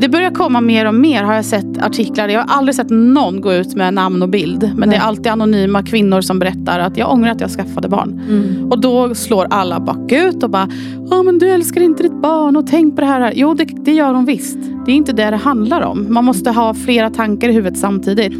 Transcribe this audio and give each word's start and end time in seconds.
Det 0.00 0.08
börjar 0.08 0.30
komma 0.30 0.60
mer 0.60 0.86
och 0.86 0.94
mer 0.94 1.22
har 1.22 1.34
jag 1.34 1.44
sett 1.44 1.82
artiklar. 1.82 2.28
Jag 2.28 2.40
har 2.40 2.56
aldrig 2.56 2.74
sett 2.74 2.90
någon 2.90 3.40
gå 3.40 3.52
ut 3.52 3.74
med 3.74 3.94
namn 3.94 4.22
och 4.22 4.28
bild. 4.28 4.62
Men 4.62 4.88
Nej. 4.88 4.88
det 4.88 4.96
är 4.96 5.00
alltid 5.00 5.26
anonyma 5.26 5.82
kvinnor 5.82 6.20
som 6.20 6.38
berättar 6.38 6.78
att 6.78 6.96
jag 6.96 7.12
ångrar 7.12 7.30
att 7.30 7.40
jag 7.40 7.50
skaffade 7.50 7.88
barn. 7.88 8.20
Mm. 8.28 8.72
Och 8.72 8.80
då 8.80 9.14
slår 9.14 9.46
alla 9.50 9.80
bakut 9.80 10.42
och 10.42 10.50
bara 10.50 10.68
Ja 11.10 11.22
men 11.22 11.38
du 11.38 11.48
älskar 11.50 11.80
inte 11.80 12.02
ditt 12.02 12.22
barn 12.22 12.56
och 12.56 12.66
tänk 12.66 12.94
på 12.94 13.00
det 13.00 13.06
här. 13.06 13.32
Jo 13.36 13.54
det, 13.54 13.64
det 13.64 13.92
gör 13.92 14.12
de 14.12 14.24
visst. 14.24 14.58
Det 14.86 14.92
är 14.92 14.96
inte 14.96 15.12
det 15.12 15.30
det 15.30 15.36
handlar 15.36 15.80
om. 15.80 16.06
Man 16.08 16.24
måste 16.24 16.50
ha 16.50 16.74
flera 16.74 17.10
tankar 17.10 17.48
i 17.48 17.52
huvudet 17.52 17.78
samtidigt. 17.78 18.32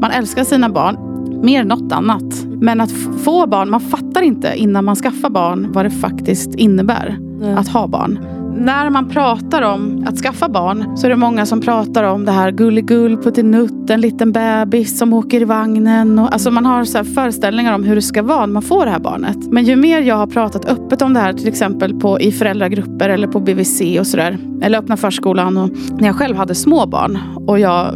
Man 0.00 0.10
älskar 0.10 0.44
sina 0.44 0.68
barn 0.68 0.96
mer 1.42 1.60
än 1.60 1.68
något 1.68 1.92
annat. 1.92 2.44
Men 2.60 2.80
att 2.80 2.92
få 3.24 3.46
barn, 3.46 3.70
man 3.70 3.80
fattar 3.80 4.22
inte 4.22 4.52
innan 4.56 4.84
man 4.84 4.96
skaffar 4.96 5.30
barn 5.30 5.72
vad 5.72 5.84
det 5.84 5.90
faktiskt 5.90 6.54
innebär 6.54 7.18
Nej. 7.40 7.54
att 7.54 7.68
ha 7.68 7.86
barn. 7.86 8.18
När 8.62 8.90
man 8.90 9.08
pratar 9.08 9.62
om 9.62 10.04
att 10.08 10.18
skaffa 10.18 10.48
barn 10.48 10.96
så 10.96 11.06
är 11.06 11.10
det 11.10 11.16
många 11.16 11.46
som 11.46 11.60
pratar 11.60 12.04
om 12.04 12.24
det 12.24 12.32
här 12.32 12.50
gulligull, 12.50 13.16
puttinutt, 13.16 13.90
en 13.90 14.00
liten 14.00 14.32
bebis 14.32 14.98
som 14.98 15.12
åker 15.12 15.40
i 15.40 15.44
vagnen. 15.44 16.18
Och, 16.18 16.32
alltså 16.32 16.50
man 16.50 16.66
har 16.66 16.84
så 16.84 16.98
här 16.98 17.04
föreställningar 17.04 17.74
om 17.74 17.84
hur 17.84 17.94
det 17.94 18.02
ska 18.02 18.22
vara 18.22 18.46
när 18.46 18.52
man 18.52 18.62
får 18.62 18.84
det 18.84 18.90
här 18.90 18.98
barnet. 18.98 19.36
Men 19.50 19.64
ju 19.64 19.76
mer 19.76 20.02
jag 20.02 20.16
har 20.16 20.26
pratat 20.26 20.64
öppet 20.64 21.02
om 21.02 21.14
det 21.14 21.20
här, 21.20 21.32
till 21.32 21.48
exempel 21.48 22.00
på, 22.00 22.20
i 22.20 22.32
föräldragrupper 22.32 23.08
eller 23.08 23.28
på 23.28 23.40
BVC 23.40 23.80
och 24.00 24.06
sådär. 24.06 24.38
Eller 24.62 24.78
öppna 24.78 24.96
förskolan 24.96 25.56
och 25.56 25.70
när 25.98 26.06
jag 26.06 26.16
själv 26.16 26.36
hade 26.36 26.54
små 26.54 26.86
barn. 26.86 27.18
Och 27.46 27.58
jag 27.58 27.94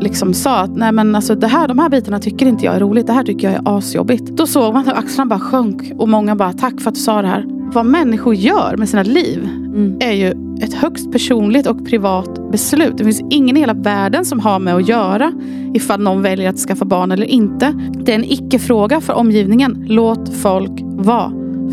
liksom 0.00 0.34
sa 0.34 0.56
att 0.60 0.76
nej 0.76 0.92
men 0.92 1.14
alltså 1.14 1.34
det 1.34 1.46
här, 1.46 1.68
de 1.68 1.78
här 1.78 1.88
bitarna 1.88 2.18
tycker 2.18 2.46
inte 2.46 2.64
jag 2.64 2.74
är 2.74 2.80
roligt. 2.80 3.06
Det 3.06 3.12
här 3.12 3.24
tycker 3.24 3.50
jag 3.50 3.54
är 3.56 3.78
asjobbigt. 3.78 4.24
Då 4.24 4.46
såg 4.46 4.74
man 4.74 4.84
hur 4.84 4.92
axlarna 4.98 5.28
bara 5.28 5.40
sjönk 5.40 5.92
och 5.98 6.08
många 6.08 6.36
bara 6.36 6.52
tack 6.52 6.80
för 6.80 6.88
att 6.88 6.94
du 6.94 7.00
sa 7.00 7.22
det 7.22 7.28
här. 7.28 7.44
Vad 7.72 7.86
människor 7.86 8.34
gör 8.34 8.76
med 8.76 8.88
sina 8.88 9.02
liv 9.02 9.48
Mm. 9.74 9.96
är 10.00 10.12
ju 10.12 10.30
ett 10.60 10.74
högst 10.74 11.12
personligt 11.12 11.66
och 11.66 11.86
privat 11.86 12.50
beslut. 12.52 12.98
Det 12.98 13.04
finns 13.04 13.22
ingen 13.30 13.56
i 13.56 13.60
hela 13.60 13.74
världen 13.74 14.24
som 14.24 14.40
har 14.40 14.58
med 14.58 14.74
att 14.74 14.88
göra 14.88 15.32
ifall 15.74 16.00
någon 16.00 16.22
väljer 16.22 16.48
att 16.48 16.58
skaffa 16.58 16.84
barn 16.84 17.12
eller 17.12 17.26
inte. 17.26 17.72
Det 18.04 18.12
är 18.12 18.16
en 18.16 18.24
icke-fråga 18.24 19.00
för 19.00 19.12
omgivningen. 19.12 19.84
Låt 19.88 20.34
folk 20.34 20.72
vara. 20.82 21.32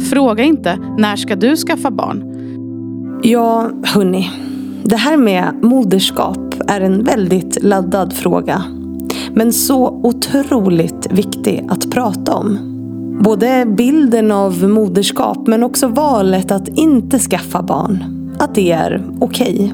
Fråga 0.10 0.44
inte 0.44 0.80
när 0.98 1.16
ska 1.16 1.36
du 1.36 1.56
skaffa 1.56 1.92
barn? 1.92 2.24
Ja, 3.24 3.70
hörni. 3.84 4.30
Det 4.84 4.96
här 4.96 5.18
med 5.18 5.54
moderskap 5.62 6.54
är 6.68 6.82
en 6.82 7.04
väldigt 7.04 7.64
laddad 7.64 8.14
fråga. 8.14 8.64
Men 9.34 9.54
så 9.54 9.88
otroligt 10.04 11.08
viktig 11.12 11.66
att 11.70 11.92
prata 11.92 12.36
om. 12.36 12.58
Både 13.24 13.66
bilden 13.78 14.32
av 14.32 14.64
moderskap 14.64 15.48
men 15.48 15.64
också 15.64 15.88
valet 15.88 16.52
att 16.52 16.68
inte 16.68 17.20
skaffa 17.20 17.62
barn. 17.62 18.04
Att 18.40 18.56
det 18.56 18.72
är 18.72 19.04
okej. 19.20 19.74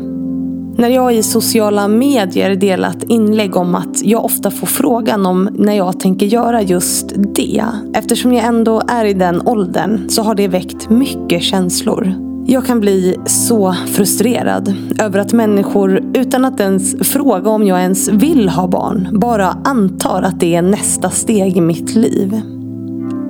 När 0.78 0.90
jag 0.90 1.16
i 1.16 1.24
sociala 1.24 1.88
medier 1.88 2.56
delat 2.56 3.04
inlägg 3.04 3.56
om 3.56 3.76
att 3.76 4.04
jag 4.04 4.26
ofta 4.26 4.52
får 4.52 4.68
frågan 4.68 5.26
om 5.26 5.50
när 5.54 5.74
jag 5.74 6.00
tänker 6.00 6.26
göra 6.26 6.62
just 6.62 7.14
det. 7.36 7.64
Eftersom 7.94 8.34
jag 8.34 8.46
ändå 8.46 8.82
är 8.88 9.06
i 9.06 9.14
den 9.14 9.48
åldern 9.48 10.10
så 10.10 10.22
har 10.22 10.36
det 10.36 10.48
väckt 10.48 10.90
mycket 10.90 11.44
känslor. 11.44 12.27
Jag 12.50 12.66
kan 12.66 12.80
bli 12.80 13.18
så 13.26 13.76
frustrerad 13.88 14.76
över 15.00 15.20
att 15.20 15.34
människor 15.34 16.04
utan 16.14 16.46
att 16.46 16.60
ens 16.60 17.10
fråga 17.12 17.50
om 17.50 17.68
jag 17.68 17.82
ens 17.82 18.10
vill 18.10 18.50
ha 18.50 18.68
barn 18.68 19.10
bara 19.12 19.48
antar 19.64 20.22
att 20.22 20.40
det 20.40 20.56
är 20.56 20.62
nästa 20.62 21.10
steg 21.10 21.58
i 21.58 21.62
mitt 21.62 21.96
liv. 21.96 22.42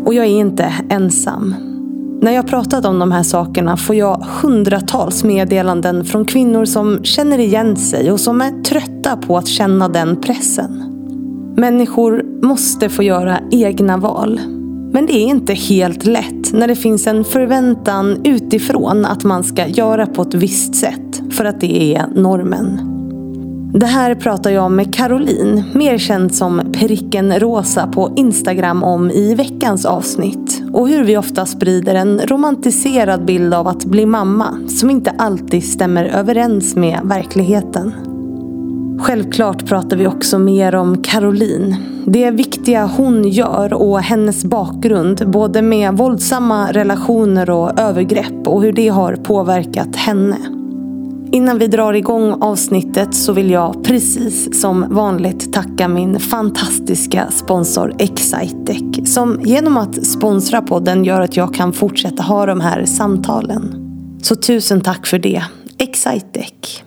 Och 0.05 0.13
jag 0.13 0.25
är 0.25 0.29
inte 0.29 0.73
ensam. 0.89 1.55
När 2.21 2.31
jag 2.31 2.47
pratat 2.47 2.85
om 2.85 2.99
de 2.99 3.11
här 3.11 3.23
sakerna 3.23 3.77
får 3.77 3.95
jag 3.95 4.25
hundratals 4.41 5.23
meddelanden 5.23 6.05
från 6.05 6.25
kvinnor 6.25 6.65
som 6.65 7.03
känner 7.03 7.39
igen 7.39 7.75
sig 7.75 8.11
och 8.11 8.19
som 8.19 8.41
är 8.41 8.63
trötta 8.63 9.17
på 9.17 9.37
att 9.37 9.47
känna 9.47 9.89
den 9.89 10.21
pressen. 10.21 10.83
Människor 11.55 12.23
måste 12.41 12.89
få 12.89 13.03
göra 13.03 13.39
egna 13.51 13.97
val. 13.97 14.56
Men 14.97 15.05
det 15.05 15.13
är 15.13 15.27
inte 15.27 15.53
helt 15.53 16.05
lätt 16.05 16.53
när 16.53 16.67
det 16.67 16.75
finns 16.75 17.07
en 17.07 17.23
förväntan 17.23 18.21
utifrån 18.23 19.05
att 19.05 19.23
man 19.23 19.43
ska 19.43 19.67
göra 19.67 20.07
på 20.07 20.21
ett 20.21 20.33
visst 20.33 20.75
sätt 20.75 21.21
för 21.31 21.45
att 21.45 21.61
det 21.61 21.95
är 21.95 22.07
normen. 22.07 22.79
Det 23.73 23.85
här 23.85 24.15
pratar 24.15 24.51
jag 24.51 24.71
med 24.71 24.95
Caroline, 24.95 25.63
mer 25.73 25.97
känd 25.97 26.35
som 26.35 26.61
Pericken 26.73 27.39
Rosa 27.39 27.87
på 27.87 28.13
Instagram 28.15 28.83
om 28.83 29.11
i 29.11 29.35
veckans 29.35 29.85
avsnitt. 29.85 30.63
Och 30.73 30.89
hur 30.89 31.03
vi 31.03 31.17
ofta 31.17 31.45
sprider 31.45 31.95
en 31.95 32.19
romantiserad 32.19 33.25
bild 33.25 33.53
av 33.53 33.67
att 33.67 33.85
bli 33.85 34.05
mamma 34.05 34.59
som 34.67 34.89
inte 34.89 35.11
alltid 35.17 35.63
stämmer 35.63 36.05
överens 36.05 36.75
med 36.75 36.99
verkligheten. 37.03 37.93
Självklart 38.99 39.65
pratar 39.65 39.97
vi 39.97 40.07
också 40.07 40.39
mer 40.39 40.75
om 40.75 41.03
Caroline. 41.03 41.96
Det 42.09 42.31
viktiga 42.31 42.85
hon 42.85 43.27
gör 43.27 43.73
och 43.73 43.99
hennes 43.99 44.45
bakgrund 44.45 45.29
både 45.29 45.61
med 45.61 45.97
våldsamma 45.97 46.71
relationer 46.71 47.49
och 47.49 47.79
övergrepp 47.79 48.47
och 48.47 48.61
hur 48.61 48.71
det 48.71 48.87
har 48.87 49.15
påverkat 49.15 49.95
henne. 49.95 50.37
Innan 51.31 51.57
vi 51.57 51.67
drar 51.67 51.93
igång 51.93 52.41
avsnittet 52.41 53.15
så 53.15 53.33
vill 53.33 53.49
jag 53.49 53.83
precis 53.83 54.61
som 54.61 54.85
vanligt 54.89 55.53
tacka 55.53 55.87
min 55.87 56.19
fantastiska 56.19 57.31
sponsor 57.31 57.93
Excitec. 57.99 59.13
Som 59.13 59.39
genom 59.43 59.77
att 59.77 60.05
sponsra 60.05 60.61
podden 60.61 61.03
gör 61.03 61.21
att 61.21 61.37
jag 61.37 61.53
kan 61.53 61.73
fortsätta 61.73 62.23
ha 62.23 62.45
de 62.45 62.61
här 62.61 62.85
samtalen. 62.85 63.75
Så 64.21 64.35
tusen 64.35 64.81
tack 64.81 65.07
för 65.07 65.19
det, 65.19 65.43
Excitec. 65.77 66.83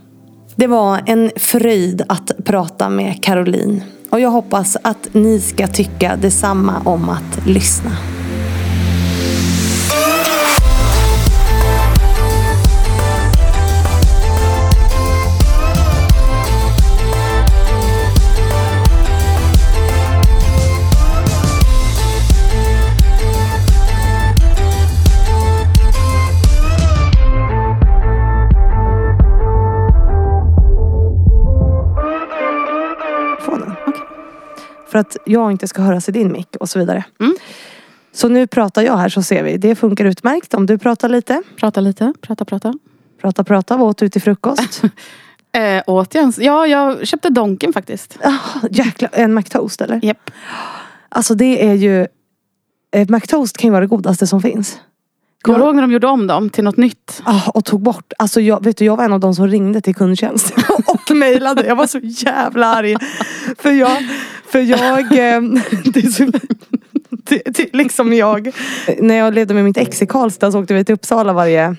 Det 0.57 0.67
var 0.67 1.01
en 1.07 1.31
fröjd 1.37 2.03
att 2.09 2.31
prata 2.45 2.89
med 2.89 3.23
Caroline. 3.23 3.83
Och 4.11 4.21
jag 4.21 4.31
hoppas 4.31 4.77
att 4.83 5.15
ni 5.15 5.41
ska 5.41 5.67
tycka 5.67 6.17
detsamma 6.17 6.83
om 6.85 7.09
att 7.09 7.47
lyssna. 7.47 7.91
För 34.91 34.99
att 34.99 35.17
jag 35.27 35.51
inte 35.51 35.69
ska 35.69 35.83
höras 35.83 36.09
i 36.09 36.13
din 36.13 36.33
mick 36.33 36.57
och 36.61 36.69
så 36.69 36.79
vidare. 36.79 37.05
Mm. 37.21 37.35
Så 38.13 38.29
nu 38.29 38.47
pratar 38.47 38.83
jag 38.83 38.97
här 38.97 39.09
så 39.09 39.23
ser 39.23 39.43
vi. 39.43 39.57
Det 39.57 39.75
funkar 39.75 40.05
utmärkt 40.05 40.55
om 40.55 40.67
du 40.67 40.79
pratar 40.79 41.09
lite. 41.09 41.43
Prata 41.57 41.81
lite, 41.81 42.13
prata, 42.21 42.45
prata. 42.45 42.75
Prata, 43.21 43.45
prata. 43.45 43.77
Vad 43.77 43.89
åt 43.89 43.99
du 43.99 44.09
till 44.09 44.23
frukost? 44.23 44.83
Eh, 45.53 45.83
åt 45.87 46.15
jag 46.15 46.21
ens? 46.21 46.39
Ja, 46.39 46.67
jag 46.67 47.07
köpte 47.07 47.29
Donken 47.29 47.73
faktiskt. 47.73 48.19
Ah, 48.25 48.67
jäklar, 48.71 49.11
en 49.13 49.35
McToast 49.35 49.81
eller? 49.81 50.05
Japp. 50.05 50.31
Alltså 51.09 51.35
det 51.35 51.67
är 51.67 51.75
ju... 51.75 52.07
Eh, 52.95 53.09
McToast 53.09 53.57
kan 53.57 53.69
ju 53.69 53.73
vara 53.73 53.81
det 53.81 53.87
godaste 53.87 54.27
som 54.27 54.43
finns. 54.43 54.81
Kommer 55.43 55.59
du 55.59 55.65
ihåg 55.65 55.75
när 55.75 55.83
de 55.83 55.93
gjorde 55.93 56.07
om 56.07 56.27
dem 56.27 56.51
till 56.51 56.65
något 56.65 56.77
nytt? 56.77 57.23
Ah, 57.25 57.51
och 57.51 57.65
tog 57.65 57.83
bort. 57.83 58.13
Alltså 58.19 58.41
jag, 58.41 58.65
vet 58.65 58.77
du, 58.77 58.85
jag 58.85 58.97
var 58.97 59.05
en 59.05 59.13
av 59.13 59.21
de 59.21 59.35
som 59.35 59.47
ringde 59.47 59.81
till 59.81 59.95
kundtjänst 59.95 60.55
och 60.87 61.17
mejlade. 61.17 61.67
Jag 61.67 61.77
var 61.77 61.87
så 61.87 61.99
jävla 62.03 62.67
arg. 62.67 62.97
För 63.59 63.71
jag, 63.71 64.03
för 64.53 64.59
jag, 64.59 65.01
eh, 65.01 65.41
det 65.85 66.01
är 66.01 66.11
så, 66.11 66.25
det, 67.11 67.43
det, 67.45 67.73
liksom 67.73 68.13
jag. 68.13 68.53
När 68.99 69.15
jag 69.15 69.35
levde 69.35 69.55
med 69.55 69.65
mitt 69.65 69.77
ex 69.77 70.03
i 70.03 70.07
Karlstad 70.07 70.53
så 70.53 70.61
åkte 70.61 70.75
vi 70.75 70.85
till 70.85 70.95
Uppsala 70.95 71.33
varje, 71.33 71.77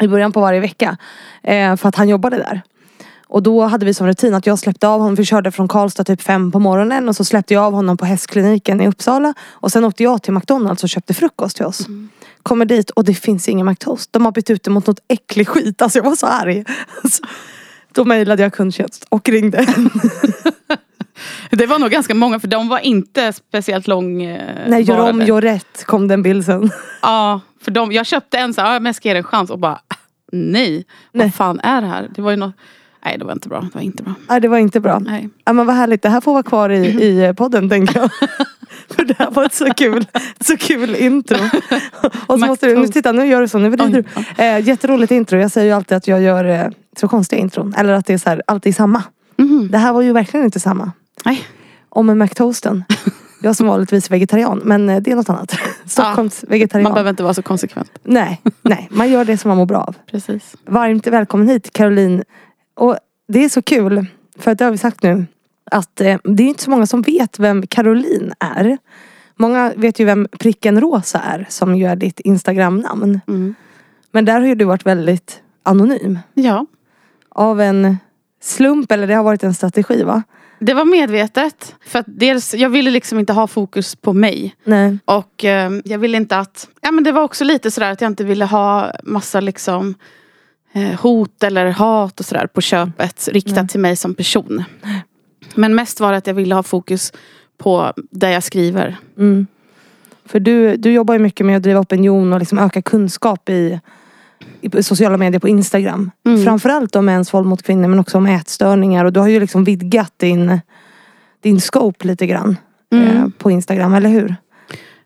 i 0.00 0.08
början 0.08 0.32
på 0.32 0.40
varje 0.40 0.60
vecka. 0.60 0.96
Eh, 1.42 1.76
för 1.76 1.88
att 1.88 1.96
han 1.96 2.08
jobbade 2.08 2.36
där. 2.36 2.62
Och 3.30 3.42
då 3.42 3.62
hade 3.62 3.86
vi 3.86 3.94
som 3.94 4.06
rutin 4.06 4.34
att 4.34 4.46
jag 4.46 4.58
släppte 4.58 4.88
av 4.88 5.00
honom, 5.00 5.14
vi 5.14 5.24
körde 5.24 5.50
från 5.50 5.68
Karlstad 5.68 6.04
typ 6.04 6.22
fem 6.22 6.52
på 6.52 6.58
morgonen 6.58 7.08
och 7.08 7.16
så 7.16 7.24
släppte 7.24 7.54
jag 7.54 7.64
av 7.64 7.72
honom 7.72 7.96
på 7.96 8.04
hästkliniken 8.04 8.80
i 8.80 8.88
Uppsala. 8.88 9.34
Och 9.50 9.72
sen 9.72 9.84
åkte 9.84 10.02
jag 10.02 10.22
till 10.22 10.32
McDonalds 10.32 10.82
och 10.82 10.88
köpte 10.88 11.14
frukost 11.14 11.56
till 11.56 11.66
oss. 11.66 11.86
Kommer 12.42 12.64
dit 12.64 12.90
och 12.90 13.04
det 13.04 13.14
finns 13.14 13.48
ingen 13.48 13.66
McToast. 13.66 14.12
De 14.12 14.24
har 14.24 14.32
bytt 14.32 14.50
ut 14.50 14.62
det 14.62 14.70
mot 14.70 14.86
något 14.86 15.00
äcklig 15.08 15.48
skit. 15.48 15.82
Alltså 15.82 15.98
jag 15.98 16.04
var 16.04 16.16
så 16.16 16.26
arg. 16.26 16.64
Alltså, 17.02 17.22
då 17.92 18.04
mejlade 18.04 18.42
jag 18.42 18.52
kundtjänst 18.52 19.06
och 19.08 19.28
ringde. 19.28 19.66
Det 21.50 21.66
var 21.66 21.78
nog 21.78 21.90
ganska 21.90 22.14
många 22.14 22.40
för 22.40 22.48
de 22.48 22.68
var 22.68 22.78
inte 22.78 23.32
speciellt 23.32 23.88
lång 23.88 24.22
eh, 24.22 24.68
Nej, 24.68 24.82
gör 24.82 25.10
om, 25.10 25.20
gör 25.22 25.40
rätt 25.40 25.84
kom 25.84 26.08
den 26.08 26.22
bild 26.22 26.44
sen. 26.44 26.70
Ja, 27.02 27.40
för 27.62 27.70
de, 27.70 27.92
jag 27.92 28.06
köpte 28.06 28.38
en 28.38 28.54
så 28.54 28.60
här, 28.60 28.72
ja, 28.72 28.80
men 28.80 28.86
jag 28.86 28.94
ska 28.94 29.08
ge 29.08 29.16
en 29.16 29.24
chans 29.24 29.50
och 29.50 29.58
bara 29.58 29.80
nej, 30.32 30.84
Nej. 31.12 31.26
vad 31.26 31.34
fan 31.34 31.60
är 31.60 31.80
det 31.80 31.86
här? 31.86 32.08
Det 32.14 32.22
var 32.22 32.30
ju 32.30 32.36
något, 32.36 32.54
nej 33.04 33.18
det 33.18 33.24
var 33.24 33.32
inte 33.32 33.48
bra, 33.48 33.60
det 33.60 33.74
var 33.74 33.82
inte 33.82 34.02
bra. 34.02 34.14
Nej 34.28 34.40
det 34.40 34.48
var 34.48 34.58
inte 34.58 34.80
bra. 34.80 34.98
Nej. 34.98 35.28
Ja, 35.44 35.52
men 35.52 35.66
vad 35.66 35.76
härligt, 35.76 36.02
det 36.02 36.08
här 36.08 36.20
får 36.20 36.32
vara 36.32 36.42
kvar 36.42 36.70
i, 36.70 36.86
i 36.86 37.34
podden 37.34 37.68
tänker 37.68 38.00
jag. 38.00 38.10
För 38.96 39.04
det 39.04 39.14
här 39.18 39.30
var 39.30 39.44
ett 39.44 39.54
så 39.54 39.74
kul, 39.74 40.06
så 40.40 40.56
kul 40.56 40.94
intro. 40.94 41.38
Och 42.26 42.40
så 42.40 42.46
måste 42.46 42.66
du, 42.66 42.78
nu, 42.78 42.88
titta 42.88 43.12
nu 43.12 43.26
gör 43.26 43.40
du 43.40 43.48
så, 43.48 43.58
nu 43.58 43.68
vrider 43.70 44.04
du. 44.36 44.44
Eh, 44.44 44.68
jätteroligt 44.68 45.12
intro. 45.12 45.38
Jag 45.38 45.50
säger 45.50 45.66
ju 45.66 45.72
alltid 45.72 45.96
att 45.96 46.06
jag 46.06 46.22
gör 46.22 46.44
eh, 46.44 46.66
så 46.96 47.08
konstiga 47.08 47.40
intron. 47.42 47.74
Eller 47.76 47.92
att 47.92 48.06
det 48.06 48.12
är 48.12 48.18
så 48.18 48.30
här, 48.30 48.42
alltid 48.46 48.76
samma. 48.76 49.02
Mhm. 49.36 49.68
Det 49.70 49.78
här 49.78 49.92
var 49.92 50.02
ju 50.02 50.12
verkligen 50.12 50.44
inte 50.44 50.60
samma. 50.60 50.92
Nej. 51.24 51.46
Om 51.88 52.10
en 52.10 52.18
McToasten. 52.18 52.84
Jag 53.42 53.56
som 53.56 53.66
vanligtvis 53.66 54.10
vegetarian, 54.10 54.62
men 54.64 54.88
eh, 54.88 55.02
det 55.02 55.10
är 55.10 55.16
något 55.16 55.28
annat. 55.28 55.56
Stockholms 55.86 56.44
vegetarian. 56.48 56.82
Man 56.82 56.92
behöver 56.92 57.10
inte 57.10 57.22
vara 57.22 57.34
så 57.34 57.42
konsekvent. 57.42 57.90
Nej, 58.02 58.42
nej, 58.62 58.88
man 58.90 59.10
gör 59.10 59.24
det 59.24 59.38
som 59.38 59.48
man 59.48 59.58
mår 59.58 59.66
bra 59.66 59.78
av. 59.78 59.96
Precis. 60.10 60.56
Varmt 60.66 61.06
välkommen 61.06 61.48
hit 61.48 61.72
Caroline. 61.72 62.24
Och 62.74 62.96
det 63.28 63.44
är 63.44 63.48
så 63.48 63.62
kul, 63.62 64.06
för 64.38 64.50
att 64.50 64.58
det 64.58 64.64
har 64.64 64.72
vi 64.72 64.78
sagt 64.78 65.02
nu, 65.02 65.26
att 65.70 66.00
eh, 66.00 66.18
det 66.24 66.42
är 66.42 66.48
inte 66.48 66.62
så 66.62 66.70
många 66.70 66.86
som 66.86 67.02
vet 67.02 67.38
vem 67.38 67.66
Caroline 67.66 68.32
är. 68.38 68.78
Många 69.36 69.72
vet 69.76 69.98
ju 69.98 70.04
vem 70.04 70.28
pricken 70.38 70.80
rosa 70.80 71.18
är, 71.18 71.46
som 71.48 71.76
ju 71.76 71.86
är 71.86 71.96
ditt 71.96 72.20
Instagramnamn. 72.20 73.20
Mm. 73.28 73.54
Men 74.10 74.24
där 74.24 74.40
har 74.40 74.46
ju 74.46 74.54
du 74.54 74.64
varit 74.64 74.86
väldigt 74.86 75.42
anonym. 75.62 76.18
Ja. 76.34 76.66
Av 77.28 77.60
en 77.60 77.96
slump, 78.42 78.92
eller 78.92 79.06
det 79.06 79.14
har 79.14 79.24
varit 79.24 79.42
en 79.42 79.54
strategi 79.54 80.02
va? 80.02 80.22
Det 80.60 80.74
var 80.74 80.84
medvetet. 80.84 81.74
För 81.86 81.98
att 81.98 82.06
dels, 82.08 82.54
jag 82.54 82.70
ville 82.70 82.90
liksom 82.90 83.18
inte 83.18 83.32
ha 83.32 83.46
fokus 83.46 83.96
på 83.96 84.12
mig. 84.12 84.54
Nej. 84.64 84.98
Och 85.04 85.44
eh, 85.44 85.70
jag 85.84 85.98
ville 85.98 86.16
inte 86.16 86.36
att... 86.36 86.68
Ja 86.80 86.90
men 86.90 87.04
det 87.04 87.12
var 87.12 87.22
också 87.22 87.44
lite 87.44 87.70
sådär 87.70 87.90
att 87.90 88.00
jag 88.00 88.10
inte 88.10 88.24
ville 88.24 88.44
ha 88.44 88.92
massa 89.02 89.40
liksom 89.40 89.94
eh, 90.72 91.00
hot 91.00 91.42
eller 91.42 91.66
hat 91.70 92.20
och 92.20 92.26
sådär 92.26 92.46
på 92.46 92.60
köpet 92.60 93.28
riktat 93.32 93.56
Nej. 93.56 93.68
till 93.68 93.80
mig 93.80 93.96
som 93.96 94.14
person. 94.14 94.64
Men 95.54 95.74
mest 95.74 96.00
var 96.00 96.12
det 96.12 96.18
att 96.18 96.26
jag 96.26 96.34
ville 96.34 96.54
ha 96.54 96.62
fokus 96.62 97.12
på 97.58 97.92
det 98.10 98.32
jag 98.32 98.42
skriver. 98.42 98.96
Mm. 99.18 99.46
För 100.24 100.40
du, 100.40 100.76
du 100.76 100.92
jobbar 100.92 101.14
ju 101.14 101.20
mycket 101.20 101.46
med 101.46 101.56
att 101.56 101.62
driva 101.62 101.80
opinion 101.80 102.32
och 102.32 102.38
liksom 102.38 102.58
öka 102.58 102.82
kunskap 102.82 103.48
i, 103.48 103.80
i 104.62 104.82
sociala 104.82 105.16
medier 105.16 105.40
på 105.40 105.48
Instagram. 105.48 106.10
Mm. 106.26 106.44
Framförallt 106.44 106.96
om 106.96 107.04
mäns 107.04 107.34
våld 107.34 107.46
mot 107.46 107.62
kvinnor 107.62 107.88
men 107.88 107.98
också 107.98 108.18
om 108.18 108.26
ätstörningar. 108.26 109.04
Och 109.04 109.12
du 109.12 109.20
har 109.20 109.28
ju 109.28 109.40
liksom 109.40 109.64
vidgat 109.64 110.12
din, 110.16 110.60
din 111.42 111.60
scope 111.60 112.06
lite 112.06 112.26
grann 112.26 112.56
Mm. 112.92 113.16
eh, 113.16 113.28
på 113.38 113.50
Instagram, 113.50 113.94
eller 113.94 114.08
hur? 114.10 114.36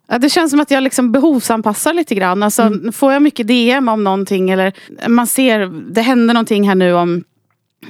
Ja, 0.09 0.19
det 0.19 0.29
känns 0.29 0.51
som 0.51 0.61
att 0.61 0.71
jag 0.71 0.83
liksom 0.83 1.13
behovsanpassar 1.13 1.95
lite 1.95 2.15
grann. 2.15 2.43
Alltså, 2.43 2.63
Mm. 2.63 2.93
Får 2.93 3.13
jag 3.13 3.23
mycket 3.23 3.47
DM 3.47 3.89
om 3.89 4.05
någonting 4.05 4.51
eller 4.51 4.73
man 5.09 5.27
ser, 5.27 5.67
det 5.95 6.01
händer 6.03 6.35
någonting 6.35 6.69
här 6.69 6.75
nu 6.75 6.93
om 6.93 7.25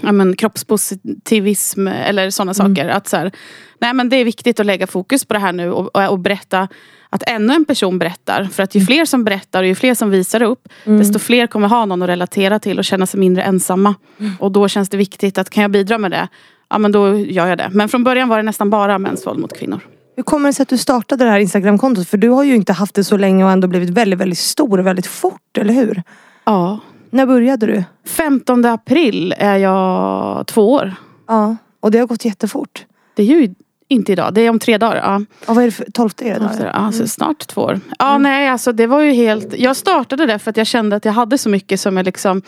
ja, 0.02 0.12
men, 0.12 0.36
kroppspositivism 0.36 1.88
eller 1.88 2.30
sådana 2.30 2.52
Mm. 2.60 2.76
saker. 2.76 2.88
Att 2.88 3.08
så 3.08 3.16
här, 3.16 3.32
nej, 3.78 3.94
men 3.94 4.08
det 4.08 4.16
är 4.16 4.24
viktigt 4.24 4.60
att 4.60 4.66
lägga 4.66 4.86
fokus 4.86 5.24
på 5.24 5.34
det 5.34 5.40
här 5.40 5.52
nu 5.52 5.70
och, 5.72 5.96
och, 5.96 6.08
och 6.10 6.18
berätta 6.18 6.68
att 7.14 7.22
ännu 7.26 7.54
en 7.54 7.64
person 7.64 7.98
berättar. 7.98 8.44
För 8.44 8.62
att 8.62 8.74
ju 8.74 8.80
fler 8.80 9.04
som 9.04 9.24
berättar 9.24 9.62
och 9.62 9.66
ju 9.66 9.74
fler 9.74 9.94
som 9.94 10.10
visar 10.10 10.42
upp 10.42 10.68
Mm. 10.84 10.98
desto 10.98 11.18
fler 11.18 11.46
kommer 11.46 11.68
ha 11.68 11.84
någon 11.84 12.02
att 12.02 12.08
relatera 12.08 12.58
till 12.58 12.78
och 12.78 12.84
känna 12.84 13.06
sig 13.06 13.20
mindre 13.20 13.42
ensamma. 13.42 13.94
Mm. 14.18 14.32
Och 14.40 14.52
då 14.52 14.68
känns 14.68 14.88
det 14.88 14.96
viktigt 14.96 15.38
att 15.38 15.50
kan 15.50 15.62
jag 15.62 15.70
bidra 15.70 15.98
med 15.98 16.10
det, 16.10 16.28
ja 16.70 16.78
men 16.78 16.92
då 16.92 17.18
gör 17.18 17.46
jag 17.46 17.58
det. 17.58 17.68
Men 17.72 17.88
från 17.88 18.04
början 18.04 18.28
var 18.28 18.36
det 18.36 18.42
nästan 18.42 18.70
bara 18.70 18.98
mäns 18.98 19.26
våld 19.26 19.38
mot 19.40 19.58
kvinnor. 19.58 19.80
Hur 20.16 20.22
kommer 20.22 20.48
det 20.48 20.52
sig 20.52 20.62
att 20.62 20.68
du 20.68 20.78
startade 20.78 21.24
det 21.24 21.30
här 21.30 21.38
Instagramkontot? 21.38 22.08
För 22.08 22.16
du 22.16 22.28
har 22.28 22.44
ju 22.44 22.54
inte 22.54 22.72
haft 22.72 22.94
det 22.94 23.04
så 23.04 23.16
länge 23.16 23.44
och 23.44 23.50
ändå 23.50 23.68
blivit 23.68 23.90
väldigt, 23.90 24.20
väldigt 24.20 24.38
stor 24.38 24.78
väldigt 24.78 25.06
fort, 25.06 25.58
eller 25.58 25.74
hur? 25.74 26.02
Ja. 26.44 26.78
När 27.10 27.26
började 27.26 27.66
du? 27.66 27.84
15 28.06 28.64
april 28.64 29.34
är 29.38 29.56
jag 29.56 30.46
två 30.46 30.72
år. 30.72 30.94
Ja, 31.28 31.56
och 31.80 31.90
det 31.90 31.98
har 31.98 32.06
gått 32.06 32.24
jättefort. 32.24 32.84
Det 33.16 33.22
är 33.22 33.26
ju 33.26 33.54
inte 33.88 34.12
idag, 34.12 34.34
det 34.34 34.40
är 34.40 34.50
om 34.50 34.58
tre 34.58 34.78
dagar. 34.78 34.96
Ja. 34.96 35.22
Ja, 35.46 35.54
vad 35.54 35.62
är 35.62 35.66
det 35.66 35.72
för, 35.72 35.86
12 35.92 36.10
är 36.18 36.34
det 36.34 36.38
då? 36.40 36.46
Alltså, 36.46 36.66
alltså, 36.66 37.06
snart 37.06 37.46
två 37.46 37.60
år. 37.60 37.80
Ja, 37.98 38.18
nej, 38.18 38.48
alltså, 38.48 38.72
det 38.72 38.86
var 38.86 39.00
ju 39.00 39.12
helt... 39.12 39.58
Jag 39.58 39.76
startade 39.76 40.26
det 40.26 40.38
för 40.38 40.50
att 40.50 40.56
jag 40.56 40.66
kände 40.66 40.96
att 40.96 41.04
jag 41.04 41.12
hade 41.12 41.38
så 41.38 41.48
mycket 41.48 41.80
som 41.80 41.96
jag 41.96 42.06
liksom... 42.06 42.42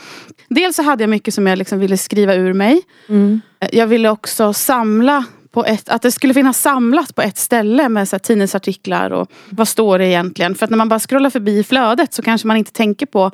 Dels 0.48 0.76
så 0.76 0.82
hade 0.82 1.02
jag 1.02 1.10
mycket 1.10 1.34
som 1.34 1.46
jag 1.46 1.58
liksom 1.58 1.78
ville 1.78 1.96
skriva 1.96 2.34
ur 2.34 2.52
mig. 2.52 2.82
Mm. 3.08 3.40
Jag 3.72 3.86
ville 3.86 4.10
också 4.10 4.52
samla 4.52 5.24
på 5.56 5.64
ett, 5.64 5.88
att 5.88 6.02
det 6.02 6.12
skulle 6.12 6.34
finnas 6.34 6.62
samlat 6.62 7.14
på 7.14 7.22
ett 7.22 7.38
ställe 7.38 7.88
med 7.88 8.08
så 8.08 8.16
här, 8.16 8.18
tidningsartiklar 8.18 9.10
och 9.10 9.30
vad 9.50 9.68
står 9.68 9.98
det 9.98 10.06
egentligen. 10.06 10.54
För 10.54 10.64
att 10.64 10.70
när 10.70 10.78
man 10.78 10.88
bara 10.88 11.00
scrollar 11.00 11.30
förbi 11.30 11.64
flödet 11.64 12.14
så 12.14 12.22
kanske 12.22 12.48
man 12.48 12.56
inte 12.56 12.72
tänker 12.72 13.06
på 13.06 13.30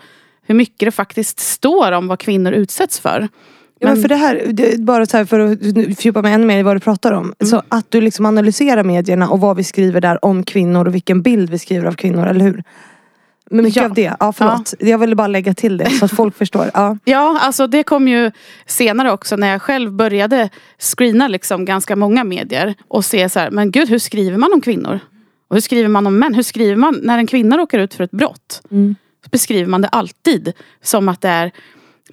hur 0.46 0.54
mycket 0.54 0.86
det 0.86 0.90
faktiskt 0.90 1.38
står 1.38 1.92
om 1.92 2.08
vad 2.08 2.18
kvinnor 2.18 2.52
utsätts 2.52 3.00
för. 3.00 3.28
Ja, 3.82 3.88
men 3.88 4.02
för 4.02 4.08
det 4.08 4.16
här, 4.16 4.42
det, 4.52 4.80
bara 4.80 5.06
så 5.06 5.16
här 5.16 5.24
för 5.24 5.38
att 5.40 5.58
fördjupa 5.96 6.22
mig 6.22 6.32
ännu 6.32 6.46
mer 6.46 6.58
i 6.58 6.62
vad 6.62 6.76
du 6.76 6.80
pratar 6.80 7.12
om. 7.12 7.34
Så 7.44 7.62
att 7.68 7.86
du 7.90 8.00
liksom 8.00 8.26
analyserar 8.26 8.84
medierna 8.84 9.28
och 9.28 9.40
vad 9.40 9.56
vi 9.56 9.64
skriver 9.64 10.00
där 10.00 10.24
om 10.24 10.42
kvinnor 10.44 10.86
och 10.88 10.94
vilken 10.94 11.22
bild 11.22 11.50
vi 11.50 11.58
skriver 11.58 11.86
av 11.86 11.92
kvinnor, 11.92 12.26
eller 12.26 12.44
hur? 12.44 12.64
Men 13.50 13.64
mycket 13.64 13.76
Ja. 13.82 13.88
av 13.88 13.94
det, 13.94 14.12
ja 14.20 14.32
förlåt. 14.32 14.74
Jag 14.78 14.98
ville 14.98 15.14
bara 15.16 15.26
lägga 15.26 15.54
till 15.54 15.76
det 15.76 15.90
så 15.90 16.04
att 16.04 16.12
folk 16.16 16.36
förstår. 16.38 16.70
Ja. 16.74 16.96
Ja, 17.04 17.38
alltså 17.40 17.66
det 17.66 17.82
kom 17.82 18.08
ju 18.08 18.30
senare 18.66 19.12
också 19.12 19.36
när 19.36 19.48
jag 19.48 19.62
själv 19.62 19.92
började 19.92 20.48
screena 20.78 21.28
liksom 21.28 21.64
ganska 21.64 21.96
många 21.96 22.24
medier 22.24 22.74
och 22.88 23.04
se 23.04 23.28
så 23.28 23.38
här, 23.40 23.50
men 23.50 23.70
gud 23.70 23.88
hur 23.88 23.98
skriver 23.98 24.38
man 24.38 24.52
om 24.52 24.60
kvinnor? 24.60 24.98
Och 25.48 25.56
hur 25.56 25.60
skriver 25.60 25.88
man 25.88 26.06
om 26.06 26.18
män? 26.18 26.34
Hur 26.34 26.42
skriver 26.42 26.76
man 26.76 27.00
när 27.02 27.18
en 27.18 27.26
kvinna 27.26 27.58
råkar 27.58 27.78
ut 27.78 27.94
för 27.94 28.04
ett 28.04 28.10
brott? 28.10 28.62
Mm. 28.70 28.94
Beskriver 29.30 29.70
man 29.70 29.80
det 29.82 29.88
alltid 29.88 30.52
som 30.82 31.08
att 31.08 31.20
det 31.20 31.28
är 31.28 31.50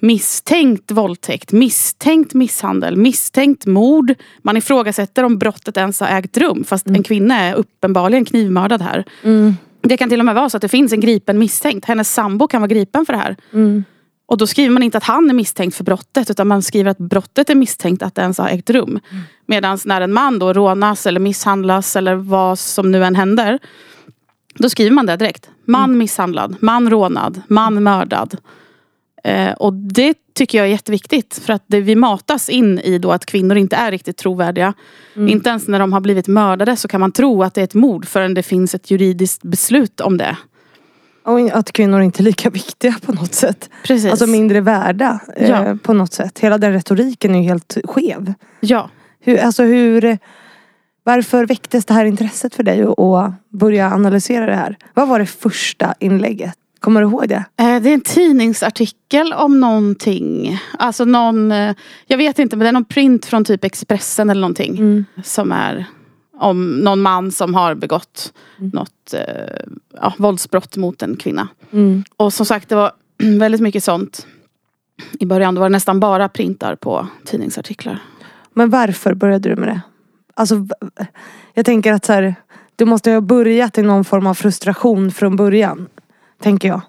misstänkt 0.00 0.90
våldtäkt, 0.90 1.52
misstänkt 1.52 2.34
misshandel, 2.34 2.96
misstänkt 2.96 3.66
mord. 3.66 4.14
Man 4.42 4.56
ifrågasätter 4.56 5.24
om 5.24 5.38
brottet 5.38 5.76
ens 5.76 6.00
har 6.00 6.08
ägt 6.08 6.36
rum 6.36 6.64
fast 6.64 6.86
en 6.86 7.02
kvinna 7.02 7.38
är 7.40 7.54
uppenbarligen 7.54 8.24
knivmördad 8.24 8.82
här. 8.82 9.04
Mm. 9.22 9.54
Det 9.82 9.96
kan 9.96 10.08
till 10.08 10.20
och 10.20 10.26
med 10.26 10.34
vara 10.34 10.50
så 10.50 10.56
att 10.56 10.62
det 10.62 10.68
finns 10.68 10.92
en 10.92 11.00
gripen 11.00 11.38
misstänkt. 11.38 11.84
Hennes 11.84 12.14
sambo 12.14 12.48
kan 12.48 12.60
vara 12.60 12.68
gripen 12.68 13.06
för 13.06 13.12
det 13.12 13.18
här. 13.18 13.36
Mm. 13.52 13.84
Och 14.26 14.38
då 14.38 14.46
skriver 14.46 14.70
man 14.70 14.82
inte 14.82 14.98
att 14.98 15.04
han 15.04 15.30
är 15.30 15.34
misstänkt 15.34 15.76
för 15.76 15.84
brottet 15.84 16.30
utan 16.30 16.48
man 16.48 16.62
skriver 16.62 16.90
att 16.90 16.98
brottet 16.98 17.50
är 17.50 17.54
misstänkt 17.54 18.02
att 18.02 18.14
det 18.14 18.22
ens 18.22 18.38
har 18.38 18.48
ägt 18.48 18.70
rum. 18.70 19.00
Medan 19.46 19.78
när 19.84 20.00
en 20.00 20.12
man 20.12 20.38
då 20.38 20.52
rånas 20.52 21.06
eller 21.06 21.20
misshandlas 21.20 21.96
eller 21.96 22.14
vad 22.14 22.58
som 22.58 22.90
nu 22.90 23.04
än 23.04 23.14
händer. 23.14 23.58
Då 24.54 24.70
skriver 24.70 24.90
man 24.90 25.06
det 25.06 25.16
direkt. 25.16 25.50
Man 25.64 25.98
misshandlad, 25.98 26.56
man 26.60 26.90
rånad, 26.90 27.42
man 27.48 27.82
mördad. 27.82 28.36
Eh, 29.24 29.52
och 29.52 29.72
det 29.72 30.14
tycker 30.34 30.58
jag 30.58 30.66
är 30.66 30.70
jätteviktigt. 30.70 31.40
För 31.44 31.52
att 31.52 31.64
det, 31.66 31.80
vi 31.80 31.94
matas 31.96 32.48
in 32.48 32.78
i 32.78 32.98
då 32.98 33.12
att 33.12 33.26
kvinnor 33.26 33.56
inte 33.56 33.76
är 33.76 33.90
riktigt 33.90 34.16
trovärdiga. 34.16 34.74
Inte 35.16 35.50
ens 35.50 35.68
när 35.68 35.78
de 35.78 35.92
har 35.92 36.00
blivit 36.00 36.28
mördade 36.28 36.76
så 36.76 36.88
kan 36.88 37.00
man 37.00 37.12
tro 37.12 37.42
att 37.42 37.54
det 37.54 37.60
är 37.60 37.64
ett 37.64 37.74
mord 37.74 38.06
förrän 38.06 38.34
det 38.34 38.42
finns 38.42 38.74
ett 38.74 38.90
juridiskt 38.90 39.42
beslut 39.42 40.00
om 40.00 40.16
det. 40.16 40.36
Och 41.24 41.40
att 41.40 41.72
kvinnor 41.72 42.00
inte 42.02 42.22
är 42.22 42.24
lika 42.24 42.50
viktiga 42.50 42.94
på 43.06 43.12
något 43.12 43.34
sätt. 43.34 43.70
Precis. 43.84 44.10
Alltså 44.10 44.26
mindre 44.26 44.60
värda 44.60 45.20
eh, 45.36 45.50
Ja. 45.50 45.76
på 45.82 45.92
något 45.92 46.12
sätt. 46.12 46.38
Hela 46.38 46.58
den 46.58 46.72
retoriken 46.72 47.34
är 47.34 47.38
ju 47.38 47.44
helt 47.44 47.78
skev. 47.84 48.32
ja. 48.60 48.90
Hur, 49.22 49.38
alltså 49.38 49.62
hur, 49.62 50.18
varför 51.04 51.46
väcktes 51.46 51.84
det 51.84 51.94
här 51.94 52.04
intresset 52.04 52.54
för 52.54 52.62
dig 52.62 52.82
att 52.82 53.32
börja 53.48 53.92
analysera 53.94 54.46
det 54.46 54.54
här? 54.54 54.76
Vad 54.94 55.08
var 55.08 55.18
det 55.18 55.26
första 55.26 55.94
inlägget? 55.98 56.54
Kommer 56.80 57.00
du 57.00 57.08
ihåg 57.08 57.28
det? 57.28 57.44
Eh, 57.56 57.82
Det 57.82 57.90
är 57.90 57.94
en 57.94 58.00
tidningsartikel 58.00 59.32
om 59.32 59.60
någonting. 59.60 60.58
Alltså 60.78 61.04
någon, 61.04 61.52
eh, 61.52 61.74
jag 62.06 62.18
vet 62.18 62.38
inte 62.38 62.56
men 62.56 62.64
det 62.64 62.68
är 62.68 62.72
någon 62.72 62.84
print 62.84 63.26
från 63.26 63.44
typ 63.44 63.64
Expressen 63.64 64.30
eller 64.30 64.40
någonting. 64.40 64.76
Mm. 64.78 65.04
Som 65.24 65.52
är 65.52 65.86
om 66.38 66.70
någon 66.70 67.00
man 67.00 67.32
som 67.32 67.54
har 67.54 67.74
begått 67.74 68.32
något 68.72 69.14
eh, 69.14 69.20
ja, 70.00 70.14
våldsbrott 70.18 70.76
mot 70.76 71.02
en 71.02 71.16
kvinna. 71.16 71.48
Mm. 71.72 72.04
Och 72.16 72.32
som 72.32 72.46
sagt 72.46 72.68
det 72.68 72.74
var 72.74 72.92
väldigt 73.38 73.60
mycket 73.60 73.84
sånt. 73.84 74.26
I 75.20 75.26
början 75.26 75.54
då 75.54 75.60
var 75.60 75.68
det 75.68 75.72
nästan 75.72 76.00
bara 76.00 76.28
printar 76.28 76.76
på 76.76 77.06
tidningsartiklar. 77.24 78.02
Men 78.54 78.70
varför 78.70 79.14
började 79.14 79.48
du 79.48 79.56
med 79.56 79.68
det? 79.68 79.80
Alltså, 80.34 80.66
jag 81.54 81.66
tänker 81.66 81.92
att 81.92 82.04
så 82.04 82.12
här, 82.12 82.34
du 82.76 82.84
måste 82.84 83.10
ha 83.10 83.20
börjat 83.20 83.78
i 83.78 83.82
någon 83.82 84.04
form 84.04 84.26
av 84.26 84.34
frustration 84.34 85.10
från 85.10 85.36
början. 85.36 85.88
Tänker 86.42 86.68
jag. 86.68 86.80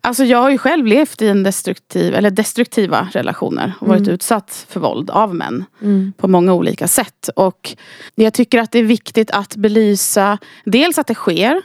Alltså 0.00 0.24
jag 0.24 0.38
har 0.38 0.50
ju 0.50 0.58
själv 0.58 0.86
levt 0.86 1.22
i 1.22 1.28
en 1.28 1.42
destruktiv, 1.42 2.14
eller 2.14 2.30
destruktiva 2.30 3.08
relationer 3.12 3.72
och 3.80 3.88
varit 3.88 4.00
Mm. 4.00 4.14
utsatt 4.14 4.66
för 4.68 4.80
våld 4.80 5.10
av 5.10 5.34
män. 5.34 5.64
på 6.16 6.28
många 6.28 6.52
olika 6.54 6.88
sätt. 6.88 7.28
Och 7.36 7.76
jag 8.14 8.34
tycker 8.34 8.58
att 8.60 8.72
det 8.72 8.78
är 8.78 8.82
viktigt 8.84 9.30
att 9.30 9.56
belysa 9.56 10.38
dels 10.64 10.98
att 10.98 11.06
det 11.06 11.14
sker 11.14 11.62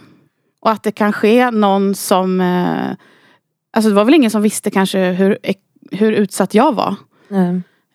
och 0.61 0.71
att 0.71 0.83
det 0.83 0.91
kan 0.91 1.13
ske 1.13 1.51
någon 1.51 1.95
som... 1.95 2.41
Eh, 2.41 2.91
alltså 3.73 3.89
det 3.89 3.95
var 3.95 4.05
väl 4.05 4.13
ingen 4.13 4.31
som 4.31 4.41
visste 4.41 4.71
kanske 4.71 4.99
hur, 5.11 5.37
hur 5.91 6.11
utsatt 6.11 6.53
jag 6.53 6.75
var. 6.75 6.95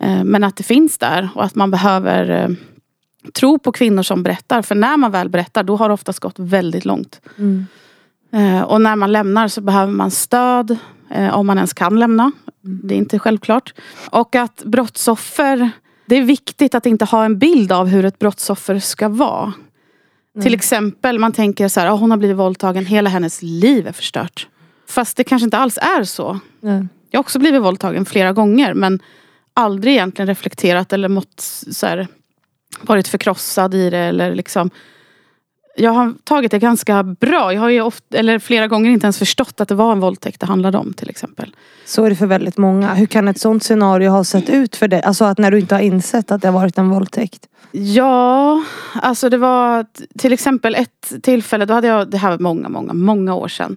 Eh, 0.00 0.24
men 0.24 0.44
att 0.44 0.56
det 0.56 0.62
finns 0.64 0.98
där 0.98 1.28
och 1.34 1.44
att 1.44 1.54
man 1.54 1.70
behöver 1.70 2.30
eh, 2.30 2.48
tro 3.32 3.58
på 3.58 3.72
kvinnor 3.72 4.02
som 4.02 4.22
berättar. 4.22 4.62
För 4.62 4.74
när 4.74 4.96
man 4.96 5.10
väl 5.12 5.28
berättar 5.28 5.62
då 5.62 5.76
har 5.76 5.88
det 5.88 5.94
oftast 5.94 6.20
gått 6.20 6.38
väldigt 6.38 6.84
långt. 6.84 7.20
Mm. 7.38 7.66
Eh, 8.32 8.62
och 8.62 8.80
när 8.80 8.96
man 8.96 9.12
lämnar 9.12 9.48
så 9.48 9.60
behöver 9.60 9.92
man 9.92 10.10
stöd. 10.10 10.76
Eh, 11.10 11.34
om 11.34 11.46
man 11.46 11.58
ens 11.58 11.72
kan 11.72 11.98
lämna. 11.98 12.32
Det 12.60 12.94
är 12.94 12.98
inte 12.98 13.18
självklart. 13.18 13.74
Och 14.10 14.34
att 14.34 14.62
brottsoffer. 14.64 15.70
Det 16.06 16.16
är 16.16 16.22
viktigt 16.22 16.74
att 16.74 16.86
inte 16.86 17.04
ha 17.04 17.24
en 17.24 17.38
bild 17.38 17.72
av 17.72 17.86
hur 17.86 18.04
ett 18.04 18.18
brottsoffer 18.18 18.78
ska 18.78 19.08
vara. 19.08 19.52
Till 20.42 20.54
exempel, 20.54 21.18
man 21.18 21.32
tänker 21.32 21.68
så 21.68 21.80
här, 21.80 21.90
oh, 21.90 21.98
hon 21.98 22.10
har 22.10 22.18
blivit 22.18 22.36
våldtagen, 22.36 22.86
hela 22.86 23.10
hennes 23.10 23.42
liv 23.42 23.86
är 23.86 23.92
förstört. 23.92 24.48
Fast 24.88 25.16
det 25.16 25.24
kanske 25.24 25.44
inte 25.44 25.58
alls 25.58 25.78
är 25.78 26.04
så. 26.04 26.40
Nej. 26.60 26.86
Jag 27.10 27.18
har 27.18 27.22
också 27.22 27.38
blivit 27.38 27.62
våldtagen 27.62 28.06
flera 28.06 28.32
gånger 28.32 28.74
men 28.74 29.00
aldrig 29.54 29.94
egentligen 29.94 30.26
reflekterat 30.26 30.92
eller 30.92 31.08
mått 31.08 31.40
så 31.70 31.86
här, 31.86 32.08
varit 32.80 33.08
förkrossad 33.08 33.74
i 33.74 33.90
det 33.90 33.98
eller 33.98 34.34
liksom 34.34 34.70
jag 35.78 35.90
har 35.90 36.14
tagit 36.24 36.50
det 36.50 36.58
ganska 36.58 37.02
bra. 37.02 37.52
Jag 37.52 37.60
har 37.60 37.68
ju 37.68 37.80
ofta, 37.80 38.18
eller 38.18 38.38
flera 38.38 38.66
gånger 38.66 38.90
inte 38.90 39.06
ens 39.06 39.18
förstått 39.18 39.60
att 39.60 39.68
det 39.68 39.74
var 39.74 39.92
en 39.92 40.00
våldtäkt 40.00 40.40
det 40.40 40.46
handlade 40.46 40.78
om 40.78 40.92
till 40.92 41.10
exempel. 41.10 41.54
Så 41.84 42.04
är 42.04 42.10
det 42.10 42.16
för 42.16 42.26
väldigt 42.26 42.56
många. 42.56 42.94
Hur 42.94 43.06
kan 43.06 43.28
ett 43.28 43.40
sånt 43.40 43.64
scenario 43.64 44.10
ha 44.10 44.24
sett 44.24 44.48
ut 44.48 44.76
för 44.76 44.88
dig? 44.88 45.02
Alltså 45.02 45.24
att 45.24 45.38
när 45.38 45.50
du 45.50 45.58
inte 45.58 45.74
har 45.74 45.82
insett 45.82 46.30
att 46.30 46.42
det 46.42 46.48
har 46.48 46.60
varit 46.60 46.78
en 46.78 46.88
våldtäkt. 46.88 47.46
Ja, 47.70 48.64
alltså 48.94 49.28
det 49.28 49.38
var 49.38 49.86
till 50.18 50.32
exempel 50.32 50.74
ett 50.74 51.12
tillfälle, 51.22 51.64
då 51.64 51.74
hade 51.74 51.86
jag, 51.88 52.10
det 52.10 52.18
här 52.18 52.30
var 52.30 52.38
många, 52.38 52.68
många, 52.68 52.92
många 52.92 53.34
år 53.34 53.48
sedan. 53.48 53.76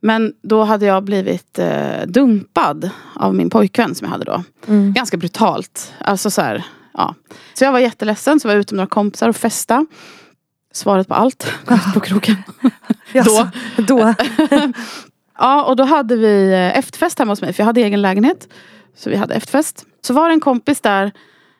Men 0.00 0.32
då 0.42 0.64
hade 0.64 0.86
jag 0.86 1.04
blivit 1.04 1.58
eh, 1.58 2.06
dumpad 2.06 2.90
av 3.14 3.34
min 3.34 3.50
pojkvän 3.50 3.94
som 3.94 4.04
jag 4.04 4.12
hade 4.12 4.24
då. 4.24 4.42
Mm. 4.66 4.92
Ganska 4.92 5.16
brutalt. 5.16 5.92
Alltså 5.98 6.30
så 6.30 6.40
här, 6.40 6.64
ja. 6.94 7.14
Så 7.54 7.64
jag 7.64 7.72
var 7.72 7.78
jätteledsen, 7.78 8.40
så 8.40 8.48
var 8.48 8.54
jag 8.54 8.60
ute 8.60 8.74
med 8.74 8.76
några 8.76 8.88
kompisar 8.88 9.28
och 9.28 9.36
festa. 9.36 9.86
Svaret 10.76 11.08
på 11.08 11.14
allt, 11.14 11.46
ut 11.70 11.94
på 11.94 12.00
krogen. 12.00 12.36
Jaså, 13.12 13.48
då. 13.76 14.14
Ja, 15.38 15.64
och 15.64 15.76
då 15.76 15.84
hade 15.84 16.16
vi 16.16 16.52
eh, 16.52 16.78
efterfest 16.78 17.18
hemma 17.18 17.32
hos 17.32 17.40
mig, 17.40 17.52
för 17.52 17.62
jag 17.62 17.66
hade 17.66 17.80
egen 17.80 18.02
lägenhet. 18.02 18.48
Så 18.96 19.10
vi 19.10 19.16
hade 19.16 19.34
efterfest. 19.34 19.84
Så 20.02 20.14
var 20.14 20.28
det 20.28 20.34
en 20.34 20.40
kompis 20.40 20.80
där 20.80 21.12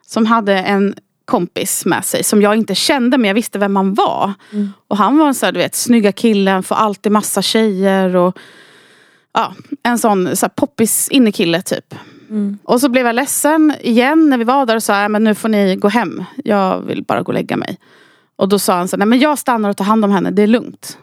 som 0.06 0.26
hade 0.26 0.58
en 0.58 0.94
kompis 1.24 1.84
med 1.84 2.04
sig 2.04 2.24
som 2.24 2.42
jag 2.42 2.56
inte 2.56 2.74
kände 2.74 3.18
men 3.18 3.28
jag 3.28 3.34
visste 3.34 3.58
vem 3.58 3.76
han 3.76 3.94
var. 3.94 4.32
Mm. 4.52 4.72
Och 4.88 4.96
han 4.96 5.18
var 5.18 5.26
en 5.28 5.34
sån 5.34 5.46
här, 5.46 5.52
du 5.52 5.58
vet, 5.58 5.74
snygga 5.74 6.12
killen, 6.12 6.62
får 6.62 6.74
alltid 6.74 7.12
massa 7.12 7.42
tjejer 7.42 8.16
och 8.16 8.38
ja, 9.32 9.54
en 9.82 9.98
sån 9.98 10.36
så 10.36 10.46
här, 10.46 10.50
poppis 10.56 11.08
innekille 11.08 11.62
typ. 11.62 11.94
Mm. 12.30 12.58
Och 12.64 12.80
så 12.80 12.88
blev 12.88 13.06
jag 13.06 13.14
ledsen 13.14 13.74
igen 13.80 14.30
när 14.30 14.38
vi 14.38 14.44
var 14.44 14.66
där 14.66 14.76
och 14.76 14.82
sa, 14.82 15.02
"Ja, 15.02 15.08
men 15.08 15.24
nu 15.24 15.34
får 15.34 15.48
ni 15.48 15.76
gå 15.76 15.88
hem. 15.88 16.24
Jag 16.44 16.80
vill 16.80 17.02
bara 17.04 17.22
gå 17.22 17.26
och 17.26 17.34
lägga 17.34 17.56
mig. 17.56 17.78
Och 18.36 18.48
då 18.48 18.58
sa 18.58 18.76
han 18.76 18.88
så, 18.88 18.96
nej 18.96 19.06
men 19.06 19.18
jag 19.20 19.38
stannar 19.38 19.70
och 19.70 19.76
tar 19.76 19.84
hand 19.84 20.04
om 20.04 20.10
henne, 20.10 20.30
det 20.30 20.42
är 20.42 20.46
lugnt. 20.46 20.98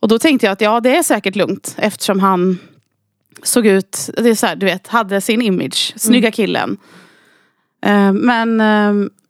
Och 0.00 0.08
då 0.08 0.18
tänkte 0.18 0.46
jag 0.46 0.52
att 0.52 0.60
ja 0.60 0.80
det 0.80 0.96
är 0.96 1.02
säkert 1.02 1.36
lugnt 1.36 1.74
eftersom 1.78 2.20
han 2.20 2.58
såg 3.42 3.66
ut, 3.66 4.10
det 4.16 4.28
är 4.30 4.34
så 4.34 4.46
här, 4.46 4.56
du 4.56 4.66
vet, 4.66 4.86
hade 4.86 5.20
sin 5.20 5.42
image. 5.42 5.92
Snygga 5.96 6.30
killen. 6.30 6.76
Eh, 7.86 8.12
men... 8.12 8.60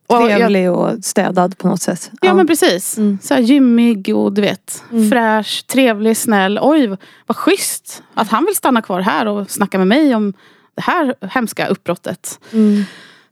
jag, 0.09 0.39
Trevlig 0.39 0.71
och 0.71 1.05
städad 1.05 1.59
på 1.59 1.69
något 1.69 1.83
sätt. 1.83 2.11
ja 2.21 2.35
men 2.35 2.47
precis. 2.47 2.99
Mm. 2.99 3.19
Så 3.23 3.35
här 3.35 3.41
gymmig 3.41 4.17
och 4.17 4.33
du 4.33 4.43
vet, 4.43 4.85
Mm. 4.93 5.11
fräsch, 5.11 5.67
trevlig, 5.67 6.17
snäll. 6.17 6.59
Oj 6.63 6.97
vad 7.27 7.37
schysst 7.37 8.03
att 8.15 8.29
han 8.29 8.45
vill 8.45 8.57
stanna 8.57 8.83
kvar 8.83 9.01
här 9.01 9.27
och 9.27 9.51
snacka 9.51 9.79
med 9.79 9.87
mig 9.87 10.15
om 10.15 10.33
det 10.75 10.83
här 10.83 11.15
hemska 11.21 11.67
uppbrottet. 11.67 12.41
Mm. 12.53 12.85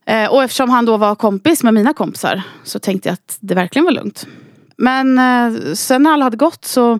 Eh, 0.06 0.32
och 0.32 0.42
eftersom 0.42 0.70
han 0.70 0.84
då 0.84 0.96
var 0.96 1.14
kompis 1.14 1.62
med 1.62 1.74
mina 1.74 1.94
kompisar 1.94 2.42
så 2.64 2.78
tänkte 2.78 3.08
jag 3.08 3.14
att 3.14 3.36
det 3.40 3.54
verkligen 3.54 3.84
var 3.84 3.92
lugnt. 3.92 4.26
Men 4.76 5.18
eh, 5.18 5.74
sen 5.74 6.02
när 6.02 6.12
alla 6.12 6.24
hade 6.24 6.36
gått 6.36 6.64
så, 6.64 6.98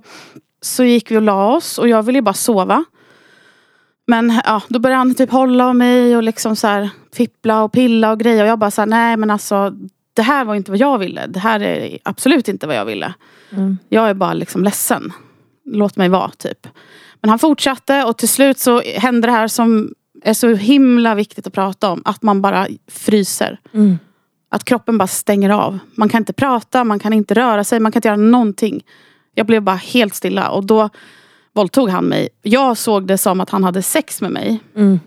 så 0.62 0.84
gick 0.84 1.11
vi 1.11 1.16
och 1.16 1.23
la 1.23 1.56
oss 1.56 1.78
och 1.78 1.88
jag 1.88 2.02
ville 2.02 2.18
ju 2.18 2.23
bara 2.23 2.34
sova. 2.34 2.84
Men 4.06 4.40
ja, 4.44 4.62
då 4.68 4.78
började 4.78 4.99
han 4.99 5.14
typ 5.14 5.30
hålla 5.30 5.68
om 5.68 5.78
mig 5.78 6.16
och 6.16 6.23
liksom 6.23 6.56
så 6.56 6.66
här 6.66 6.90
fippla 7.12 7.62
och 7.62 7.73
pilla 7.73 8.11
och 8.12 8.20
grejer. 8.20 8.42
Och 8.42 8.49
jag 8.49 8.58
bara 8.58 8.70
så 8.70 8.80
här, 8.80 8.87
nej 8.87 9.16
men 9.16 9.30
alltså 9.30 9.73
det 10.14 10.23
här 10.23 10.44
var 10.44 10.54
inte 10.54 10.70
vad 10.70 10.80
jag 10.80 10.99
ville. 10.99 11.26
Det 11.26 11.40
här 11.40 11.62
är 11.62 11.99
absolut 12.02 12.49
inte 12.49 12.66
vad 12.66 12.76
jag 12.76 12.84
ville. 12.84 13.14
Mm. 13.50 13.78
Jag 13.88 14.11
är 14.11 14.14
bara 14.14 14.34
liksom 14.34 14.64
ledsen. 14.64 15.12
Låt 15.64 15.96
mig 15.96 16.08
vara 16.08 16.30
typ. 16.30 16.66
Men 17.20 17.30
han 17.30 17.38
fortsatte 17.38 18.04
och 18.04 18.16
till 18.16 18.28
slut 18.28 18.58
så 18.58 18.80
hände 18.80 19.28
det 19.28 19.32
här 19.32 19.49
som 19.49 19.94
är 20.24 20.34
så 20.34 20.54
himla 20.54 21.14
viktigt 21.14 21.46
att 21.46 21.52
prata 21.52 21.90
om. 21.90 22.02
Att 22.04 22.22
man 22.22 22.42
bara 22.42 22.66
fryser. 22.88 23.60
Mm. 23.72 23.98
Att 24.48 24.64
kroppen 24.64 24.98
bara 24.98 25.06
stänger 25.06 25.50
av. 25.50 25.78
Man 25.94 26.08
kan 26.08 26.18
inte 26.18 26.32
prata, 26.32 26.84
man 26.84 26.98
kan 26.98 27.12
inte 27.12 27.34
röra 27.34 27.64
sig, 27.64 27.80
man 27.80 27.92
kan 27.92 27.98
inte 27.98 28.08
göra 28.08 28.16
någonting. 28.16 28.84
Jag 29.34 29.46
blev 29.46 29.62
bara 29.62 29.76
helt 29.76 30.14
stilla 30.14 30.50
och 30.50 30.64
då 30.64 30.90
våldtog 31.52 31.88
han 31.88 32.04
mig. 32.04 32.28
Jag 32.42 32.76
såg 32.76 33.06
det 33.06 33.18
som 33.18 33.40
att 33.40 33.50
han 33.50 33.64
hade 33.64 33.82
sex 33.82 34.20
med 34.20 34.30
mig. 34.30 34.60
Mm. 34.76 35.00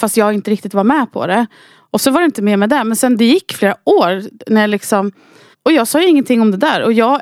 Fast 0.00 0.16
jag 0.16 0.34
inte 0.34 0.50
riktigt 0.50 0.74
var 0.74 0.84
med 0.84 1.12
på 1.12 1.26
det. 1.26 1.46
Och 1.90 2.00
så 2.00 2.10
var 2.10 2.20
det 2.20 2.24
inte 2.24 2.42
mer 2.42 2.56
med 2.56 2.68
det. 2.68 2.84
Men 2.84 2.96
sen 2.96 3.16
det 3.16 3.24
gick 3.24 3.52
flera 3.52 3.76
år. 3.84 4.22
När 4.46 4.60
jag 4.60 4.70
liksom, 4.70 5.12
och 5.62 5.72
jag 5.72 5.88
sa 5.88 6.00
ju 6.00 6.08
ingenting 6.08 6.40
om 6.40 6.50
det 6.50 6.56
där. 6.56 6.82
Och 6.82 6.92
jag 6.92 7.20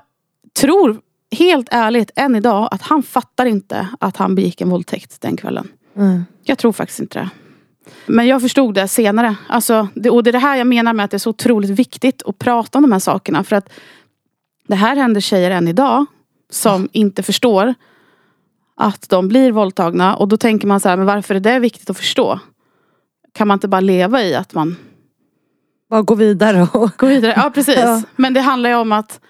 tror 0.61 1.01
helt 1.31 1.69
ärligt 1.71 2.11
än 2.17 2.37
idag 2.37 2.69
att 2.71 2.83
han 2.83 3.03
fattar 3.03 3.47
inte 3.47 3.89
att 4.01 4.17
han 4.17 4.35
begick 4.35 4.61
en 4.61 4.71
våldtäkt 4.71 5.21
den 5.21 5.37
kvällen. 5.37 5.69
Mm. 5.97 6.25
Jag 6.43 6.59
tror 6.59 6.73
faktiskt 6.73 7.01
inte 7.01 7.19
det. 7.19 7.31
Men 8.07 8.27
jag 8.27 8.43
förstod 8.43 8.75
det 8.75 8.89
senare. 8.89 9.37
Alltså, 9.49 9.89
det, 9.95 10.11
och 10.11 10.23
det 10.23 10.31
är 10.31 10.33
det 10.33 10.39
här 10.39 10.57
jag 10.57 10.67
menar 10.67 10.93
med 10.93 11.05
att 11.05 11.11
det 11.11 11.17
är 11.17 11.19
så 11.19 11.31
otroligt 11.31 11.71
viktigt 11.71 12.23
att 12.23 12.39
prata 12.39 12.79
om 12.79 12.83
de 12.83 12.93
här 12.93 12.99
sakerna. 12.99 13.45
För 13.45 13.57
att 13.57 13.73
det 14.69 14.75
här 14.75 14.97
händer 14.97 15.21
tjejer 15.21 15.51
än 15.51 15.69
idag 15.69 16.07
som 16.51 16.89
inte 16.93 17.23
förstår 17.23 17.75
att 18.77 19.09
de 19.09 19.29
blir 19.29 19.53
våldtagna. 19.53 20.17
Och 20.17 20.29
då 20.29 20.37
tänker 20.37 20.67
man 20.67 20.81
så 20.81 20.89
här, 20.89 20.97
men 20.97 21.07
varför 21.07 21.35
är 21.35 21.41
det 21.41 21.59
viktigt 21.59 21.91
att 21.91 21.97
förstå? 21.97 22.41
Kan 23.35 23.49
man 23.49 23.57
inte 23.57 23.69
bara 23.69 23.81
leva 23.81 24.23
i 24.23 24.35
att 24.35 24.55
man 24.55 24.77
Bara 25.91 26.03
gå 26.03 26.15
vidare 26.15 26.63
och... 26.73 26.91
går 26.97 27.09
vidare? 27.09 27.33
Ja 27.37 27.51
precis. 27.55 27.77
Ja. 27.81 28.03
Men 28.17 28.35
det 28.35 28.41
handlar 28.41 28.71
ju 28.71 28.77
om 28.77 28.93
att 28.93 29.21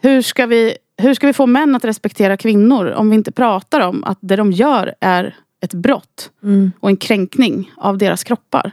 hur 0.00 0.22
ska, 0.22 0.46
vi, 0.46 0.76
hur 0.96 1.14
ska 1.14 1.26
vi 1.26 1.32
få 1.32 1.46
män 1.46 1.74
att 1.74 1.84
respektera 1.84 2.36
kvinnor 2.36 2.90
om 2.90 3.10
vi 3.10 3.16
inte 3.16 3.32
pratar 3.32 3.80
om 3.80 4.04
att 4.04 4.18
det 4.20 4.36
de 4.36 4.52
gör 4.52 4.94
är 5.00 5.36
ett 5.60 5.74
brott 5.74 6.30
Mm. 6.42 6.72
och 6.80 6.88
en 6.88 6.96
kränkning 6.96 7.72
av 7.76 7.98
deras 7.98 8.24
kroppar. 8.24 8.72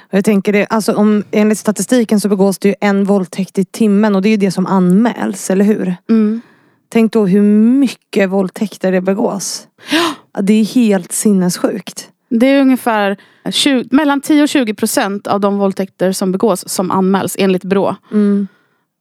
Och 0.00 0.14
Jag 0.18 0.24
tänker 0.24 0.52
det, 0.52 0.66
alltså 0.66 0.92
om, 0.94 1.24
enligt 1.30 1.58
statistiken 1.58 2.20
så 2.20 2.28
begås 2.28 2.58
det 2.58 2.68
ju 2.68 2.74
en 2.80 3.04
våldtäkt 3.04 3.58
i 3.58 3.64
timmen 3.64 4.14
och 4.14 4.22
det 4.22 4.28
är 4.28 4.30
ju 4.30 4.36
det 4.36 4.50
som 4.50 4.66
anmäls, 4.66 5.50
eller 5.50 5.64
hur? 5.64 5.96
Mm. 6.08 6.40
Tänk 6.88 7.12
då 7.12 7.26
hur 7.26 7.42
mycket 7.42 8.30
våldtäkter 8.30 8.92
det 8.92 9.00
begås. 9.00 9.66
Ja. 9.92 10.40
Det 10.42 10.52
är 10.52 10.64
helt 10.64 11.12
sinnessjukt. 11.12 12.08
Det 12.28 12.46
är 12.46 12.60
ungefär 12.60 13.16
20, 13.50 13.88
mellan 13.90 14.20
10 14.20 14.42
och 14.42 14.48
20 14.48 14.74
procent 14.74 15.26
av 15.26 15.40
de 15.40 15.58
våldtäkter 15.58 16.12
som 16.12 16.32
begås 16.32 16.68
som 16.68 16.90
anmäls 16.90 17.36
enligt 17.38 17.64
Brå. 17.64 17.96
Mm. 18.12 18.48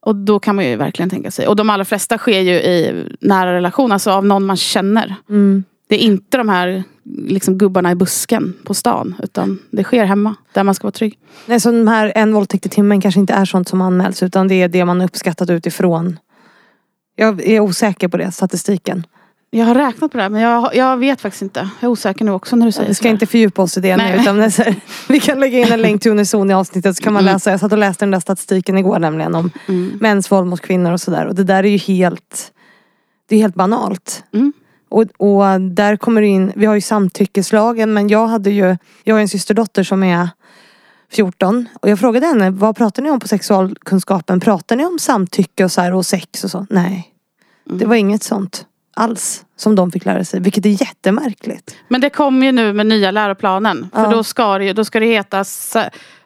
Och 0.02 0.16
då 0.16 0.40
kan 0.40 0.56
man 0.56 0.66
ju 0.66 0.76
verkligen 0.76 1.10
tänka 1.10 1.32
sig. 1.32 1.48
Och 1.48 1.56
de 1.56 1.70
allra 1.70 1.86
flesta 1.86 2.18
sker 2.18 2.40
ju 2.40 2.52
i 2.54 3.06
nära 3.22 3.54
relation, 3.54 3.92
alltså 3.92 4.12
av 4.12 4.26
någon 4.26 4.46
man 4.46 4.58
känner. 4.58 5.16
Mm. 5.30 5.64
Det 5.90 5.96
är 5.96 6.00
inte 6.00 6.38
de 6.38 6.50
här 6.50 6.84
liksom, 7.28 7.58
gubbarna 7.58 7.92
i 7.92 7.96
busken 7.96 8.54
på 8.64 8.74
stan. 8.74 9.16
Utan 9.24 9.60
det 9.72 9.84
sker 9.84 10.06
hemma, 10.06 10.36
där 10.54 10.64
man 10.64 10.76
ska 10.76 10.84
vara 10.88 10.92
trygg. 10.92 11.18
Nej, 11.46 11.60
så 11.60 11.72
de 11.72 11.88
här 11.88 12.12
en 12.16 12.34
våldtäkt 12.34 12.66
i 12.66 12.70
timmen 12.70 13.02
kanske 13.02 13.20
inte 13.20 13.34
är 13.34 13.46
sånt 13.46 13.68
som 13.68 13.82
anmäls 13.82 14.24
utan 14.24 14.48
det 14.48 14.56
är 14.56 14.68
det 14.68 14.86
man 14.86 15.02
uppskattat 15.02 15.50
utifrån. 15.50 16.20
Jag 17.16 17.42
är 17.42 17.60
osäker 17.60 18.08
på 18.08 18.18
det, 18.18 18.32
statistiken. 18.32 19.06
Jag 19.52 19.66
har 19.66 19.76
räknat 19.76 20.12
på 20.12 20.18
det 20.18 20.24
här, 20.24 20.30
men 20.30 20.42
jag, 20.42 20.76
jag 20.76 20.98
vet 20.98 21.22
faktiskt 21.22 21.42
inte. 21.42 21.60
Jag 21.80 21.88
är 21.88 21.92
osäker 21.92 22.26
nu 22.26 22.32
också 22.32 22.56
när 22.56 22.66
du 22.66 22.72
säger 22.72 22.88
Vi 22.88 22.96
ska 22.96 23.02
sådär. 23.04 23.12
inte 23.12 23.26
fördjupa 23.26 23.62
oss 23.62 23.78
i 23.78 23.82
det 23.82 23.98
Nej. 23.98 24.16
nu. 24.16 24.22
Utan 24.22 24.38
det 24.38 24.46
är 24.46 24.50
så 24.50 24.64
här, 24.64 24.76
vi 25.08 25.20
kan 25.20 25.40
lägga 25.40 25.60
in 25.60 25.72
en 25.72 25.82
länk 25.82 26.02
till 26.02 26.12
Unison 26.12 26.52
i 26.52 26.54
avsnittet 26.54 26.98
så 26.98 27.04
kan 27.04 27.14
man 27.14 27.24
Mm. 27.24 27.34
läsa. 27.34 27.52
Jag 27.52 27.60
satt 27.60 27.72
och 27.72 27.78
läste 27.78 28.06
den 28.06 28.12
där 28.12 28.20
statistiken 28.20 28.78
igår 28.78 29.00
nämligen 29.00 29.36
om 29.36 29.52
Mm. 29.68 29.98
mäns 30.02 30.32
våld 30.32 30.48
mot 30.48 30.62
kvinnor 30.62 30.92
och 30.92 31.02
sådär. 31.02 31.26
Och 31.26 31.36
det 31.36 31.44
där 31.44 31.64
är 31.64 31.70
ju 31.70 31.78
helt, 31.78 32.52
det 33.30 33.36
är 33.36 33.40
helt 33.40 33.56
banalt. 33.56 34.24
Mm. 34.34 34.54
Och, 34.90 35.04
och 35.18 35.62
där 35.62 35.98
kommer 35.98 36.22
det 36.22 36.28
in, 36.28 36.52
vi 36.56 36.66
har 36.66 36.76
ju 36.76 36.82
samtyckeslagen 36.82 37.94
men 37.94 38.08
jag 38.08 38.28
hade 38.28 38.50
ju, 38.50 38.78
jag 39.04 39.16
har 39.16 39.22
en 39.22 39.30
systerdotter 39.30 39.84
som 39.84 40.04
är 40.04 40.30
14 41.12 41.68
och 41.82 41.90
jag 41.90 42.00
frågade 42.00 42.26
henne, 42.26 42.50
vad 42.50 42.76
pratar 42.76 43.04
ni 43.04 43.12
om 43.12 43.20
på 43.20 43.28
sexualkunskapen? 43.28 44.40
Pratar 44.40 44.76
ni 44.76 44.86
om 44.86 45.00
samtycke 45.00 45.64
och, 45.64 45.72
så 45.72 45.82
här, 45.82 45.94
och 45.94 46.06
sex 46.06 46.44
och 46.44 46.52
så? 46.52 46.66
Nej. 46.70 47.14
Mm. 47.68 47.80
Det 47.80 47.86
var 47.86 47.96
inget 47.96 48.24
sånt 48.24 48.66
alls 48.94 49.46
som 49.56 49.76
de 49.76 49.92
fick 49.92 50.06
lära 50.06 50.26
sig, 50.26 50.40
vilket 50.40 50.66
är 50.66 50.70
jättemärkligt. 50.70 51.76
Men 51.88 52.02
det 52.02 52.10
kommer 52.10 52.46
ju 52.46 52.52
nu 52.52 52.74
med 52.74 52.86
nya 52.86 53.12
läroplanen. 53.12 53.90
För 53.94 54.04
Ja. 54.04 54.10
då, 54.10 54.24
ska 54.24 54.58
det, 54.58 54.74
då 54.74 54.86
ska 54.86 55.00
det 55.00 55.06
heta 55.06 55.44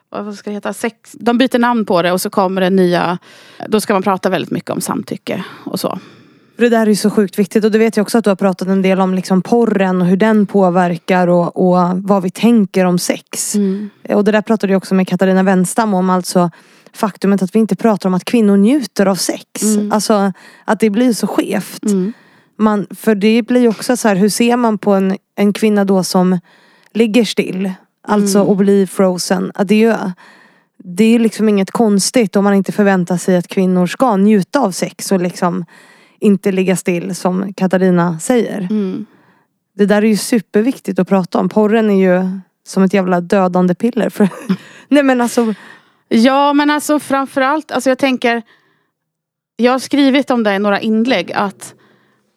vad 0.08 0.34
ska 0.34 0.50
det 0.50 0.54
heta? 0.54 0.72
Sex, 0.72 1.12
de 1.12 1.38
byter 1.38 1.58
namn 1.58 1.86
på 1.86 2.02
det 2.02 2.12
och 2.12 2.20
så 2.20 2.30
kommer 2.30 2.60
det 2.60 2.70
nya 2.70 3.18
Då 3.68 3.80
ska 3.80 3.92
man 3.92 4.02
prata 4.02 4.30
väldigt 4.30 4.50
mycket 4.50 4.70
om 4.70 4.80
samtycke 4.80 5.44
och 5.64 5.80
så. 5.80 5.98
Det 6.56 6.68
där 6.68 6.80
är 6.80 6.86
ju 6.86 6.96
så 6.96 7.10
sjukt 7.10 7.38
viktigt 7.38 7.64
och 7.64 7.70
det 7.70 7.78
vet 7.78 7.96
jag 7.96 8.04
också 8.04 8.18
att 8.18 8.24
du 8.24 8.30
har 8.30 8.36
pratat 8.36 8.68
en 8.68 8.82
del 8.82 9.00
om 9.00 9.14
liksom 9.14 9.42
porren 9.42 10.02
och 10.02 10.08
hur 10.08 10.16
den 10.16 10.46
påverkar 10.46 11.28
och, 11.28 11.68
och 11.68 12.02
vad 12.02 12.22
vi 12.22 12.30
tänker 12.30 12.84
om 12.84 12.98
sex. 12.98 13.56
Och 14.08 14.24
det 14.24 14.32
där 14.32 14.42
pratade 14.42 14.72
jag 14.72 14.78
också 14.78 14.94
med 14.94 15.08
Katarina 15.08 15.42
Wenstam 15.42 15.94
om, 15.94 16.10
alltså 16.10 16.50
faktumet 16.92 17.42
att 17.42 17.54
vi 17.54 17.58
inte 17.58 17.76
pratar 17.76 18.08
om 18.08 18.14
att 18.14 18.24
kvinnor 18.24 18.56
njuter 18.56 19.06
av 19.06 19.14
sex. 19.14 19.62
Mm. 19.62 19.92
Alltså 19.92 20.32
att 20.64 20.80
det 20.80 20.90
blir 20.90 21.12
så 21.12 21.26
skevt. 21.26 21.84
Mm. 21.84 22.12
Man, 22.56 22.86
för 22.90 23.14
det 23.14 23.42
blir 23.42 23.60
ju 23.60 23.68
också 23.68 23.96
så 23.96 24.08
här, 24.08 24.16
hur 24.16 24.28
ser 24.28 24.56
man 24.56 24.78
på 24.78 24.92
en, 24.92 25.16
en 25.36 25.52
kvinna 25.52 25.84
då 25.84 26.04
som 26.04 26.38
ligger 26.92 27.24
still? 27.24 27.72
Alltså 28.08 28.38
Mm. 28.38 28.48
och 28.48 28.56
blir 28.56 28.86
frozen. 28.86 29.52
Att 29.54 29.68
det, 29.68 29.84
är 29.84 30.12
det 30.78 31.04
är 31.04 31.18
liksom 31.18 31.48
inget 31.48 31.70
konstigt 31.70 32.36
om 32.36 32.44
man 32.44 32.54
inte 32.54 32.72
förväntar 32.72 33.16
sig 33.16 33.36
att 33.36 33.48
kvinnor 33.48 33.86
ska 33.86 34.16
njuta 34.16 34.60
av 34.60 34.70
sex 34.70 35.12
och 35.12 35.20
liksom 35.20 35.64
inte 36.24 36.52
ligga 36.52 36.76
still 36.76 37.14
som 37.14 37.52
Katarina 37.54 38.18
säger. 38.18 38.60
Mm. 38.70 39.06
Det 39.76 39.86
där 39.86 40.02
är 40.02 40.06
ju 40.06 40.16
superviktigt 40.16 40.98
att 40.98 41.08
prata 41.08 41.38
om. 41.38 41.48
Porren 41.48 41.90
är 41.90 42.02
ju 42.10 42.38
som 42.66 42.82
ett 42.82 42.94
jävla 42.94 43.20
dödande 43.20 43.74
piller. 43.74 44.10
För... 44.10 44.28
Nej 44.88 45.02
men 45.02 45.20
alltså. 45.20 45.54
Ja 46.08 46.52
men 46.52 46.70
alltså 46.70 46.98
framförallt, 47.00 47.70
alltså 47.70 47.90
jag 47.90 47.98
tänker 47.98 48.42
Jag 49.56 49.72
har 49.72 49.78
skrivit 49.78 50.30
om 50.30 50.42
det 50.42 50.54
i 50.54 50.58
några 50.58 50.80
inlägg 50.80 51.32
att 51.32 51.74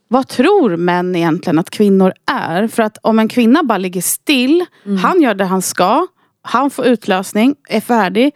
Vad 0.08 0.28
tror 0.28 0.78
män 0.78 1.16
egentligen 1.16 1.60
att 1.60 1.70
kvinnor 1.70 2.14
är? 2.32 2.68
För 2.68 2.84
att 2.84 2.98
om 3.02 3.20
en 3.20 3.28
kvinna 3.28 3.64
bara 3.64 3.78
ligger 3.78 4.02
still, 4.02 4.66
Mm. 4.86 4.98
han 4.98 5.22
gör 5.22 5.36
det 5.36 5.46
han 5.46 5.62
ska, 5.62 6.08
han 6.42 6.70
får 6.70 6.86
utlösning, 6.86 7.56
är 7.70 7.82
färdig 7.82 8.36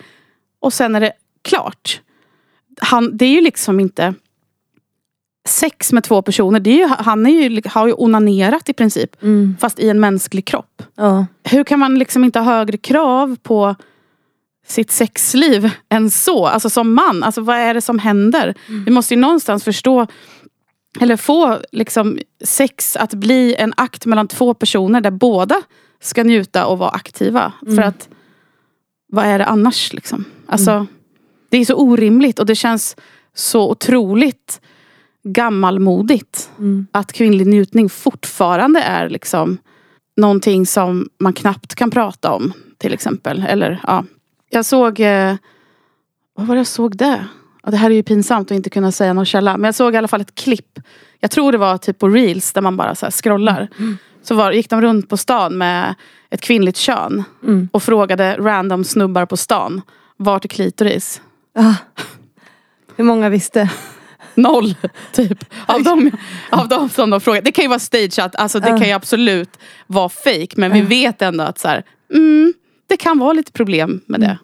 och 0.61 0.73
sen 0.73 0.95
är 0.95 0.99
det 0.99 1.13
klart. 1.41 2.01
Han, 2.81 3.17
det 3.17 3.25
är 3.25 3.29
ju 3.29 3.41
liksom 3.41 3.79
inte 3.79 4.13
sex 5.47 5.93
med 5.93 6.03
två 6.03 6.21
personer. 6.21 6.59
Det 6.59 6.69
är 6.69 6.77
ju, 6.77 6.87
han 6.87 7.25
är 7.25 7.49
ju, 7.49 7.61
har 7.65 7.87
ju 7.87 7.93
onanerat 7.93 8.69
i 8.69 8.73
princip. 8.73 9.23
Mm. 9.23 9.55
Fast 9.59 9.79
i 9.79 9.89
en 9.89 9.99
mänsklig 9.99 10.45
kropp. 10.45 10.83
Ja. 10.95 11.25
Hur 11.43 11.63
kan 11.63 11.79
man 11.79 11.99
liksom 11.99 12.23
inte 12.23 12.39
ha 12.39 12.45
högre 12.45 12.77
krav 12.77 13.37
på 13.43 13.75
sitt 14.67 14.91
sexliv 14.91 15.69
än 15.89 16.11
så? 16.11 16.47
Alltså 16.47 16.69
som 16.69 16.93
man, 16.93 17.23
alltså 17.23 17.41
vad 17.41 17.57
är 17.57 17.73
det 17.73 17.81
som 17.81 17.99
händer? 17.99 18.55
Vi 18.85 18.91
måste 18.91 19.13
ju 19.13 19.19
någonstans 19.19 19.63
förstå 19.63 20.07
eller 20.99 21.17
få 21.17 21.59
liksom 21.71 22.19
sex 22.43 22.95
att 22.95 23.13
bli 23.13 23.55
en 23.55 23.73
akt 23.77 24.05
mellan 24.05 24.27
två 24.27 24.53
personer 24.53 25.01
där 25.01 25.11
båda 25.11 25.61
ska 26.01 26.23
njuta 26.23 26.65
och 26.65 26.77
vara 26.77 26.89
aktiva. 26.89 27.53
För 27.65 27.81
att 27.81 28.09
vad 29.07 29.25
är 29.25 29.39
det 29.39 29.45
annars 29.45 29.93
liksom? 29.93 30.25
Alltså, 30.45 30.87
Det 31.49 31.57
är 31.57 31.65
så 31.65 31.75
orimligt 31.75 32.39
och 32.39 32.45
det 32.45 32.55
känns 32.55 32.95
så 33.33 33.71
otroligt 33.71 34.61
gammalmodigt. 35.23 36.51
Mm. 36.59 36.87
Att 36.91 37.13
kvinnlig 37.13 37.47
njutning 37.47 37.89
fortfarande 37.89 38.81
är 38.81 39.09
liksom 39.09 39.57
någonting 40.17 40.65
som 40.65 41.09
man 41.19 41.33
knappt 41.33 41.75
kan 41.75 41.91
prata 41.91 42.31
om. 42.31 42.53
Till 42.77 42.93
exempel. 42.93 43.45
Eller, 43.47 43.81
ja. 43.87 44.03
Jag 44.49 44.65
såg, 44.65 44.99
eh, 44.99 45.35
vad 46.35 46.47
var 46.47 46.55
det 46.55 46.59
jag 46.59 46.67
såg 46.67 46.97
det? 46.97 47.25
Ja, 47.63 47.71
det 47.71 47.77
här 47.77 47.89
är 47.89 47.93
ju 47.95 48.03
pinsamt 48.03 48.51
att 48.51 48.55
inte 48.55 48.69
kunna 48.69 48.91
säga 48.91 49.13
någon 49.13 49.25
källa. 49.25 49.57
Men 49.57 49.63
jag 49.63 49.75
såg 49.75 49.93
i 49.93 49.97
alla 49.97 50.07
fall 50.07 50.21
ett 50.21 50.35
klipp. 50.35 50.79
Jag 51.19 51.31
tror 51.31 51.51
det 51.51 51.57
var 51.57 51.77
typ 51.77 51.99
på 51.99 52.09
reels 52.09 52.53
där 52.53 52.61
man 52.61 52.77
bara 52.77 52.95
så 52.95 53.11
scrollar. 53.11 53.67
Så 54.23 54.35
var, 54.35 54.51
gick 54.51 54.69
de 54.69 54.81
runt 54.81 55.09
på 55.09 55.17
stan 55.17 55.57
med 55.57 55.95
ett 56.29 56.41
kvinnligt 56.41 56.77
kön. 56.77 57.23
Mm. 57.43 57.69
Och 57.71 57.83
frågade 57.83 58.37
random 58.39 58.83
snubbar 58.83 59.25
på 59.25 59.37
stan. 59.37 59.81
Vart 60.17 60.45
är 60.45 60.49
klitoris? 60.49 61.21
Ah. 61.55 61.73
Hur 62.95 63.03
många 63.03 63.29
visste? 63.29 63.69
Noll, 64.35 64.75
typ. 65.11 65.45
Av 65.65 65.83
dem, 65.83 66.11
av 66.49 66.67
dem 66.67 66.89
som 66.89 67.09
de 67.09 67.21
frågade. 67.21 67.45
Det 67.45 67.51
kan 67.51 67.63
ju 67.63 67.69
vara 67.69 67.79
stageat, 67.79 68.35
alltså 68.35 68.59
det 68.59 68.67
kan 68.67 68.87
ju 68.87 68.91
absolut 68.91 69.59
vara 69.87 70.09
fake. 70.09 70.47
Men 70.55 70.73
vi 70.73 70.81
vet 70.81 71.21
ändå 71.21 71.43
att 71.43 71.59
så 71.59 71.67
här, 71.67 71.83
mm, 72.13 72.53
det 72.87 72.97
kan 72.97 73.19
vara 73.19 73.33
lite 73.33 73.51
problem 73.51 74.01
med 74.05 74.19
det. 74.19 74.37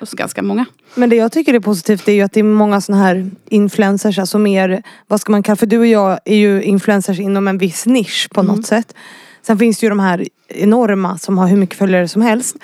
Hos 0.00 0.12
ganska 0.12 0.42
många. 0.42 0.66
Men 0.94 1.10
det 1.10 1.16
jag 1.16 1.32
tycker 1.32 1.54
är 1.54 1.60
positivt 1.60 2.08
är 2.08 2.12
ju 2.12 2.22
att 2.22 2.32
det 2.32 2.40
är 2.40 2.44
många 2.44 2.80
såna 2.80 2.98
här 2.98 3.30
influencers, 3.48 4.18
alltså 4.18 4.38
mer, 4.38 4.82
vad 5.06 5.20
ska 5.20 5.32
man 5.32 5.42
kalla 5.42 5.56
för 5.56 5.66
du 5.66 5.78
och 5.78 5.86
jag 5.86 6.18
är 6.24 6.36
ju 6.36 6.62
influencers 6.62 7.18
inom 7.18 7.48
en 7.48 7.58
viss 7.58 7.86
nisch 7.86 8.28
på 8.32 8.42
något 8.42 8.66
sätt. 8.66 8.94
Sen 9.42 9.58
finns 9.58 9.78
det 9.78 9.86
ju 9.86 9.88
de 9.88 10.00
här 10.00 10.28
enorma 10.48 11.18
som 11.18 11.38
har 11.38 11.48
hur 11.48 11.56
mycket 11.56 11.78
följare 11.78 12.08
som 12.08 12.22
helst. 12.22 12.56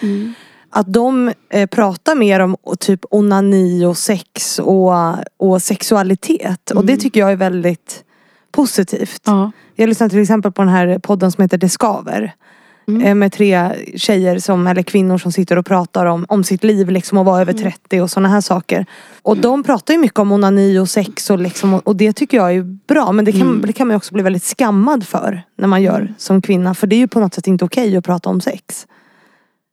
Att 0.71 0.93
de 0.93 1.33
eh, 1.51 1.67
pratar 1.67 2.15
mer 2.15 2.41
om 2.41 2.57
typ 2.81 3.01
onani 3.11 3.85
och 3.85 3.97
sex 3.99 4.59
och, 4.59 4.93
och 5.37 5.63
sexualitet. 5.63 6.71
Och 6.71 6.85
det 6.87 6.97
tycker 6.97 7.21
jag 7.21 7.33
är 7.33 7.37
väldigt 7.37 8.05
positivt. 8.53 9.23
Ja. 9.25 9.51
Jag 9.75 9.89
lyssnar 9.89 10.09
till 10.09 10.23
exempel 10.23 10.53
på 10.53 10.63
den 10.63 10.69
här 10.73 10.99
podden 10.99 11.33
som 11.33 11.43
heter 11.43 11.59
Det 11.59 11.69
skaver. 11.69 12.35
Eh, 13.05 13.15
Med 13.15 13.33
tre 13.33 13.71
tjejer 13.97 14.39
som, 14.39 14.67
eller 14.67 14.83
kvinnor 14.83 15.19
som 15.19 15.33
sitter 15.33 15.59
och 15.59 15.67
pratar 15.67 16.07
om, 16.07 16.27
om 16.29 16.45
sitt 16.45 16.65
liv 16.65 16.91
liksom 16.91 17.19
och 17.19 17.25
vara 17.25 17.41
över 17.41 17.53
30 17.53 18.01
och 18.01 18.11
sådana 18.11 18.29
här 18.29 18.41
saker. 18.41 18.87
Och 19.23 19.37
de 19.37 19.63
pratar 19.63 19.95
ju 19.95 20.01
mycket 20.01 20.19
om 20.19 20.33
onani 20.33 20.79
och 20.79 20.89
sex 20.89 21.31
och, 21.31 21.39
liksom, 21.39 21.75
och- 21.75 21.97
det 21.97 22.13
tycker 22.13 22.37
jag 22.37 22.55
är 22.57 22.63
bra. 22.63 23.13
Men 23.13 23.25
det 23.25 23.33
kan, 23.33 23.61
det 23.61 23.73
kan 23.73 23.87
man 23.89 23.97
också 23.97 24.15
bli 24.15 24.23
väldigt 24.23 24.45
skammad 24.45 25.07
för 25.07 25.43
när 25.59 25.69
man 25.69 25.83
gör 25.83 26.15
som 26.19 26.43
kvinna. 26.43 26.75
För 26.75 26.87
det 26.87 26.97
är 26.97 26.99
ju 26.99 27.09
på 27.09 27.21
något 27.21 27.35
sätt 27.35 27.47
inte 27.47 27.65
okej 27.65 27.97
att 27.97 28.05
prata 28.05 28.31
om 28.31 28.41
sex. 28.41 28.87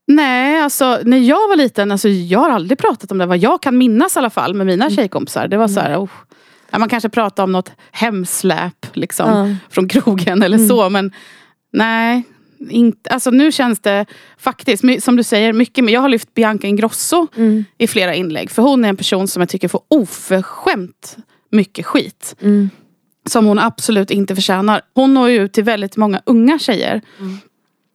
Nej, 0.08 0.62
alltså 0.62 1.00
när 1.06 1.18
jag 1.18 1.48
var 1.48 1.56
liten, 1.56 1.92
alltså, 1.92 2.10
jag 2.10 2.40
har 2.40 2.50
aldrig 2.50 2.78
pratat 2.80 3.12
om 3.12 3.18
det. 3.18 3.26
Vad 3.26 3.38
jag 3.38 3.62
kan 3.62 3.78
minnas 3.78 4.16
i 4.16 4.20
alla 4.20 4.30
fall 4.30 4.54
med 4.54 4.66
mina 4.68 4.90
tjejkompisar. 4.90 5.48
Det 5.48 5.58
var 5.58 5.68
så 5.68 5.80
här, 5.80 5.98
oh, 6.04 6.10
ja, 6.72 6.80
man 6.80 6.90
kanske 6.90 7.10
pratade 7.10 7.44
om 7.44 7.52
något 7.52 7.72
hemsläp 7.92 8.88
liksom, 8.94 9.30
Ja. 9.30 9.56
från 9.70 9.88
krogen 9.88 10.44
eller 10.44 10.58
så. 10.68 10.90
Men 10.90 11.12
nej, 11.74 12.24
inte, 12.70 13.10
alltså, 13.10 13.32
nu 13.32 13.52
känns 13.52 13.80
det 13.80 14.06
faktiskt, 14.38 14.84
som 15.04 15.16
du 15.16 15.24
säger, 15.24 15.54
mycket 15.54 15.84
mer. 15.84 15.94
Jag 15.94 16.02
har 16.02 16.10
lyft 16.10 16.34
Bianca 16.34 16.68
Ingrosso 16.68 17.28
i 17.78 17.88
flera 17.88 18.14
inlägg. 18.16 18.52
För 18.52 18.62
hon 18.62 18.86
är 18.86 18.90
en 18.90 18.98
person 18.98 19.28
som 19.28 19.42
jag 19.42 19.50
tycker 19.50 19.68
får 19.68 19.82
oförskämt 19.88 21.18
mycket 21.52 21.86
skit. 21.86 22.36
Som 23.30 23.46
hon 23.46 23.60
absolut 23.60 24.12
inte 24.12 24.36
förtjänar. 24.36 24.82
Hon 24.94 25.14
når 25.14 25.30
ju 25.30 25.38
ut 25.38 25.54
till 25.54 25.64
väldigt 25.64 25.98
många 25.98 26.22
unga 26.26 26.60
tjejer. 26.60 27.02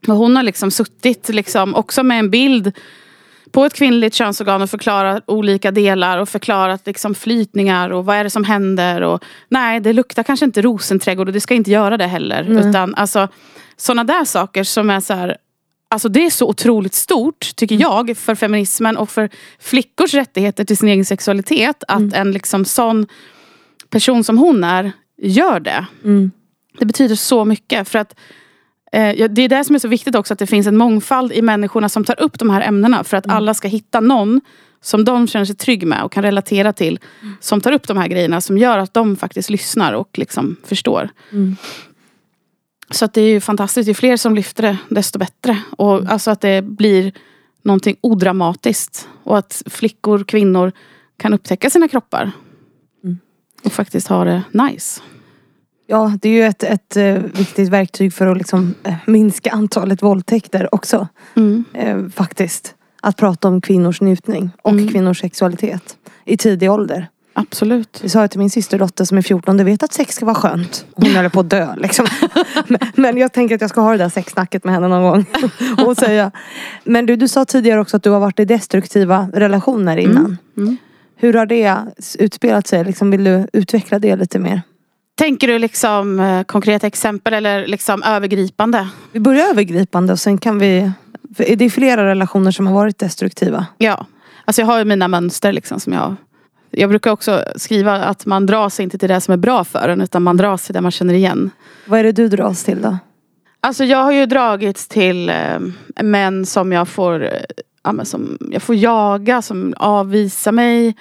Och 0.08 0.16
hon 0.16 0.36
har 0.36 0.42
liksom 0.42 0.70
suttit 0.70 1.28
liksom 1.28 1.74
också 1.74 2.02
med 2.02 2.18
en 2.18 2.30
bild 2.30 2.72
på 3.52 3.64
ett 3.64 3.74
kvinnligt 3.74 4.14
könsorgan 4.14 4.62
och 4.62 4.70
förklarat 4.70 5.24
olika 5.26 5.70
delar 5.70 6.18
och 6.18 6.28
förklarat 6.28 6.86
liksom 6.86 7.14
flytningar 7.14 7.90
och 7.90 8.04
vad 8.04 8.16
är 8.16 8.24
det 8.24 8.30
som 8.30 8.44
händer. 8.44 9.00
Och, 9.00 9.24
nej, 9.48 9.80
det 9.80 9.92
luktar 9.92 10.22
kanske 10.22 10.44
inte 10.46 10.62
rosenträdgård 10.62 11.28
och 11.28 11.32
det 11.34 11.40
ska 11.40 11.54
inte 11.54 11.70
göra 11.70 11.96
det 11.96 12.06
heller. 12.06 12.68
Utan 12.68 12.94
alltså 12.94 13.28
sådana 13.76 14.04
där 14.04 14.24
saker 14.24 14.64
som 14.64 14.90
är 14.90 15.00
så 15.00 15.14
här 15.14 15.36
Alltså 15.92 16.08
det 16.08 16.26
är 16.26 16.30
så 16.30 16.48
otroligt 16.48 16.94
stort, 16.94 17.56
tycker 17.56 17.80
jag, 17.80 18.16
för 18.16 18.34
feminismen 18.34 18.96
och 18.96 19.10
för 19.10 19.30
flickors 19.58 20.14
rättigheter 20.14 20.64
till 20.64 20.76
sin 20.76 20.88
egen 20.88 21.04
sexualitet. 21.04 21.84
Att 21.88 22.12
en 22.12 22.32
liksom 22.32 22.64
sån 22.64 23.06
person 23.88 24.24
som 24.24 24.38
hon 24.38 24.64
är 24.64 24.92
gör 25.22 25.60
det. 25.60 25.86
Det 26.78 26.86
betyder 26.86 27.14
så 27.14 27.44
mycket. 27.44 27.88
För 27.88 27.98
att 27.98 28.14
Det 28.92 29.42
är 29.42 29.48
det 29.48 29.64
som 29.64 29.74
är 29.74 29.78
så 29.78 29.88
viktigt 29.88 30.14
också, 30.14 30.32
att 30.32 30.38
det 30.38 30.46
finns 30.46 30.66
en 30.66 30.76
mångfald 30.76 31.32
i 31.32 31.42
människorna 31.42 31.88
som 31.88 32.04
tar 32.04 32.20
upp 32.20 32.38
de 32.38 32.50
här 32.50 32.60
ämnena. 32.60 33.04
För 33.04 33.16
att 33.16 33.30
alla 33.30 33.54
ska 33.54 33.68
hitta 33.68 34.00
någon 34.00 34.40
som 34.82 35.04
de 35.04 35.28
känner 35.28 35.44
sig 35.44 35.56
trygg 35.56 35.86
med 35.86 36.02
och 36.02 36.12
kan 36.12 36.22
relatera 36.22 36.72
till. 36.72 36.98
Som 37.40 37.60
tar 37.60 37.72
upp 37.72 37.88
de 37.88 37.96
här 37.96 38.08
grejerna 38.08 38.40
som 38.40 38.58
gör 38.58 38.78
att 38.78 38.94
de 38.94 39.16
faktiskt 39.16 39.50
lyssnar 39.50 39.92
och 39.92 40.18
liksom 40.18 40.56
förstår. 40.64 41.08
Så 42.90 43.04
att 43.04 43.14
det 43.14 43.20
är 43.20 43.28
ju 43.28 43.40
fantastiskt. 43.40 43.88
Ju 43.88 43.94
fler 43.94 44.16
som 44.16 44.34
lyfter 44.34 44.62
det, 44.62 44.76
desto 44.88 45.18
bättre. 45.18 45.58
Och 45.70 46.10
alltså 46.10 46.30
att 46.30 46.40
det 46.40 46.62
blir 46.62 47.12
någonting 47.62 47.96
odramatiskt. 48.00 49.08
Och 49.24 49.38
att 49.38 49.62
flickor, 49.66 50.24
kvinnor 50.24 50.72
kan 51.16 51.34
upptäcka 51.34 51.70
sina 51.70 51.88
kroppar. 51.88 52.32
Och 53.64 53.72
faktiskt 53.72 54.08
ha 54.08 54.24
det 54.24 54.42
nice. 54.52 55.00
Ja, 55.90 56.12
det 56.22 56.28
är 56.28 56.32
ju 56.32 56.44
ett, 56.44 56.62
ett 56.62 56.96
eh, 56.96 57.14
viktigt 57.14 57.68
verktyg 57.68 58.12
för 58.12 58.26
att 58.26 58.36
liksom, 58.36 58.74
eh, 58.82 58.94
minska 59.06 59.50
antalet 59.50 60.02
våldtäkter 60.02 60.74
också. 60.74 61.08
Eh, 61.74 62.08
faktiskt. 62.14 62.74
Att 63.02 63.16
prata 63.16 63.48
om 63.48 63.60
kvinnors 63.60 64.00
njutning 64.00 64.50
och 64.62 64.72
kvinnors 64.90 65.20
sexualitet. 65.20 65.96
I 66.24 66.36
tidig 66.36 66.70
ålder. 66.70 67.08
Absolut. 67.32 67.98
Det 68.02 68.08
sa 68.08 68.20
jag 68.20 68.30
till 68.30 68.38
min 68.38 68.50
systerdotter 68.50 69.04
som 69.04 69.18
är 69.18 69.22
14. 69.22 69.56
Du 69.56 69.64
vet 69.64 69.82
att 69.82 69.92
sex 69.92 70.14
ska 70.14 70.24
vara 70.24 70.34
skönt. 70.34 70.86
Hon 70.94 71.16
håller 71.16 71.28
på 71.28 71.40
att 71.40 71.50
dö 71.50 71.74
liksom. 71.76 72.06
men, 72.94 73.16
jag 73.16 73.32
tänker 73.32 73.54
att 73.54 73.60
jag 73.60 73.70
ska 73.70 73.80
ha 73.80 73.90
det 73.90 73.98
där 73.98 74.08
sexsnacket 74.08 74.64
med 74.64 74.74
henne 74.74 74.88
någon 74.88 75.02
gång. 75.02 75.24
och 75.86 75.96
säga. 75.96 76.30
Men 76.84 77.06
du, 77.06 77.16
du 77.16 77.28
sa 77.28 77.44
tidigare 77.44 77.80
också 77.80 77.96
att 77.96 78.02
du 78.02 78.10
har 78.10 78.20
varit 78.20 78.40
i 78.40 78.44
destruktiva 78.44 79.28
relationer 79.32 79.96
innan. 79.96 80.36
Hur 81.16 81.34
har 81.34 81.46
det 81.46 81.76
utspelat 82.18 82.66
sig? 82.66 82.84
Liksom, 82.84 83.10
vill 83.10 83.24
du 83.24 83.46
utveckla 83.52 83.98
det 83.98 84.16
lite 84.16 84.38
mer? 84.38 84.62
Tänker 85.20 85.46
du 85.46 85.58
liksom 85.58 86.20
eh, 86.20 86.42
konkreta 86.42 86.86
exempel 86.86 87.34
eller 87.34 87.66
liksom 87.66 88.02
övergripande? 88.02 88.88
Vi 89.12 89.20
börjar 89.20 89.50
övergripande 89.50 90.12
och 90.12 90.18
sen 90.18 90.38
kan 90.38 90.58
vi... 90.58 90.90
för 91.36 91.44
Är 91.44 91.56
det 91.56 91.70
flera 91.70 92.04
relationer 92.04 92.50
som 92.50 92.66
har 92.66 92.74
varit 92.74 92.98
destruktiva? 92.98 93.66
Ja. 93.78 94.06
Alltså 94.44 94.62
jag 94.62 94.66
har 94.66 94.78
ju 94.78 94.84
mina 94.84 95.08
mönster 95.08 95.52
liksom 95.52 95.80
som 95.80 95.92
jag... 95.92 96.16
Jag 96.70 96.88
brukar 96.90 97.10
också 97.10 97.44
skriva 97.56 98.04
att 98.04 98.26
man 98.26 98.46
dras 98.46 98.80
inte 98.80 98.98
till 98.98 99.08
det 99.08 99.20
som 99.20 99.32
är 99.32 99.36
bra 99.36 99.64
för 99.64 99.88
en 99.88 100.00
utan 100.00 100.22
man 100.22 100.36
dras 100.36 100.64
till 100.64 100.74
det 100.74 100.80
man 100.80 100.90
känner 100.90 101.14
igen. 101.14 101.50
Vad 101.86 102.00
är 102.00 102.04
det 102.04 102.12
du 102.12 102.28
dras 102.28 102.64
till 102.64 102.82
då? 102.82 102.98
Alltså 103.60 103.84
jag 103.84 103.98
har 103.98 104.12
ju 104.12 104.26
dragits 104.26 104.88
till 104.88 105.28
eh, 105.28 105.60
män 106.02 106.46
som 106.46 106.72
jag 106.72 106.88
får 106.88 107.24
eh, 107.24 107.30
ja, 107.82 107.92
men 107.92 108.06
som 108.06 108.38
jag 108.40 108.62
får 108.62 108.76
jaga, 108.76 109.42
som 109.42 109.74
avvisar 109.76 110.52
mig. 110.52 110.96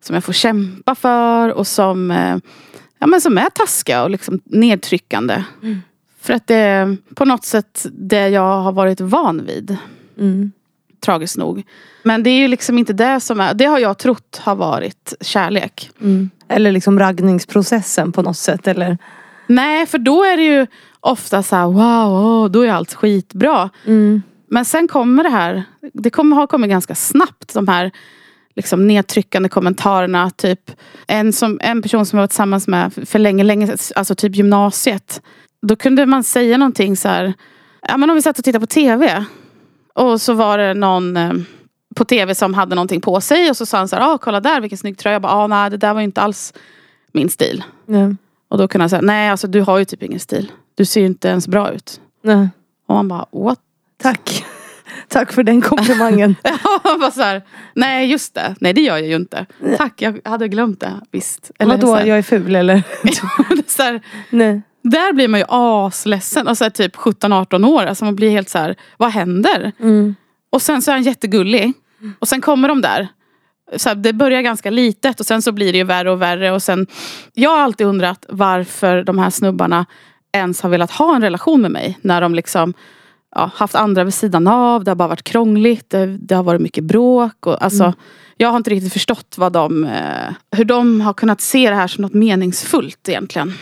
Som 0.00 0.14
jag 0.14 0.24
får 0.24 0.32
kämpa 0.32 0.94
för 0.94 1.52
och 1.52 1.66
som, 1.66 2.10
eh, 2.10 2.36
ja, 2.98 3.06
men 3.06 3.20
som 3.20 3.38
är 3.38 3.50
taskiga 3.50 4.02
och 4.02 4.10
liksom 4.10 4.40
nedtryckande. 4.44 5.44
För 6.20 6.34
att 6.34 6.46
det 6.46 6.54
är 6.54 6.96
på 7.14 7.24
något 7.24 7.44
sätt 7.44 7.86
det 7.92 8.28
jag 8.28 8.62
har 8.62 8.72
varit 8.72 9.00
van 9.00 9.46
vid. 9.46 9.76
Mm. 10.18 10.52
tragiskt 11.00 11.36
nog. 11.36 11.62
Men 12.02 12.22
det 12.22 12.30
är 12.30 12.38
ju 12.38 12.48
liksom 12.48 12.78
inte 12.78 12.92
det 12.92 13.20
som 13.20 13.40
är, 13.40 13.54
det 13.54 13.64
har 13.64 13.78
jag 13.78 13.98
trott 13.98 14.40
har 14.44 14.54
varit 14.54 15.14
kärlek. 15.20 15.90
Eller 16.48 16.72
liksom 16.72 16.98
raggningsprocessen 16.98 18.12
på 18.12 18.22
något 18.22 18.36
sätt. 18.36 18.68
Eller? 18.68 18.98
Nej, 19.46 19.86
för 19.86 19.98
då 19.98 20.24
är 20.24 20.36
det 20.36 20.42
ju 20.42 20.66
ofta 21.00 21.42
så 21.42 21.56
här, 21.56 21.66
wow, 21.66 22.24
åh, 22.24 22.50
då 22.50 22.62
är 22.62 22.72
allt 22.72 22.94
skitbra. 22.94 23.70
Men 24.50 24.64
sen 24.64 24.88
kommer 24.88 25.22
det 25.22 25.30
här, 25.30 25.64
det 25.92 26.10
kommer, 26.10 26.36
har 26.36 26.46
kommit 26.46 26.70
ganska 26.70 26.94
snabbt 26.94 27.54
de 27.54 27.68
här 27.68 27.90
liksom 28.58 28.86
nedtryckande 28.86 29.48
kommentarerna. 29.48 30.30
Typ 30.30 30.70
en, 31.06 31.32
som, 31.32 31.58
en 31.62 31.82
person 31.82 32.06
som 32.06 32.16
jag 32.16 32.22
var 32.22 32.26
tillsammans 32.28 32.68
med 32.68 32.92
för 33.06 33.18
länge, 33.18 33.44
länge, 33.44 33.76
alltså 33.96 34.14
typ 34.14 34.36
gymnasiet. 34.36 35.22
Då 35.62 35.76
kunde 35.76 36.06
man 36.06 36.24
säga 36.24 36.58
någonting 36.58 36.96
så 36.96 37.08
här, 37.08 37.34
ja 37.82 37.96
men 37.96 38.10
om 38.10 38.16
vi 38.16 38.22
satt 38.22 38.38
och 38.38 38.44
tittade 38.44 38.66
på 38.66 38.66
tv. 38.66 39.24
Och 39.94 40.20
så 40.20 40.34
var 40.34 40.58
det 40.58 40.74
någon 40.74 41.16
eh, 41.16 41.32
på 41.96 42.04
tv 42.04 42.34
som 42.34 42.54
hade 42.54 42.74
någonting 42.74 43.00
på 43.00 43.20
sig 43.20 43.50
och 43.50 43.56
så 43.56 43.66
sa 43.66 43.78
han 43.78 43.88
så 43.88 43.96
här, 43.96 44.14
ah, 44.14 44.18
kolla 44.18 44.40
där 44.40 44.60
vilken 44.60 44.78
snygg 44.78 44.98
tröja. 44.98 45.14
Jag 45.14 45.22
bara, 45.22 45.32
ah, 45.32 45.46
nej 45.46 45.70
det 45.70 45.76
där 45.76 45.94
var 45.94 46.00
ju 46.00 46.04
inte 46.04 46.20
alls 46.20 46.54
min 47.12 47.28
stil. 47.28 47.64
Nej. 47.86 48.16
Och 48.48 48.58
då 48.58 48.68
kunde 48.68 48.82
han 48.82 48.90
säga, 48.90 49.02
nej 49.02 49.30
alltså 49.30 49.46
du 49.46 49.60
har 49.60 49.78
ju 49.78 49.84
typ 49.84 50.02
ingen 50.02 50.20
stil. 50.20 50.52
Du 50.74 50.84
ser 50.84 51.00
ju 51.00 51.06
inte 51.06 51.28
ens 51.28 51.48
bra 51.48 51.72
ut. 51.72 52.00
Nej. 52.22 52.48
Och 52.86 52.94
man 52.94 53.08
bara, 53.08 53.26
what? 53.32 53.58
Tack. 54.02 54.44
Tack 55.08 55.32
för 55.32 55.42
den 55.42 55.60
komplimangen. 55.60 56.34
Bara 57.00 57.10
så 57.10 57.22
här, 57.22 57.42
nej 57.74 58.10
just 58.10 58.34
det, 58.34 58.54
nej 58.60 58.72
det 58.72 58.80
gör 58.80 58.96
jag 58.96 59.08
ju 59.08 59.16
inte. 59.16 59.46
Tack, 59.76 60.02
jag 60.02 60.20
hade 60.24 60.48
glömt 60.48 60.80
det. 60.80 61.00
Visst. 61.10 61.50
Vadå, 61.58 61.86
så 61.86 61.94
här, 61.94 62.06
jag 62.06 62.18
är 62.18 62.22
ful 62.22 62.56
eller? 62.56 62.82
så 63.66 63.82
här, 63.82 64.00
Nej. 64.30 64.62
där 64.82 65.12
blir 65.12 65.28
man 65.28 65.40
ju 65.40 65.46
asledsen. 65.48 66.48
Alltså 66.48 66.70
typ 66.70 66.96
17-18 66.96 67.66
år. 67.66 67.86
Alltså 67.86 68.04
man 68.04 68.16
blir 68.16 68.30
helt 68.30 68.48
så 68.48 68.58
här, 68.58 68.76
vad 68.96 69.10
händer? 69.10 69.72
Mm. 69.80 70.14
Och 70.50 70.62
sen 70.62 70.82
så 70.82 70.90
är 70.90 70.94
han 70.94 71.02
jättegullig. 71.02 71.72
Och 72.18 72.28
sen 72.28 72.40
kommer 72.40 72.68
de 72.68 72.80
där. 72.80 73.08
Så 73.76 73.88
här, 73.88 73.96
det 73.96 74.12
börjar 74.12 74.42
ganska 74.42 74.70
litet 74.70 75.20
och 75.20 75.26
sen 75.26 75.42
så 75.42 75.52
blir 75.52 75.72
det 75.72 75.78
ju 75.78 75.84
värre 75.84 76.10
och 76.10 76.22
värre. 76.22 76.52
Och 76.52 76.62
sen, 76.62 76.86
jag 77.34 77.50
har 77.50 77.58
alltid 77.58 77.86
undrat 77.86 78.26
varför 78.28 79.02
de 79.02 79.18
här 79.18 79.30
snubbarna 79.30 79.86
ens 80.32 80.60
har 80.60 80.70
velat 80.70 80.90
ha 80.90 81.16
en 81.16 81.22
relation 81.22 81.62
med 81.62 81.70
mig. 81.70 81.98
När 82.02 82.20
de 82.20 82.34
liksom 82.34 82.74
ja, 83.34 83.50
haft 83.54 83.74
andra 83.74 84.04
vid 84.04 84.14
sidan 84.14 84.46
av. 84.46 84.84
Det 84.84 84.90
har 84.90 84.96
bara 84.96 85.08
varit 85.08 85.22
krångligt. 85.24 85.90
Det, 85.90 86.06
det 86.06 86.34
har 86.34 86.42
varit 86.42 86.60
mycket 86.60 86.84
bråk. 86.84 87.46
Och, 87.46 87.62
alltså, 87.64 87.84
Jag 88.40 88.48
har 88.48 88.56
inte 88.56 88.70
riktigt 88.70 88.92
förstått 88.92 89.34
vad 89.38 89.52
de, 89.52 89.84
eh, 89.84 90.34
hur 90.56 90.64
de 90.64 91.00
har 91.00 91.12
kunnat 91.12 91.40
se 91.40 91.70
det 91.70 91.76
här 91.76 91.86
som 91.86 92.02
något 92.02 92.14
meningsfullt 92.14 93.08
egentligen. 93.08 93.54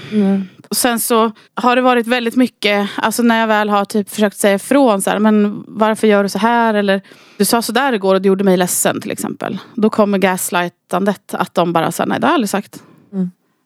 Och 0.69 0.77
sen 0.77 1.01
så 1.01 1.33
har 1.55 1.77
det 1.77 1.83
varit 1.83 2.07
väldigt 2.07 2.37
mycket, 2.37 2.89
alltså 2.97 3.23
när 3.23 3.41
jag 3.41 3.47
väl 3.47 3.69
har 3.69 3.85
typ 3.85 4.11
försökt 4.11 4.37
säga 4.37 4.55
ifrån 4.55 5.03
så 5.03 5.11
här, 5.11 5.19
men 5.19 5.65
varför 5.69 6.07
gör 6.07 6.23
du 6.23 6.29
så 6.29 6.39
här? 6.39 6.75
Eller 6.75 7.03
du 7.37 7.45
sa 7.45 7.63
så 7.63 7.73
där 7.73 7.93
igår 7.93 8.15
och 8.15 8.23
det 8.23 8.29
gjorde 8.29 8.45
mig 8.45 8.57
ledsen 8.57 9.01
till 9.01 9.11
exempel. 9.11 9.59
Då 9.75 9.91
kommer 9.91 10.19
gaslightandet, 10.19 11.35
att 11.35 11.55
de 11.55 11.73
bara 11.73 11.93
säger 11.93 12.09
nej 12.09 12.21
det 12.21 12.27
har 12.27 12.33
jag 12.33 12.35
aldrig 12.35 12.51
sagt. 12.51 12.83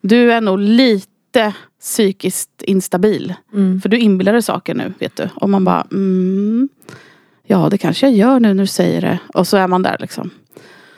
Du 0.03 0.33
är 0.33 0.41
nog 0.41 0.59
lite 0.59 1.10
psykiskt 1.81 2.63
instabil. 2.63 3.35
För 3.83 3.89
du 3.89 3.99
inbillar 3.99 4.33
dig 4.33 4.43
saker 4.43 4.75
nu, 4.75 4.93
vet 4.99 5.17
du. 5.17 5.29
Och 5.35 5.51
man 5.51 5.65
bara, 5.65 5.87
mm, 5.93 6.69
ja 7.47 7.69
det 7.71 7.79
kanske 7.79 8.07
jag 8.07 8.17
gör 8.17 8.41
nu 8.41 8.55
när 8.55 8.63
du 8.63 8.67
säger 8.67 9.01
det. 9.01 9.19
Och 9.35 9.47
så 9.47 9.57
är 9.57 9.67
man 9.67 9.83
där 9.83 9.97
liksom. 10.01 10.31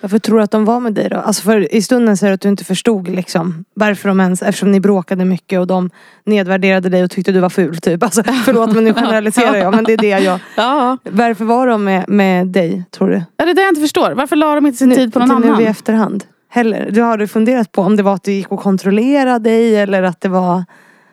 Varför 0.02 0.18
tror 0.18 0.36
du 0.36 0.42
att 0.42 0.50
de 0.50 0.64
var 0.64 0.80
med 0.80 0.92
dig 0.94 1.08
då? 1.08 1.16
Alltså 1.16 1.42
för 1.42 1.74
i 1.74 1.82
stunden 1.82 2.16
säger 2.16 2.30
du 2.30 2.34
att 2.34 2.40
du 2.40 2.48
inte 2.48 2.64
förstod 2.64 3.08
liksom 3.08 3.64
varför 3.74 4.08
de 4.08 4.20
ens, 4.20 4.42
eftersom 4.42 4.72
ni 4.72 4.80
bråkade 4.80 5.24
mycket 5.24 5.60
och 5.60 5.66
de 5.66 5.90
nedvärderade 6.24 6.88
dig 6.88 7.04
och 7.04 7.10
tyckte 7.10 7.32
du 7.32 7.40
var 7.40 7.50
ful 7.50 7.76
typ. 7.76 8.02
Alltså, 8.02 8.22
förlåt 8.44 8.72
men 8.72 8.84
nu 8.84 8.94
generaliserar 8.94 9.56
jag 9.56 9.74
men 9.74 9.84
det 9.84 9.92
är 9.92 9.96
det 9.96 10.08
jag... 10.08 10.40
Ja. 10.56 10.98
Varför 11.04 11.44
var 11.44 11.66
de 11.66 11.84
med, 11.84 12.08
med 12.08 12.46
dig 12.46 12.84
tror 12.90 13.08
du? 13.08 13.22
ja, 13.36 13.44
det 13.44 13.50
är 13.50 13.54
det 13.54 13.62
jag 13.62 13.70
inte 13.70 13.80
förstår. 13.80 14.12
Varför 14.12 14.36
la 14.36 14.54
de 14.54 14.66
inte 14.66 14.78
sin 14.78 14.94
tid 14.94 15.12
på 15.12 15.18
någon 15.18 15.30
annan? 15.30 15.58
nu 15.58 15.62
i 15.62 15.66
efterhand? 15.66 16.24
Heller. 16.54 16.90
Du 16.90 17.02
har 17.02 17.18
du 17.18 17.28
funderat 17.28 17.72
på 17.72 17.82
om 17.82 17.96
det 17.96 18.02
var 18.02 18.14
att 18.14 18.22
du 18.22 18.32
gick 18.32 18.52
och 18.52 18.60
kontrollerade 18.60 19.50
dig 19.50 19.76
eller 19.76 20.02
att 20.02 20.20
det 20.20 20.28
var... 20.28 20.64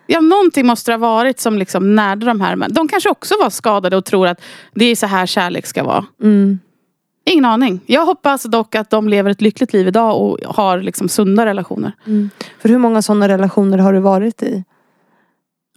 Ja, 0.08 0.22
någonting 0.22 0.68
måste 0.68 0.92
det 0.92 0.96
ha 0.96 1.00
varit 1.00 1.40
som 1.40 1.58
liksom 1.58 1.96
närde 1.96 2.26
de 2.26 2.42
här. 2.42 2.56
Men 2.56 2.74
de 2.74 2.88
kanske 2.88 3.10
också 3.10 3.36
var 3.42 3.50
skadade 3.50 3.98
och 3.98 4.06
tror 4.06 4.28
att 4.28 4.42
det 4.74 4.86
är 4.86 4.96
så 4.96 5.06
här 5.06 5.26
kärlek 5.26 5.66
ska 5.66 5.84
vara. 5.84 6.06
Mm. 6.22 6.60
Ingen 7.26 7.46
aning. 7.46 7.80
Jag 7.86 8.06
hoppas 8.06 8.44
dock 8.44 8.76
att 8.76 8.90
de 8.90 9.10
lever 9.10 9.32
ett 9.32 9.42
lyckligt 9.42 9.74
liv 9.74 9.88
idag 9.88 10.22
och 10.22 10.56
har 10.56 10.82
liksom 10.82 11.10
sunda 11.10 11.46
relationer. 11.46 11.92
För 12.60 12.70
hur 12.70 12.78
många 12.78 13.02
sådana 13.02 13.28
relationer 13.28 13.78
har 13.78 13.94
du 13.94 14.00
varit 14.00 14.44
i? 14.44 14.64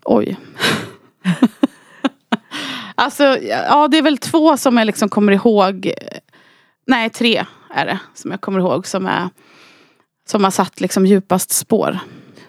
Oj. 0.05 0.37
alltså, 2.95 3.25
ja 3.69 3.89
det 3.89 3.99
är 3.99 4.03
väl 4.03 4.19
två 4.19 4.57
som 4.57 4.77
jag 4.77 4.87
liksom 4.87 5.09
kommer 5.09 5.33
ihåg. 5.33 5.93
Nej, 6.87 7.11
tre 7.11 7.45
är 7.75 7.87
det 7.87 7.99
som 8.15 8.31
jag 8.31 8.41
kommer 8.41 8.61
ihåg 8.61 8.87
som 8.87 9.07
är 9.07 9.29
som 10.33 10.45
har 10.45 10.51
satt 10.51 10.81
liksom 10.81 11.07
djupast 11.07 11.53
spår. 11.53 11.99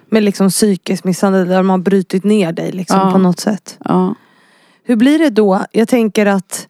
Med 0.08 0.22
liksom 0.22 0.48
psykisk 0.48 1.04
misshandel 1.04 1.48
där 1.48 1.56
de 1.56 1.70
har 1.70 1.78
brutit 1.78 2.24
ner 2.24 2.52
dig 2.52 2.72
liksom 2.72 2.98
Ja. 2.98 3.12
på 3.12 3.18
något 3.18 3.40
sätt. 3.40 3.78
Ja. 3.84 4.14
Hur 4.84 4.96
blir 4.96 5.18
det 5.18 5.30
då? 5.30 5.64
Jag 5.72 5.88
tänker 5.88 6.26
att 6.26 6.68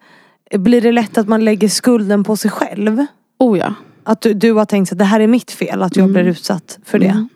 blir 0.54 0.80
det 0.80 0.92
lätt 0.92 1.18
att 1.18 1.28
man 1.28 1.44
lägger 1.44 1.68
skulden 1.68 2.24
på 2.24 2.36
sig 2.36 2.50
själv? 2.50 3.06
Oh 3.38 3.58
ja. 3.58 3.74
Att 4.04 4.20
du, 4.20 4.34
du 4.34 4.52
har 4.52 4.64
tänkt 4.64 4.92
att 4.92 4.98
det 4.98 5.04
här 5.04 5.20
är 5.20 5.26
mitt 5.26 5.50
fel 5.50 5.82
att 5.82 5.96
jag 5.96 6.08
blir 6.12 6.24
utsatt 6.24 6.78
för 6.84 6.98
det. 6.98 7.06
Mm. 7.06 7.28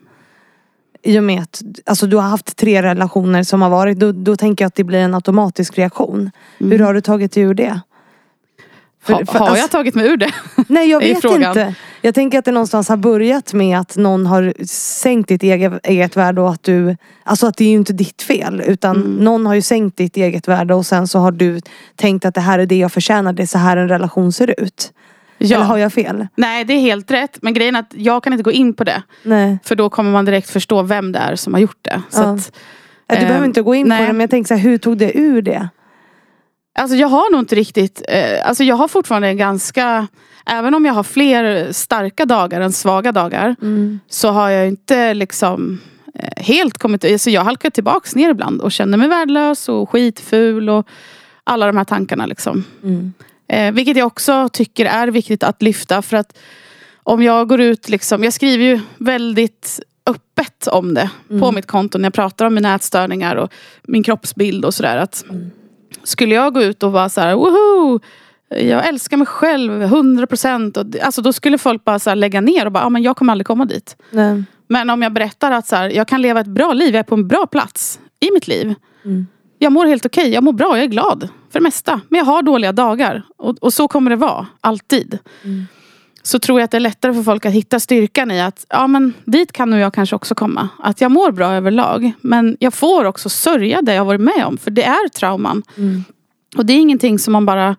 I 1.03 1.19
och 1.19 1.23
med 1.23 1.41
att 1.41 1.61
alltså, 1.85 2.07
du 2.07 2.15
har 2.15 2.23
haft 2.29 2.55
tre 2.55 2.83
relationer 2.83 3.43
som 3.43 3.61
har 3.61 3.69
varit, 3.69 3.99
då, 3.99 4.11
då 4.11 4.35
tänker 4.35 4.63
jag 4.63 4.67
att 4.67 4.75
det 4.75 4.83
blir 4.83 4.99
en 4.99 5.13
automatisk 5.15 5.77
reaktion. 5.77 6.31
Hur 6.57 6.79
har 6.79 6.93
du 6.93 7.01
tagit 7.01 7.31
dig 7.31 7.43
ur 7.43 7.53
det? 7.53 7.81
För- 9.03 9.25
för- 9.25 9.39
har 9.39 9.47
alltså- 9.47 9.61
jag 9.63 9.71
tagit 9.71 9.95
mig 9.95 10.07
ur 10.07 10.17
det? 10.17 10.31
Nej 10.67 10.89
jag 10.89 10.99
vet 11.03 11.23
inte. 11.23 11.75
Jag 12.01 12.15
tänker 12.15 12.39
att 12.39 12.45
det 12.45 12.51
någonstans 12.51 12.89
har 12.89 12.97
börjat 12.97 13.53
med 13.53 13.79
att 13.79 13.97
någon 13.97 14.25
har 14.25 14.53
sänkt 15.01 15.27
ditt 15.29 15.43
eget, 15.43 15.73
eget 15.83 16.17
värde 16.17 16.41
och 16.41 16.49
att 16.49 16.63
du 16.63 16.95
Alltså 17.23 17.47
att 17.47 17.57
det 17.57 17.63
är 17.63 17.69
ju 17.69 17.75
inte 17.77 17.93
ditt 17.93 18.21
fel 18.21 18.61
utan 18.65 18.95
Mm. 18.95 19.15
någon 19.15 19.45
har 19.45 19.53
ju 19.55 19.61
sänkt 19.61 19.97
ditt 19.97 20.17
eget 20.17 20.47
värde 20.47 20.73
och 20.73 20.85
sen 20.85 21.07
så 21.07 21.19
har 21.19 21.31
du 21.31 21.61
tänkt 21.95 22.25
att 22.25 22.35
det 22.35 22.41
här 22.41 22.59
är 22.59 22.65
det 22.65 22.75
jag 22.77 22.91
förtjänar, 22.91 23.33
det 23.33 23.43
är 23.43 23.47
så 23.47 23.57
här 23.57 23.77
en 23.77 23.89
relation 23.89 24.31
ser 24.31 24.63
ut. 24.63 24.91
Eller 25.39 25.57
har 25.57 25.77
jag 25.77 25.93
fel? 25.93 26.27
Nej, 26.35 26.65
det 26.65 26.73
är 26.73 26.79
helt 26.79 27.11
rätt. 27.11 27.37
Men 27.41 27.53
grejen 27.53 27.75
är 27.75 27.79
att 27.79 27.93
jag 27.95 28.23
kan 28.23 28.33
inte 28.33 28.43
gå 28.43 28.51
in 28.51 28.73
på 28.73 28.83
det. 28.83 29.03
Nej. 29.23 29.57
För 29.63 29.75
då 29.75 29.89
kommer 29.89 30.11
man 30.11 30.25
direkt 30.25 30.49
förstå 30.49 30.81
vem 30.81 31.11
det 31.11 31.19
är 31.19 31.35
som 31.35 31.53
har 31.53 31.61
gjort 31.61 31.77
det. 31.81 32.01
Så 32.09 32.21
Ja. 32.21 32.33
att, 32.35 32.51
Du 33.07 33.15
Eh, 33.15 33.27
behöver 33.27 33.45
inte 33.45 33.61
gå 33.61 33.75
in 33.75 33.87
nej. 33.87 33.97
på 33.99 34.07
det 34.07 34.13
men 34.13 34.19
jag 34.21 34.29
tänker 34.29 34.47
så 34.47 34.53
här, 34.53 34.61
hur 34.61 34.77
tog 34.77 34.97
det 34.97 35.17
ur 35.17 35.41
det? 35.41 35.69
Alltså 36.79 36.95
jag 36.97 37.07
har 37.07 37.31
nog 37.31 37.41
inte 37.41 37.55
riktigt, 37.55 38.01
eh, 38.07 38.47
alltså 38.47 38.63
jag 38.63 38.75
har 38.75 38.87
fortfarande 38.87 39.27
en 39.27 39.37
ganska, 39.37 40.07
även 40.45 40.73
om 40.73 40.85
jag 40.85 40.93
har 40.93 41.03
fler 41.03 41.71
starka 41.71 42.25
dagar 42.25 42.61
än 42.61 42.71
svaga 42.71 43.11
dagar. 43.11 43.55
Så 44.09 44.29
har 44.29 44.49
jag 44.49 44.67
inte 44.67 45.13
liksom 45.13 45.81
eh, 46.13 46.43
helt 46.43 46.77
kommit, 46.77 47.05
alltså 47.05 47.29
jag 47.29 47.43
halkar 47.43 47.69
tillbaks 47.69 48.15
ner 48.15 48.29
ibland 48.29 48.61
och 48.61 48.71
känner 48.71 48.97
mig 48.97 49.07
värdelös 49.07 49.69
och 49.69 49.89
skitful 49.89 50.69
och 50.69 50.87
alla 51.43 51.65
de 51.65 51.77
här 51.77 51.85
tankarna 51.85 52.25
liksom. 52.25 52.63
Eh, 53.47 53.71
vilket 53.71 53.97
jag 53.97 54.07
också 54.07 54.49
tycker 54.53 54.85
är 54.85 55.07
viktigt 55.07 55.43
att 55.43 55.61
lyfta 55.61 56.01
för 56.01 56.17
att 56.17 56.37
om 57.03 57.23
jag 57.23 57.49
går 57.49 57.61
ut, 57.61 57.89
liksom, 57.89 58.23
jag 58.23 58.33
skriver 58.33 58.65
ju 58.65 58.79
väldigt 58.97 59.79
öppet 60.05 60.67
om 60.67 60.93
det 60.93 61.09
på 61.39 61.51
mitt 61.51 61.67
konto 61.67 61.97
när 61.97 62.05
jag 62.05 62.13
pratar 62.13 62.45
om 62.45 62.53
mina 62.53 62.75
ätstörningar 62.75 63.35
och 63.35 63.53
min 63.83 64.03
kroppsbild 64.03 64.65
och 64.65 64.73
sådär. 64.73 64.97
Att 64.97 65.25
Skulle 66.03 66.35
jag 66.35 66.53
gå 66.53 66.61
ut 66.63 66.83
och 66.83 66.91
vara 66.91 67.09
så 67.09 67.21
här, 67.21 67.35
woho! 67.35 67.99
Jag 68.49 68.87
älskar 68.87 69.17
mig 69.17 69.27
själv 69.27 69.71
100% 69.83 70.77
och 70.77 70.85
det- 70.85 71.01
alltså 71.01 71.21
Då 71.21 71.33
skulle 71.33 71.57
folk 71.57 71.85
bara 71.85 71.99
så 71.99 72.13
lägga 72.13 72.41
ner 72.41 72.65
och 72.65 72.71
bara, 72.71 72.85
ah, 72.85 72.89
men 72.89 73.03
jag 73.03 73.17
kommer 73.17 73.31
aldrig 73.33 73.47
komma 73.47 73.65
dit. 73.65 73.95
Nej. 74.11 74.43
Men 74.67 74.89
om 74.89 75.01
jag 75.01 75.13
berättar 75.13 75.51
att 75.51 75.67
så 75.67 75.75
här, 75.75 75.89
jag 75.89 76.07
kan 76.07 76.21
leva 76.21 76.39
ett 76.39 76.47
bra 76.47 76.73
liv, 76.73 76.93
jag 76.93 76.99
är 76.99 77.03
på 77.03 77.15
en 77.15 77.27
bra 77.27 77.45
plats 77.47 77.99
i 78.19 78.31
mitt 78.33 78.47
liv. 78.47 78.75
Jag 79.61 79.71
mår 79.71 79.85
helt 79.85 80.05
okej, 80.05 80.29
jag 80.33 80.43
mår 80.43 80.53
bra, 80.53 80.75
jag 80.77 80.83
är 80.83 80.87
glad 80.87 81.29
för 81.51 81.59
det 81.59 81.63
mesta. 81.63 82.01
Men 82.09 82.17
jag 82.17 82.25
har 82.25 82.41
dåliga 82.41 82.71
dagar. 82.71 83.23
Och, 83.37 83.55
och 83.61 83.73
så 83.73 83.87
kommer 83.87 84.09
det 84.09 84.15
vara, 84.15 84.47
alltid. 84.61 85.17
Så 86.29 86.39
tror 86.39 86.59
jag 86.59 86.65
att 86.65 86.71
det 86.71 86.77
är 86.77 86.81
lättare 86.81 87.13
för 87.13 87.23
folk 87.23 87.45
att 87.45 87.53
hitta 87.53 87.79
styrkan 87.79 88.31
i 88.31 88.41
att 88.41 88.65
ja, 88.69 88.87
men 88.87 89.13
dit 89.25 89.51
kan 89.51 89.69
nog 89.69 89.79
jag 89.79 89.93
kanske 89.93 90.15
också 90.15 90.35
komma. 90.35 90.69
Att 90.79 91.01
jag 91.01 91.11
mår 91.11 91.31
bra 91.31 91.53
överlag. 91.53 92.11
Men 92.21 92.57
jag 92.59 92.73
får 92.73 93.05
också 93.05 93.29
sörja 93.29 93.81
det 93.81 93.93
jag 93.93 94.05
varit 94.05 94.21
med 94.21 94.45
om. 94.45 94.57
För 94.57 94.71
det 94.71 94.83
är 94.83 95.09
trauman. 95.09 95.63
Och 96.57 96.65
det 96.65 96.73
är 96.73 96.77
ingenting 96.77 97.19
som 97.19 97.33
man 97.33 97.45
bara... 97.45 97.75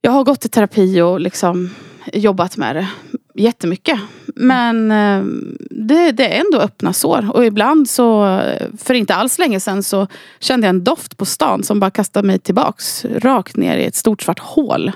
Jag 0.00 0.10
har 0.10 0.24
gått 0.24 0.44
i 0.44 0.48
terapi 0.48 1.00
och 1.00 1.20
liksom 1.20 1.70
jobbat 2.12 2.56
med 2.56 2.76
det 2.76 2.88
jättemycket. 3.34 4.00
Men 4.26 4.90
eh, 4.90 5.24
det, 5.70 6.12
det 6.12 6.34
är 6.36 6.40
ändå 6.40 6.58
öppna 6.58 6.92
sår. 6.92 7.30
Och 7.34 7.44
ibland 7.44 7.88
så, 7.88 8.40
för 8.78 8.94
inte 8.94 9.14
alls 9.14 9.38
länge 9.38 9.60
sedan 9.60 9.82
så 9.82 10.06
kände 10.40 10.66
jag 10.66 10.74
en 10.74 10.84
doft 10.84 11.16
på 11.16 11.24
stan 11.24 11.62
som 11.62 11.80
bara 11.80 11.90
kastade 11.90 12.26
mig 12.26 12.38
tillbaks. 12.38 13.04
Rakt 13.04 13.56
ner 13.56 13.78
i 13.78 13.84
ett 13.84 13.94
stort 13.94 14.22
svart 14.22 14.38
hål. 14.38 14.92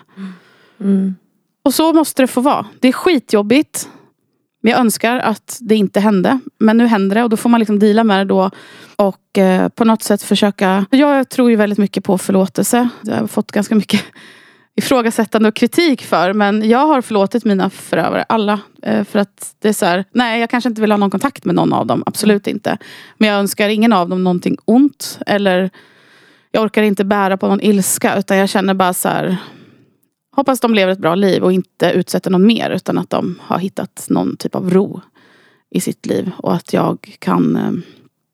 Och 1.64 1.74
så 1.74 1.92
måste 1.92 2.22
det 2.22 2.26
få 2.26 2.40
vara. 2.40 2.66
Det 2.80 2.88
är 2.88 2.92
skitjobbigt. 2.92 3.88
Men 4.62 4.70
jag 4.70 4.80
önskar 4.80 5.18
att 5.18 5.58
det 5.60 5.74
inte 5.74 6.00
hände. 6.00 6.40
Men 6.58 6.76
nu 6.76 6.86
händer 6.86 7.16
det 7.16 7.22
och 7.22 7.30
då 7.30 7.36
får 7.36 7.50
man 7.50 7.60
liksom 7.60 7.78
deala 7.78 8.04
med 8.04 8.18
det 8.18 8.24
då. 8.24 8.50
Och 8.96 9.38
eh, 9.38 9.68
på 9.68 9.84
något 9.84 10.02
sätt 10.02 10.22
försöka. 10.22 10.86
Jag 10.90 11.28
tror 11.28 11.50
ju 11.50 11.56
väldigt 11.56 11.78
mycket 11.78 12.04
på 12.04 12.18
förlåtelse. 12.18 12.88
Jag 13.02 13.16
har 13.16 13.26
fått 13.26 13.52
ganska 13.52 13.74
mycket 13.74 14.04
ifrågasättande 14.76 15.48
och 15.48 15.54
kritik 15.54 16.02
för. 16.02 16.32
Men 16.32 16.68
jag 16.68 16.86
har 16.86 17.02
förlåtit 17.02 17.44
mina 17.44 17.70
förövare, 17.70 18.24
alla. 18.28 18.60
Eh, 18.82 19.04
för 19.04 19.18
att 19.18 19.54
det 19.58 19.68
är 19.68 19.72
så 19.72 19.86
här, 19.86 20.04
nej 20.12 20.40
jag 20.40 20.50
kanske 20.50 20.68
inte 20.68 20.80
vill 20.80 20.92
ha 20.92 20.98
någon 20.98 21.10
kontakt 21.10 21.44
med 21.44 21.54
någon 21.54 21.72
av 21.72 21.86
dem, 21.86 22.02
absolut 22.06 22.46
inte. 22.46 22.78
Men 23.18 23.28
jag 23.28 23.38
önskar 23.38 23.68
ingen 23.68 23.92
av 23.92 24.08
dem 24.08 24.24
någonting 24.24 24.56
ont. 24.64 25.18
Eller 25.26 25.70
jag 26.50 26.62
orkar 26.62 26.82
inte 26.82 27.04
bära 27.04 27.36
på 27.36 27.48
någon 27.48 27.60
ilska 27.60 28.16
utan 28.18 28.36
jag 28.36 28.48
känner 28.48 28.74
bara 28.74 28.94
så 28.94 29.08
här, 29.08 29.36
Hoppas 30.36 30.60
de 30.60 30.74
lever 30.74 30.92
ett 30.92 30.98
bra 30.98 31.14
liv 31.14 31.44
och 31.44 31.52
inte 31.52 31.90
utsätter 31.90 32.30
någon 32.30 32.46
mer 32.46 32.70
utan 32.70 32.98
att 32.98 33.10
de 33.10 33.38
har 33.40 33.58
hittat 33.58 34.06
någon 34.10 34.36
typ 34.36 34.54
av 34.54 34.70
ro 34.70 35.00
i 35.70 35.80
sitt 35.80 36.06
liv. 36.06 36.30
Och 36.36 36.54
att 36.54 36.72
jag 36.72 37.16
kan 37.18 37.56
eh, 37.56 37.72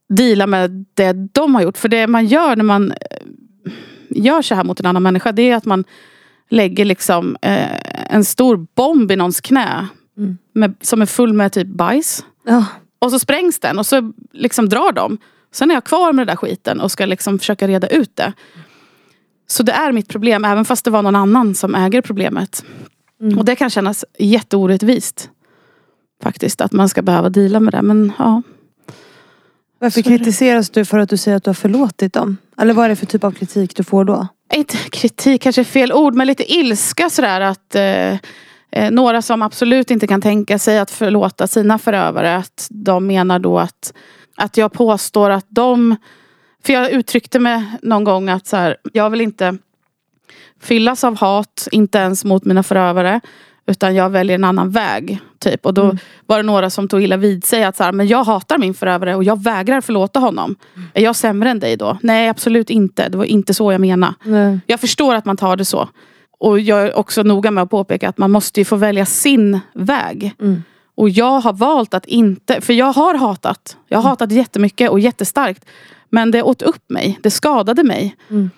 deala 0.09 0.47
med 0.47 0.85
det 0.95 1.13
de 1.13 1.55
har 1.55 1.63
gjort. 1.63 1.79
För 1.79 1.89
det 1.89 2.07
man 2.07 2.27
gör 2.27 2.57
när 2.57 2.65
man 2.65 2.93
eh, 2.93 2.97
gör 4.09 4.43
så 4.43 4.55
här 4.55 4.65
mot 4.65 4.81
en 4.81 4.87
annan 4.87 5.03
människa 5.03 5.33
det 5.33 5.51
är 5.51 5.57
att 5.57 5.65
man 5.65 5.85
lägger 6.51 6.85
liksom 6.85 7.37
eh, 7.43 7.81
en 8.15 8.25
stor 8.25 8.67
bomb 8.75 9.11
i 9.11 9.17
någons 9.17 9.41
knä. 9.41 9.89
Mm. 10.17 10.39
Med, 10.53 10.75
som 10.81 11.03
är 11.03 11.07
full 11.07 11.33
med 11.33 11.53
typ 11.53 11.67
bajs. 11.67 12.25
Ja. 12.47 12.65
Och 12.99 13.11
så 13.11 13.19
sprängs 13.19 13.59
den 13.59 13.79
och 13.79 13.87
så 13.87 14.13
liksom 14.33 14.69
drar 14.69 14.93
de. 14.93 15.19
Sen 15.53 15.71
är 15.71 15.75
jag 15.75 15.85
kvar 15.85 16.13
med 16.13 16.27
den 16.27 16.33
där 16.33 16.37
skiten 16.37 16.81
och 16.81 16.93
ska 16.93 17.07
liksom 17.07 17.39
försöka 17.39 17.69
reda 17.69 17.87
ut 17.89 18.17
det. 18.17 18.33
Så 19.51 19.63
det 19.63 19.73
är 19.73 19.93
mitt 19.93 20.09
problem 20.09 20.45
även 20.45 20.65
fast 20.65 20.85
det 20.85 20.91
var 20.91 21.03
någon 21.03 21.17
annan 21.17 21.55
som 21.55 21.75
äger 21.75 22.03
problemet. 22.03 22.65
Mm. 23.21 23.39
Och 23.39 23.45
det 23.45 23.57
kan 23.57 23.71
kännas 23.71 24.05
jätteorättvist. 24.19 25.31
Faktiskt 26.23 26.61
att 26.61 26.73
man 26.73 26.89
ska 26.89 27.03
behöva 27.03 27.29
dela 27.29 27.61
med 27.61 27.73
det. 27.73 27.83
Men 27.83 28.13
ja. 28.19 28.43
Varför 29.79 30.03
kritiseras 30.03 30.71
du 30.71 30.85
för 30.85 30.99
att 30.99 31.09
du 31.09 31.17
säger 31.17 31.37
att 31.37 31.45
du 31.45 31.49
har 31.49 31.55
förlåtit 31.55 32.13
dem? 32.13 32.37
Eller 32.59 32.75
vad 32.75 32.85
är 32.85 32.89
det 32.89 32.97
för 32.97 33.07
typ 33.07 33.25
av 33.25 33.31
kritik 33.31 33.77
du 33.77 33.85
får 33.85 34.05
då? 34.05 34.29
Inte 34.55 34.77
kritik 34.77 35.43
kanske 35.43 35.63
är 35.63 35.65
fel 35.65 35.93
ord 35.93 36.15
men 36.15 36.27
lite 36.27 36.53
ilska 36.53 37.11
sådär 37.11 37.41
att 37.41 37.75
eh, 37.75 38.13
eh, 38.73 38.91
Några 38.91 39.23
som 39.23 39.43
absolut 39.43 39.91
inte 39.91 40.07
kan 40.07 40.21
tänka 40.21 40.59
sig 40.59 40.79
att 40.79 40.91
förlåta 40.91 41.47
sina 41.47 41.79
förövare. 41.79 42.37
Att 42.37 42.67
de 42.71 43.07
menar 43.07 43.39
då 43.39 43.59
att, 43.59 43.93
att 44.37 44.57
jag 44.57 44.73
påstår 44.73 45.31
att 45.31 45.47
de 45.49 45.97
för 46.65 46.73
jag 46.73 46.91
uttryckte 46.91 47.39
mig 47.39 47.65
någon 47.83 48.05
gång 48.05 48.29
att 48.29 48.47
så 48.47 48.57
här, 48.57 48.77
jag 48.93 49.11
vill 49.11 49.21
inte 49.21 49.59
fyllas 50.61 51.05
av 51.05 51.17
hat, 51.17 51.69
inte 51.73 51.99
ens 51.99 52.25
mot 52.25 52.45
mina 52.45 52.63
förövare. 52.63 53.21
Utan 53.67 53.95
jag 53.95 54.11
väljer 54.11 54.35
en 54.35 54.45
annan 54.45 54.71
väg. 54.71 55.19
Typ. 55.39 55.67
Och 55.67 55.75
då 55.75 55.83
mm. 55.83 55.99
var 56.27 56.37
det 56.37 56.43
några 56.43 56.71
som 56.71 56.89
tog 56.89 57.03
illa 57.03 57.17
vid 57.17 57.45
sig. 57.45 57.65
Att 57.65 57.77
så 57.77 57.85
här, 57.85 57.93
men 57.93 58.07
jag 58.07 58.25
hatar 58.25 58.59
min 58.59 58.75
förövare 58.75 59.15
och 59.15 59.25
jag 59.25 59.43
vägrar 59.43 59.81
förlåta 59.81 60.21
honom. 60.21 60.57
Mm. 60.77 60.89
Är 60.95 61.03
jag 61.03 61.17
sämre 61.17 61.51
än 61.51 61.61
dig 61.61 61.77
då? 61.77 61.99
Nej 62.03 62.29
absolut 62.29 62.71
inte. 62.71 63.09
Det 63.09 63.19
var 63.19 63.25
inte 63.25 63.55
så 63.55 63.73
jag 63.73 63.81
menade. 63.81 64.15
Nej. 64.23 64.61
Jag 64.67 64.81
förstår 64.81 65.15
att 65.15 65.25
man 65.25 65.37
tar 65.37 65.57
det 65.57 65.65
så. 65.65 65.89
Och 66.39 66.61
jag 66.61 66.83
är 66.83 66.99
också 66.99 67.23
noga 67.23 67.51
med 67.51 67.63
att 67.63 67.71
påpeka 67.71 68.09
att 68.09 68.19
man 68.19 68.31
måste 68.31 68.65
få 68.65 68.77
välja 68.77 69.07
sin 69.07 69.61
väg. 69.75 70.35
Mm. 70.41 70.63
Och 70.95 71.11
jag 71.11 71.41
har 71.41 71.53
valt 71.53 71.95
att 71.95 72.07
inte, 72.07 72.61
för 72.61 72.73
jag 72.73 72.93
har 72.93 73.15
hatat. 73.15 73.77
Jag 73.89 73.99
har 73.99 74.11
hatat 74.11 74.33
jättemycket 74.33 74.91
och 74.91 75.01
jättestarkt. 75.01 75.65
Men 76.11 76.31
det 76.31 76.43
åt 76.43 76.63
upp 76.63 76.91
mig. 76.91 77.19
Det 77.23 77.31
skadade 77.31 77.85
mig. 77.85 78.17
Mm. 78.31 78.51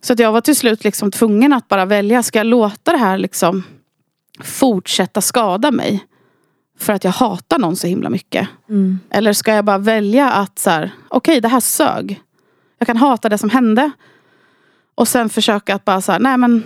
Så 0.00 0.12
att 0.12 0.18
jag 0.18 0.32
var 0.32 0.40
till 0.40 0.56
slut 0.56 0.84
liksom 0.84 1.10
tvungen 1.10 1.52
att 1.52 1.68
bara 1.68 1.84
välja. 1.84 2.22
Ska 2.22 2.38
jag 2.38 2.46
låta 2.46 2.92
det 2.92 2.98
här 2.98 3.18
liksom 3.18 3.62
fortsätta 4.40 5.20
skada 5.20 5.70
mig? 5.70 6.06
För 6.78 6.92
att 6.92 7.04
jag 7.04 7.12
hatar 7.12 7.58
någon 7.58 7.76
så 7.76 7.86
himla 7.86 8.10
mycket. 8.10 8.48
Mm. 8.68 8.98
Eller 9.10 9.32
ska 9.32 9.54
jag 9.54 9.64
bara 9.64 9.78
välja 9.78 10.30
att 10.30 10.58
så 10.58 10.70
här, 10.70 10.90
okej 11.08 11.32
okay, 11.32 11.40
det 11.40 11.48
här 11.48 11.60
sög. 11.60 12.20
Jag 12.78 12.86
kan 12.86 12.96
hata 12.96 13.28
det 13.28 13.38
som 13.38 13.50
hände. 13.50 13.90
Och 14.94 15.08
sen 15.08 15.28
försöka 15.28 15.74
att 15.74 15.84
bara 15.84 16.00
så 16.00 16.12
här, 16.12 16.18
nej 16.18 16.36
men 16.36 16.62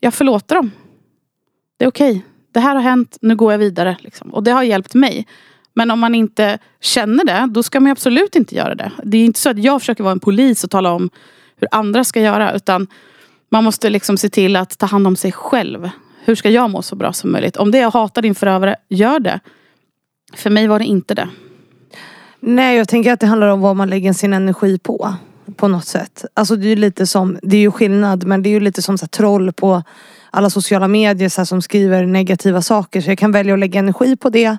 jag 0.00 0.14
förlåter 0.14 0.54
dem. 0.54 0.70
Det 1.76 1.84
är 1.84 1.88
okej. 1.88 2.10
Okay. 2.10 2.22
Det 2.52 2.60
här 2.60 2.74
har 2.74 2.82
hänt, 2.82 3.18
nu 3.20 3.36
går 3.36 3.52
jag 3.52 3.58
vidare. 3.58 3.96
Liksom. 4.00 4.34
Och 4.34 4.42
det 4.42 4.50
har 4.50 4.62
hjälpt 4.62 4.94
mig. 4.94 5.26
Men 5.74 5.90
om 5.90 6.00
man 6.00 6.14
inte 6.14 6.58
känner 6.80 7.24
det, 7.24 7.48
då 7.50 7.62
ska 7.62 7.80
man 7.80 7.92
absolut 7.92 8.36
inte 8.36 8.54
göra 8.54 8.74
det. 8.74 8.92
Det 9.04 9.18
är 9.18 9.24
inte 9.24 9.40
så 9.40 9.50
att 9.50 9.58
jag 9.58 9.80
försöker 9.80 10.04
vara 10.04 10.12
en 10.12 10.20
polis 10.20 10.64
och 10.64 10.70
tala 10.70 10.92
om 10.92 11.10
hur 11.56 11.68
andra 11.70 12.04
ska 12.04 12.20
göra. 12.20 12.52
Utan 12.52 12.86
man 13.48 13.64
måste 13.64 13.90
liksom 13.90 14.18
se 14.18 14.28
till 14.28 14.56
att 14.56 14.78
ta 14.78 14.86
hand 14.86 15.06
om 15.06 15.16
sig 15.16 15.32
själv. 15.32 15.90
Hur 16.24 16.34
ska 16.34 16.50
jag 16.50 16.70
må 16.70 16.82
så 16.82 16.96
bra 16.96 17.12
som 17.12 17.32
möjligt? 17.32 17.56
Om 17.56 17.70
det 17.70 17.78
är 17.78 17.86
att 17.86 17.94
hata 17.94 18.20
din 18.20 18.34
förövare, 18.34 18.76
gör 18.88 19.20
det. 19.20 19.40
För 20.34 20.50
mig 20.50 20.66
var 20.66 20.78
det 20.78 20.84
inte 20.84 21.14
det. 21.14 21.28
Nej, 22.40 22.76
jag 22.76 22.88
tänker 22.88 23.12
att 23.12 23.20
det 23.20 23.26
handlar 23.26 23.48
om 23.48 23.60
vad 23.60 23.76
man 23.76 23.90
lägger 23.90 24.12
sin 24.12 24.32
energi 24.32 24.78
på. 24.78 25.14
På 25.56 25.68
något 25.68 25.86
sätt. 25.86 26.24
Alltså 26.34 26.56
det 26.56 26.68
är 26.68 26.76
lite 26.76 27.06
som, 27.06 27.38
det 27.42 27.56
är 27.56 27.60
ju 27.60 27.70
skillnad 27.70 28.24
men 28.24 28.42
det 28.42 28.48
är 28.48 28.50
ju 28.50 28.60
lite 28.60 28.82
som 28.82 28.98
så 28.98 29.04
här, 29.04 29.08
troll 29.08 29.52
på 29.52 29.82
alla 30.30 30.50
sociala 30.50 30.88
medier 30.88 31.28
så 31.28 31.40
här, 31.40 31.46
som 31.46 31.62
skriver 31.62 32.06
negativa 32.06 32.62
saker. 32.62 33.00
Så 33.00 33.10
jag 33.10 33.18
kan 33.18 33.32
välja 33.32 33.54
att 33.54 33.60
lägga 33.60 33.78
energi 33.78 34.16
på 34.16 34.30
det 34.30 34.58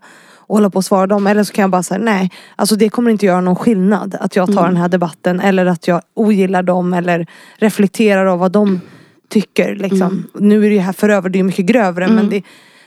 och 0.54 0.58
hålla 0.58 0.70
på 0.70 0.78
och 0.78 0.86
svara 0.86 1.08
dem. 1.08 1.28
Eller 1.28 1.44
så 1.44 1.54
kan 1.54 1.62
jag 1.62 1.70
bara 1.70 1.84
säga 1.84 2.00
nej. 2.04 2.32
Alltså 2.56 2.76
det 2.76 2.90
kommer 2.90 3.12
inte 3.12 3.26
göra 3.26 3.42
någon 3.42 3.56
skillnad 3.56 4.16
att 4.20 4.36
jag 4.36 4.48
tar 4.48 4.62
mm. 4.62 4.74
den 4.74 4.82
här 4.82 4.90
debatten. 4.90 5.40
Eller 5.40 5.66
att 5.66 5.88
jag 5.88 6.02
ogillar 6.14 6.64
dem 6.64 6.94
eller 6.94 7.28
reflekterar 7.56 8.26
av 8.26 8.40
vad 8.40 8.52
de 8.52 8.82
tycker. 9.30 9.76
Liksom. 9.76 10.02
Mm. 10.02 10.28
Nu 10.34 10.66
är 10.66 10.70
det 10.70 10.80
här 10.80 10.94
föröver, 10.94 11.30
det 11.30 11.40
är 11.40 11.44
mycket 11.44 11.66
grövre 11.66 12.06
mm. 12.06 12.16
men 12.16 12.30
det, 12.30 12.44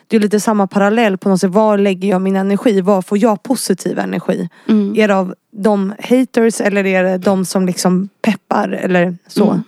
det 0.06 0.16
är 0.16 0.20
lite 0.20 0.40
samma 0.40 0.66
parallell 0.66 1.18
på 1.18 1.28
något 1.28 1.40
sätt. 1.40 1.50
Var 1.50 1.78
lägger 1.78 2.08
jag 2.08 2.22
min 2.22 2.36
energi? 2.36 2.80
Var 2.80 3.02
får 3.02 3.18
jag 3.18 3.42
positiv 3.42 3.98
energi? 3.98 4.48
Mm. 4.68 4.94
Är 4.96 5.08
det 5.08 5.16
av 5.16 5.34
de 5.50 5.94
haters 6.00 6.60
eller 6.60 6.86
är 6.86 7.04
det 7.04 7.18
de 7.18 7.44
som 7.44 7.66
liksom 7.66 8.08
peppar 8.22 8.68
eller 8.68 9.16
så? 9.26 9.50
Mm. 9.50 9.62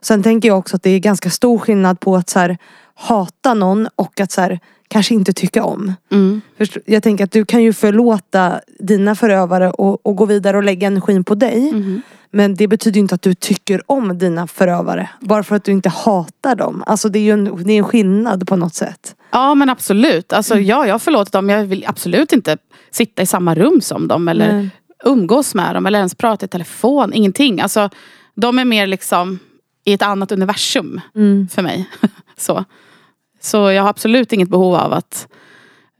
Sen 0.00 0.22
tänker 0.22 0.48
jag 0.48 0.58
också 0.58 0.76
att 0.76 0.82
det 0.82 0.90
är 0.90 0.98
ganska 0.98 1.30
stor 1.30 1.58
skillnad 1.58 2.00
på 2.00 2.16
att 2.16 2.28
så 2.28 2.38
här, 2.38 2.58
hata 2.94 3.54
någon 3.54 3.88
och 3.96 4.20
att 4.20 4.32
så 4.32 4.40
här, 4.40 4.60
kanske 4.90 5.14
inte 5.14 5.32
tycka 5.32 5.64
om. 5.64 5.92
Mm. 6.12 6.40
Jag 6.86 7.02
tänker 7.02 7.24
att 7.24 7.32
du 7.32 7.44
kan 7.44 7.62
ju 7.62 7.72
förlåta 7.72 8.60
dina 8.78 9.14
förövare 9.14 9.70
och, 9.70 10.06
och 10.06 10.16
gå 10.16 10.24
vidare 10.24 10.56
och 10.56 10.62
lägga 10.62 10.86
energin 10.86 11.24
på 11.24 11.34
dig. 11.34 11.68
Mm. 11.68 12.02
Men 12.30 12.54
det 12.54 12.68
betyder 12.68 13.00
inte 13.00 13.14
att 13.14 13.22
du 13.22 13.34
tycker 13.34 13.82
om 13.86 14.18
dina 14.18 14.46
förövare. 14.46 15.10
Bara 15.20 15.42
för 15.42 15.56
att 15.56 15.64
du 15.64 15.72
inte 15.72 15.88
hatar 15.88 16.56
dem. 16.56 16.84
Alltså 16.86 17.08
det 17.08 17.18
är 17.18 17.22
ju 17.22 17.30
en, 17.30 17.64
det 17.64 17.72
är 17.72 17.78
en 17.78 17.84
skillnad 17.84 18.48
på 18.48 18.56
något 18.56 18.74
sätt. 18.74 19.14
Ja 19.30 19.54
men 19.54 19.70
absolut. 19.70 20.32
Alltså, 20.32 20.54
mm. 20.54 20.66
Ja 20.66 20.86
jag 20.86 20.94
har 20.94 20.98
förlåtit 20.98 21.32
dem. 21.32 21.48
Jag 21.48 21.64
vill 21.64 21.84
absolut 21.86 22.32
inte 22.32 22.56
sitta 22.90 23.22
i 23.22 23.26
samma 23.26 23.54
rum 23.54 23.80
som 23.80 24.08
dem. 24.08 24.28
Eller 24.28 24.52
Nej. 24.52 24.70
umgås 25.04 25.54
med 25.54 25.74
dem. 25.74 25.86
Eller 25.86 25.98
ens 25.98 26.14
prata 26.14 26.46
i 26.46 26.48
telefon. 26.48 27.12
Ingenting. 27.14 27.60
Alltså, 27.60 27.90
de 28.34 28.58
är 28.58 28.64
mer 28.64 28.86
liksom 28.86 29.38
i 29.84 29.92
ett 29.92 30.02
annat 30.02 30.32
universum 30.32 31.00
mm. 31.14 31.48
för 31.48 31.62
mig. 31.62 31.90
så. 32.36 32.64
Så 33.40 33.70
jag 33.70 33.82
har 33.82 33.90
absolut 33.90 34.32
inget 34.32 34.48
behov 34.48 34.74
av 34.74 34.92
att 34.92 35.28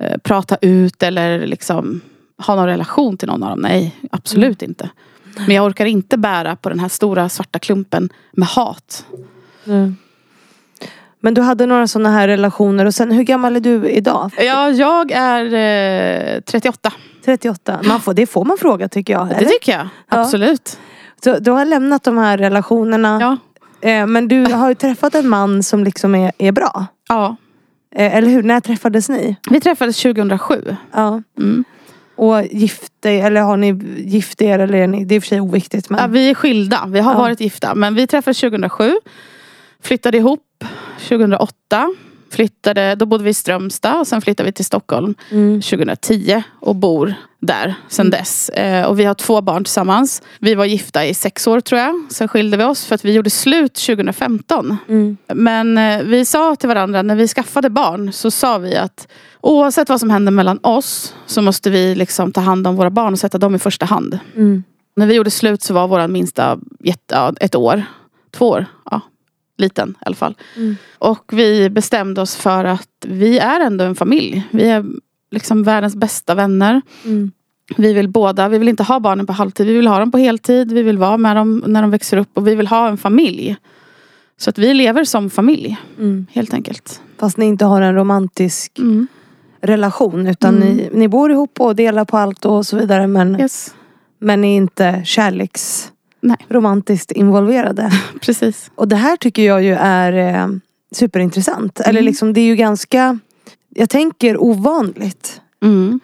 eh, 0.00 0.18
prata 0.18 0.56
ut 0.60 1.02
eller 1.02 1.46
liksom 1.46 2.00
ha 2.46 2.54
någon 2.54 2.66
relation 2.66 3.16
till 3.16 3.28
någon 3.28 3.42
av 3.42 3.50
dem. 3.50 3.60
Nej, 3.60 3.96
absolut 4.10 4.62
mm. 4.62 4.70
inte. 4.70 4.90
Men 5.46 5.56
jag 5.56 5.64
orkar 5.64 5.86
inte 5.86 6.18
bära 6.18 6.56
på 6.56 6.68
den 6.68 6.80
här 6.80 6.88
stora 6.88 7.28
svarta 7.28 7.58
klumpen 7.58 8.08
med 8.32 8.48
hat. 8.48 9.06
Mm. 9.66 9.96
Men 11.20 11.34
du 11.34 11.42
hade 11.42 11.66
några 11.66 11.86
sådana 11.86 12.10
här 12.10 12.28
relationer 12.28 12.84
och 12.84 12.94
sen 12.94 13.12
hur 13.12 13.22
gammal 13.22 13.56
är 13.56 13.60
du 13.60 13.90
idag? 13.90 14.30
Ja, 14.38 14.70
jag 14.70 15.10
är 15.10 15.44
eh, 16.36 16.40
38. 16.40 16.92
38, 17.24 17.80
man 17.84 18.00
får, 18.00 18.14
det 18.14 18.26
får 18.26 18.44
man 18.44 18.56
fråga 18.58 18.88
tycker 18.88 19.12
jag. 19.12 19.28
Det 19.28 19.34
eller? 19.34 19.48
tycker 19.48 19.72
jag, 19.72 19.88
absolut. 20.08 20.78
Så 21.24 21.38
du 21.38 21.50
har 21.50 21.64
lämnat 21.64 22.02
de 22.02 22.18
här 22.18 22.38
relationerna. 22.38 23.18
Ja. 23.20 23.36
Eh, 23.88 24.06
men 24.06 24.28
du 24.28 24.44
har 24.44 24.68
ju 24.68 24.74
träffat 24.74 25.14
en 25.14 25.28
man 25.28 25.62
som 25.62 25.84
liksom 25.84 26.14
är, 26.14 26.32
är 26.38 26.52
bra. 26.52 26.86
Ja. 27.10 27.36
Eh, 27.94 28.16
eller 28.16 28.28
hur? 28.28 28.42
När 28.42 28.60
träffades 28.60 29.08
ni? 29.08 29.36
Vi 29.50 29.60
träffades 29.60 30.02
2007. 30.02 30.76
Ja. 30.92 31.22
Mm. 31.38 31.64
Och 32.16 32.44
gifte 32.44 33.10
eller 33.10 33.40
har 33.40 33.56
ni 33.56 33.72
gift 33.96 34.42
er 34.42 34.58
eller 34.58 34.78
är 34.78 34.86
ni, 34.86 35.04
det 35.04 35.14
är 35.14 35.16
i 35.16 35.18
och 35.18 35.22
för 35.22 35.28
sig 35.28 35.40
oviktigt. 35.40 35.90
Men... 35.90 36.00
Ja, 36.00 36.06
vi 36.06 36.30
är 36.30 36.34
skilda. 36.34 36.84
Vi 36.88 37.00
har 37.00 37.12
ja. 37.12 37.18
varit 37.18 37.40
gifta. 37.40 37.74
Men 37.74 37.94
vi 37.94 38.06
träffades 38.06 38.40
2007. 38.40 38.92
Flyttade 39.82 40.16
ihop 40.16 40.64
2008 41.08 41.94
flyttade, 42.30 42.94
då 42.94 43.06
bodde 43.06 43.24
vi 43.24 43.30
i 43.30 43.34
Strömstad 43.34 44.00
och 44.00 44.06
sen 44.06 44.22
flyttade 44.22 44.46
vi 44.46 44.52
till 44.52 44.64
Stockholm 44.64 45.14
mm. 45.30 45.60
2010 45.60 46.42
och 46.60 46.76
bor 46.76 47.14
där 47.40 47.74
sen 47.88 48.06
mm. 48.06 48.10
dess. 48.10 48.48
Eh, 48.48 48.86
och 48.86 49.00
vi 49.00 49.04
har 49.04 49.14
två 49.14 49.40
barn 49.40 49.64
tillsammans. 49.64 50.22
Vi 50.38 50.54
var 50.54 50.64
gifta 50.64 51.06
i 51.06 51.14
sex 51.14 51.46
år 51.46 51.60
tror 51.60 51.80
jag. 51.80 52.06
Sen 52.10 52.28
skilde 52.28 52.56
vi 52.56 52.64
oss 52.64 52.86
för 52.86 52.94
att 52.94 53.04
vi 53.04 53.12
gjorde 53.12 53.30
slut 53.30 53.74
2015. 53.74 54.76
Mm. 54.88 55.16
Men 55.34 55.78
eh, 55.78 56.02
vi 56.02 56.24
sa 56.24 56.56
till 56.56 56.68
varandra 56.68 57.02
när 57.02 57.14
vi 57.14 57.28
skaffade 57.28 57.70
barn 57.70 58.12
så 58.12 58.30
sa 58.30 58.58
vi 58.58 58.76
att 58.76 59.08
oavsett 59.40 59.88
vad 59.88 60.00
som 60.00 60.10
händer 60.10 60.32
mellan 60.32 60.58
oss 60.62 61.14
så 61.26 61.42
måste 61.42 61.70
vi 61.70 61.94
liksom 61.94 62.32
ta 62.32 62.40
hand 62.40 62.66
om 62.66 62.76
våra 62.76 62.90
barn 62.90 63.12
och 63.12 63.18
sätta 63.18 63.38
dem 63.38 63.54
i 63.54 63.58
första 63.58 63.86
hand. 63.86 64.18
Mm. 64.36 64.64
När 64.96 65.06
vi 65.06 65.14
gjorde 65.14 65.30
slut 65.30 65.62
så 65.62 65.74
var 65.74 65.88
vår 65.88 66.08
minsta 66.08 66.58
ett 67.40 67.54
år. 67.54 67.84
Två 68.30 68.48
år. 68.48 68.66
Ja, 68.90 69.00
liten 69.60 69.90
i 69.90 70.02
alla 70.06 70.16
fall. 70.16 70.34
Mm. 70.56 70.76
Och 70.98 71.24
vi 71.32 71.70
bestämde 71.70 72.20
oss 72.20 72.36
för 72.36 72.64
att 72.64 72.88
vi 73.06 73.38
är 73.38 73.60
ändå 73.60 73.84
en 73.84 73.94
familj. 73.94 74.42
Vi 74.50 74.68
är 74.68 74.84
liksom 75.30 75.62
världens 75.62 75.96
bästa 75.96 76.34
vänner. 76.34 76.82
Mm. 77.04 77.30
Vi 77.76 77.92
vill 77.92 78.08
båda, 78.08 78.48
vi 78.48 78.58
vill 78.58 78.68
inte 78.68 78.82
ha 78.82 79.00
barnen 79.00 79.26
på 79.26 79.32
halvtid. 79.32 79.66
Vi 79.66 79.72
vill 79.74 79.86
ha 79.86 79.98
dem 79.98 80.10
på 80.12 80.18
heltid. 80.18 80.72
Vi 80.72 80.82
vill 80.82 80.98
vara 80.98 81.16
med 81.16 81.36
dem 81.36 81.64
när 81.66 81.82
de 81.82 81.90
växer 81.90 82.16
upp 82.16 82.28
och 82.34 82.46
vi 82.46 82.54
vill 82.54 82.66
ha 82.66 82.88
en 82.88 82.96
familj. 82.96 83.56
Så 84.38 84.50
att 84.50 84.58
vi 84.58 84.74
lever 84.74 85.04
som 85.04 85.30
familj 85.30 85.76
Mm. 85.98 86.26
helt 86.32 86.54
enkelt. 86.54 87.00
Fast 87.18 87.36
ni 87.36 87.46
inte 87.46 87.64
har 87.64 87.80
en 87.82 87.94
romantisk 87.94 88.78
Mm. 88.78 89.06
relation. 89.60 90.26
Utan 90.26 90.56
Mm. 90.56 90.68
ni, 90.76 90.88
ni 90.92 91.08
bor 91.08 91.30
ihop 91.32 91.60
och 91.60 91.76
delar 91.76 92.04
på 92.04 92.16
allt 92.18 92.44
och 92.44 92.66
så 92.66 92.76
vidare. 92.76 93.06
Men, 93.06 93.40
Yes. 93.40 93.74
men 94.18 94.40
ni 94.40 94.52
är 94.52 94.56
inte 94.56 95.02
kärleks 95.04 95.92
Nej. 96.20 96.36
romantiskt 96.48 97.12
involverade. 97.12 97.90
Precis. 98.20 98.70
Och 98.74 98.88
det 98.88 98.96
här 98.96 99.16
tycker 99.16 99.42
jag 99.46 99.62
ju 99.62 99.74
är 99.74 100.12
eh, 100.42 100.48
superintressant. 100.92 101.80
Eller 101.80 102.00
Mm. 102.00 102.04
liksom 102.04 102.32
det 102.32 102.40
är 102.40 102.44
ju 102.44 102.56
ganska, 102.56 103.18
jag 103.68 103.90
tänker 103.90 104.42
ovanligt. 104.42 105.40
Mm. 105.62 106.00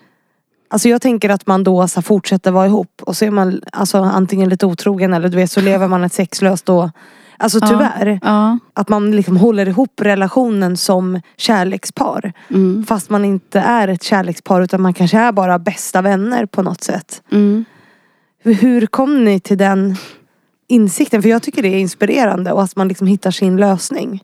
Alltså 0.68 0.88
jag 0.88 1.02
tänker 1.02 1.28
att 1.30 1.46
man 1.46 1.64
då 1.64 1.88
så 1.88 2.02
fortsätter 2.02 2.50
vara 2.50 2.66
ihop 2.66 3.02
och 3.02 3.16
så 3.16 3.24
är 3.24 3.30
man 3.30 3.60
alltså, 3.72 3.98
antingen 3.98 4.48
lite 4.48 4.66
otrogen 4.66 5.14
eller 5.14 5.28
du 5.28 5.36
vet 5.36 5.50
så 5.50 5.60
lever 5.60 5.88
man 5.88 6.04
ett 6.04 6.12
sexlöst 6.12 6.68
och 6.68 6.90
Alltså 7.38 7.58
Ja. 7.62 7.66
tyvärr. 7.68 8.20
Ja. 8.22 8.58
Att 8.74 8.88
man 8.88 9.10
liksom 9.10 9.36
håller 9.36 9.68
ihop 9.68 10.00
relationen 10.00 10.76
som 10.76 11.20
kärlekspar. 11.36 12.32
Mm. 12.50 12.86
Fast 12.86 13.10
man 13.10 13.24
inte 13.24 13.60
är 13.60 13.88
ett 13.88 14.02
kärlekspar 14.02 14.60
utan 14.62 14.80
man 14.80 14.94
kanske 14.94 15.18
är 15.18 15.32
bara 15.32 15.58
bästa 15.58 16.02
vänner 16.02 16.46
på 16.46 16.62
något 16.62 16.82
sätt. 16.82 17.22
Mm. 17.32 17.64
Hur- 18.54 18.86
kom 18.86 19.24
ni 19.24 19.40
till 19.40 19.58
den 19.58 19.96
insikten? 20.68 21.22
För 21.22 21.28
jag 21.28 21.42
tycker 21.42 21.62
det 21.62 21.68
är 21.68 21.78
inspirerande 21.78 22.52
och 22.52 22.62
att 22.62 22.76
man 22.76 22.88
liksom 22.88 23.06
hittar 23.06 23.30
sin 23.30 23.56
lösning. 23.56 24.20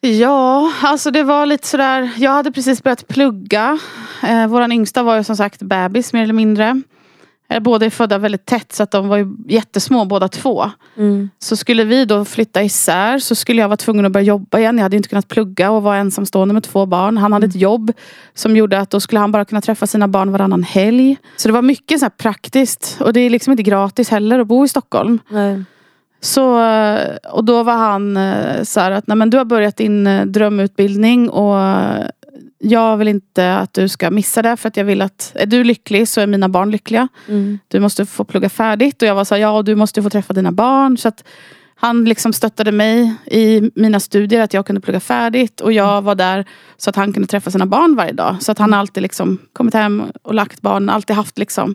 Ja, 0.00 0.72
alltså 0.82 1.10
det 1.10 1.22
var 1.22 1.46
lite 1.46 1.66
sådär. 1.66 2.10
Jag 2.16 2.30
hade 2.30 2.52
precis 2.52 2.82
börjat 2.82 3.08
plugga. 3.08 3.78
Eh, 4.22 4.46
våran 4.46 4.72
yngsta 4.72 5.02
var 5.02 5.16
ju 5.16 5.24
som 5.24 5.36
sagt 5.36 5.62
bebis 5.62 6.12
mer 6.12 6.22
eller 6.22 6.34
mindre. 6.34 6.82
Eh, 7.48 7.60
båda 7.60 7.86
är 7.86 7.90
födda 7.90 8.18
väldigt 8.18 8.46
tätt 8.46 8.72
så 8.72 8.82
att 8.82 8.90
de 8.90 9.08
var 9.08 9.16
ju 9.16 9.36
jättesmå 9.48 10.04
båda 10.04 10.28
två. 10.28 10.70
Så 11.38 11.56
skulle 11.56 11.84
vi 11.84 12.04
då 12.04 12.24
flytta 12.24 12.62
isär 12.62 13.18
så 13.18 13.34
skulle 13.34 13.60
jag 13.60 13.68
vara 13.68 13.76
tvungen 13.76 14.06
att 14.06 14.12
börja 14.12 14.24
jobba 14.24 14.58
igen. 14.58 14.76
Jag 14.76 14.82
hade 14.82 14.96
inte 14.96 15.08
kunnat 15.08 15.28
plugga 15.28 15.70
och 15.70 15.82
vara 15.82 15.96
ensamstående 15.96 16.54
med 16.54 16.62
två 16.62 16.86
barn. 16.86 17.16
Han 17.16 17.32
hade 17.32 17.46
ett 17.46 17.54
jobb 17.54 17.92
som 18.34 18.56
gjorde 18.56 18.78
att 18.80 18.90
då 18.90 19.00
skulle 19.00 19.20
han 19.20 19.32
bara 19.32 19.44
kunna 19.44 19.60
träffa 19.60 19.86
sina 19.86 20.08
barn 20.08 20.32
varannan 20.32 20.62
helg. 20.62 21.16
Så 21.36 21.48
det 21.48 21.52
var 21.52 21.62
mycket 21.62 22.00
så 22.00 22.04
här 22.04 22.10
praktiskt. 22.10 22.98
Och 23.00 23.12
det 23.12 23.20
är 23.20 23.30
liksom 23.30 23.50
inte 23.50 23.62
gratis 23.62 24.08
heller 24.08 24.38
att 24.38 24.46
bo 24.46 24.64
i 24.64 24.68
Stockholm. 24.68 25.18
Nej. 25.28 25.64
Så, 26.20 26.62
eh, 26.64 27.16
och 27.32 27.44
då 27.44 27.62
var 27.62 27.76
han 27.76 28.16
eh, 28.16 28.62
så 28.62 28.80
här 28.80 28.90
att 28.90 29.06
Nej, 29.06 29.16
men 29.16 29.30
du 29.30 29.36
har 29.36 29.44
börjat 29.44 29.76
din 29.76 30.32
drömutbildning 30.32 31.30
och 31.30 31.56
jag 32.58 32.96
vill 32.96 33.08
inte 33.08 33.56
att 33.56 33.74
du 33.74 33.88
ska 33.88 34.10
missa 34.10 34.42
det 34.42 34.56
för 34.56 34.68
att 34.68 34.76
jag 34.76 34.84
vill 34.84 35.02
att 35.02 35.32
är 35.34 35.46
du 35.46 35.64
lycklig 35.64 36.08
så 36.08 36.20
är 36.20 36.26
mina 36.26 36.48
barn 36.48 36.70
lyckliga. 36.70 37.08
Mm. 37.28 37.58
Du 37.68 37.80
måste 37.80 38.06
få 38.06 38.24
plugga 38.24 38.48
färdigt 38.48 39.02
och 39.02 39.08
jag 39.08 39.14
var 39.14 39.24
så 39.24 39.34
här, 39.34 39.42
ja 39.42 39.62
du 39.62 39.74
måste 39.74 40.02
få 40.02 40.10
träffa 40.10 40.32
dina 40.32 40.52
barn. 40.52 40.98
Så 40.98 41.08
att 41.08 41.24
han 41.78 42.04
liksom 42.04 42.32
stöttade 42.32 42.72
mig 42.72 43.14
i 43.26 43.70
mina 43.74 44.00
studier 44.00 44.40
att 44.40 44.54
jag 44.54 44.66
kunde 44.66 44.80
plugga 44.80 45.00
färdigt 45.00 45.60
och 45.60 45.72
jag 45.72 46.02
var 46.02 46.14
där 46.14 46.44
så 46.76 46.90
att 46.90 46.96
han 46.96 47.12
kunde 47.12 47.28
träffa 47.28 47.50
sina 47.50 47.66
barn 47.66 47.96
varje 47.96 48.12
dag. 48.12 48.36
Så 48.40 48.52
att 48.52 48.58
han 48.58 48.74
alltid 48.74 49.02
liksom 49.02 49.38
kommit 49.52 49.74
hem 49.74 50.02
och 50.22 50.34
lagt 50.34 50.60
barnen, 50.60 50.90
alltid 50.90 51.16
haft 51.16 51.38
liksom 51.38 51.74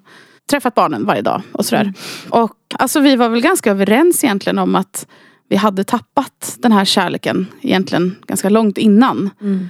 träffat 0.49 0.75
barnen 0.75 1.05
varje 1.05 1.21
dag 1.21 1.41
och 1.51 1.65
sådär. 1.65 1.93
Och 2.29 2.57
alltså 2.75 2.99
vi 2.99 3.15
var 3.15 3.29
väl 3.29 3.41
ganska 3.41 3.71
överens 3.71 4.23
egentligen 4.23 4.59
om 4.59 4.75
att 4.75 5.07
vi 5.49 5.55
hade 5.55 5.83
tappat 5.83 6.57
den 6.59 6.71
här 6.71 6.85
kärleken 6.85 7.47
egentligen 7.61 8.15
ganska 8.27 8.49
långt 8.49 8.77
innan. 8.77 9.29
Mm. 9.41 9.69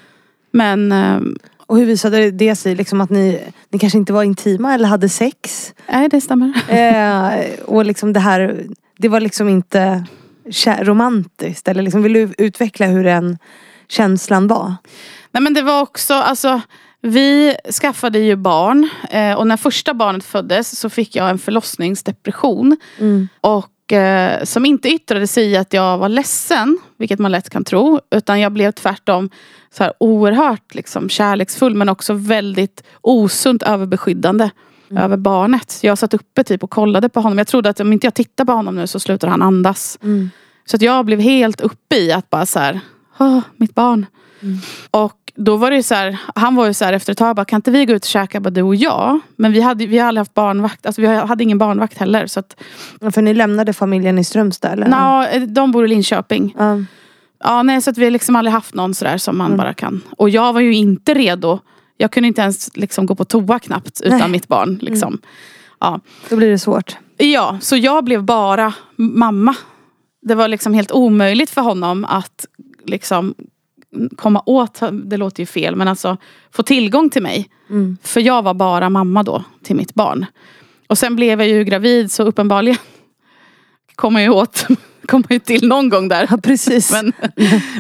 Men 0.51 0.91
ehm, 0.91 1.35
Och 1.57 1.77
hur 1.77 1.85
visade 1.85 2.31
det 2.31 2.55
sig 2.55 2.75
liksom 2.75 3.01
att 3.01 3.09
ni, 3.09 3.39
ni 3.69 3.79
kanske 3.79 3.97
inte 3.97 4.13
var 4.13 4.23
intima 4.23 4.73
eller 4.73 4.87
hade 4.87 5.09
sex? 5.09 5.73
nej 5.89 6.09
det 6.09 6.21
stämmer. 6.21 6.53
Eh, 6.69 7.39
och 7.65 7.85
liksom 7.85 8.13
det 8.13 8.19
här, 8.19 8.65
det 8.97 9.09
var 9.09 9.19
liksom 9.19 9.49
inte 9.49 10.05
romantiskt. 10.79 11.67
Eller 11.67 11.81
liksom, 11.81 12.03
vill 12.03 12.13
du 12.13 12.33
utveckla 12.37 12.85
hur 12.85 13.03
den 13.03 13.37
känslan 13.87 14.47
var? 14.47 14.75
Nej 15.31 15.43
men 15.43 15.53
det 15.53 15.61
var 15.61 15.81
också, 15.81 16.13
alltså 16.13 16.61
vi 17.01 17.55
skaffade 17.81 18.19
ju 18.19 18.35
barn 18.35 18.89
eh, 19.09 19.33
och 19.33 19.47
när 19.47 19.57
första 19.57 19.93
barnet 19.93 20.23
föddes 20.23 20.79
så 20.79 20.89
fick 20.89 21.15
jag 21.15 21.29
en 21.29 21.39
förlossningsdepression. 21.39 22.77
Och 23.41 23.67
eh, 23.91 24.43
som 24.43 24.65
inte 24.65 24.89
yttrade 24.89 25.27
sig 25.27 25.51
i 25.51 25.58
att 25.58 25.73
jag 25.73 25.97
var 25.97 26.10
ledsen, 26.10 26.80
vilket 26.97 27.19
man 27.19 27.32
lätt 27.32 27.49
kan 27.49 27.63
tro. 27.63 27.99
Utan 28.15 28.39
jag 28.39 28.51
blev 28.51 28.71
tvärtom 28.71 29.30
så 29.73 29.84
här 29.84 29.93
oerhört 29.99 30.75
liksom, 30.75 31.10
kärleksfull 31.10 31.75
men 31.75 31.89
också 31.89 32.13
väldigt 32.13 32.84
osunt 33.01 33.63
överbeskyddande 33.63 34.49
över 34.95 35.17
barnet. 35.17 35.80
Jag 35.82 35.97
satt 35.97 36.13
uppe 36.13 36.43
typ 36.43 36.63
och 36.63 36.69
kollade 36.69 37.10
på 37.10 37.19
honom. 37.19 37.38
Jag 37.38 37.47
trodde 37.47 37.69
att 37.69 37.80
om 37.80 37.93
inte 37.93 38.08
jag 38.08 38.13
tittar 38.13 38.45
på 38.45 38.51
honom 38.51 38.75
nu 38.75 38.88
så 38.88 38.99
slutar 38.99 39.27
han 39.27 39.41
andas. 39.41 39.99
Så 40.65 40.75
att 40.75 40.82
jag 40.82 41.06
blev 41.06 41.19
helt 41.19 41.62
uppe 41.62 41.95
i 41.95 42.12
att 42.12 42.30
bara 42.30 42.45
så 42.45 42.60
här, 42.60 42.80
mitt 43.56 43.75
barn. 43.75 44.06
Och 44.91 45.20
då 45.36 45.58
var 45.58 45.72
det 45.72 45.84
så 45.84 45.96
här, 45.96 46.17
han 46.36 46.56
var 46.56 46.67
ju 46.67 46.74
så 46.74 46.86
här 46.86 46.94
efter 46.94 47.12
ett 47.12 47.17
tag, 47.17 47.36
bara, 47.36 47.46
kan 47.46 47.58
inte 47.58 47.72
vi 47.72 47.86
gå 47.86 47.94
ut 47.94 48.04
och 48.04 48.10
käka 48.10 48.39
bara 48.39 48.50
du 48.50 48.62
och 48.62 48.76
jag? 48.76 49.20
Men 49.36 49.52
vi 49.52 49.62
hade, 49.62 49.86
vi 49.86 49.98
hade 49.98 50.08
aldrig 50.08 50.20
haft 50.20 50.34
barnvakt, 50.34 50.86
alltså 50.86 51.02
vi 51.02 51.08
hade 51.08 51.44
ingen 51.44 51.58
barnvakt 51.58 51.98
heller. 51.98 52.28
Så 52.28 52.39
att, 52.39 52.56
För 53.13 53.22
ni 53.22 53.34
lämnade 53.34 53.74
familjen 53.74 54.20
i 54.20 54.24
Strömstad 54.24 54.74
eller? 54.74 54.88
Nå, 54.88 55.46
de 55.48 55.72
bor 55.72 55.86
i 55.86 55.88
Linköping. 55.88 56.56
Ja. 56.58 56.78
Ja, 57.44 57.63
nej, 57.63 57.82
så 57.82 57.89
att 57.89 57.98
vi 57.98 58.04
har 58.04 58.12
liksom 58.12 58.36
aldrig 58.36 58.54
haft 58.54 58.74
någon 58.74 58.94
sådär 58.94 59.17
som 59.17 59.38
man 59.38 59.58
bara 59.58 59.74
kan. 59.74 60.02
Och 60.17 60.30
jag 60.30 60.54
var 60.54 60.62
ju 60.62 60.74
inte 60.74 61.13
redo. 61.13 61.60
Jag 61.98 62.12
kunde 62.12 62.28
inte 62.28 62.41
ens 62.41 62.78
liksom 62.78 63.06
gå 63.06 63.15
på 63.15 63.26
toa 63.26 63.60
knappt 63.60 64.02
utan 64.02 64.20
Nej. 64.20 64.30
mitt 64.30 64.48
barn. 64.48 64.80
Liksom. 64.82 65.17
Ja. 65.80 66.00
Då 66.30 66.36
blir 66.36 66.50
det 66.52 66.60
svårt. 66.60 66.96
ja, 67.17 67.58
så 67.62 67.78
jag 67.78 68.04
blev 68.04 68.24
bara 68.24 68.74
mamma. 68.96 69.56
Det 70.22 70.36
var 70.36 70.48
liksom 70.48 70.74
helt 70.74 70.91
omöjligt 70.91 71.50
för 71.50 71.62
honom 71.62 72.06
att 72.06 72.46
liksom 72.86 73.36
komma 74.17 74.43
åt, 74.45 74.80
det 74.91 75.17
låter 75.17 75.39
ju 75.39 75.45
fel, 75.45 75.75
men 75.75 75.88
alltså 75.88 76.17
få 76.51 76.63
tillgång 76.63 77.10
till 77.10 77.21
mig. 77.21 77.49
Mm. 77.69 77.97
För 78.04 78.21
jag 78.21 78.41
var 78.43 78.54
bara 78.54 78.89
mamma 78.89 79.23
då 79.23 79.43
till 79.63 79.75
mitt 79.75 79.93
barn. 79.93 80.25
Och 80.88 80.97
sen 80.97 81.15
blev 81.15 81.39
jag 81.41 81.49
ju 81.49 81.63
gravid 81.63 82.12
så 82.12 82.23
uppenbarligen 82.23 82.77
kom 83.95 84.13
jag 84.15 84.23
ju 84.23 84.30
åt, 84.30 84.67
kom 85.06 85.23
jag 85.30 85.34
ju 85.36 85.39
till 85.39 85.67
någon 85.67 85.89
gång 85.89 86.08
där. 86.08 86.27
Ja 86.30 86.38
precis. 86.38 86.91
Men, 87.04 87.13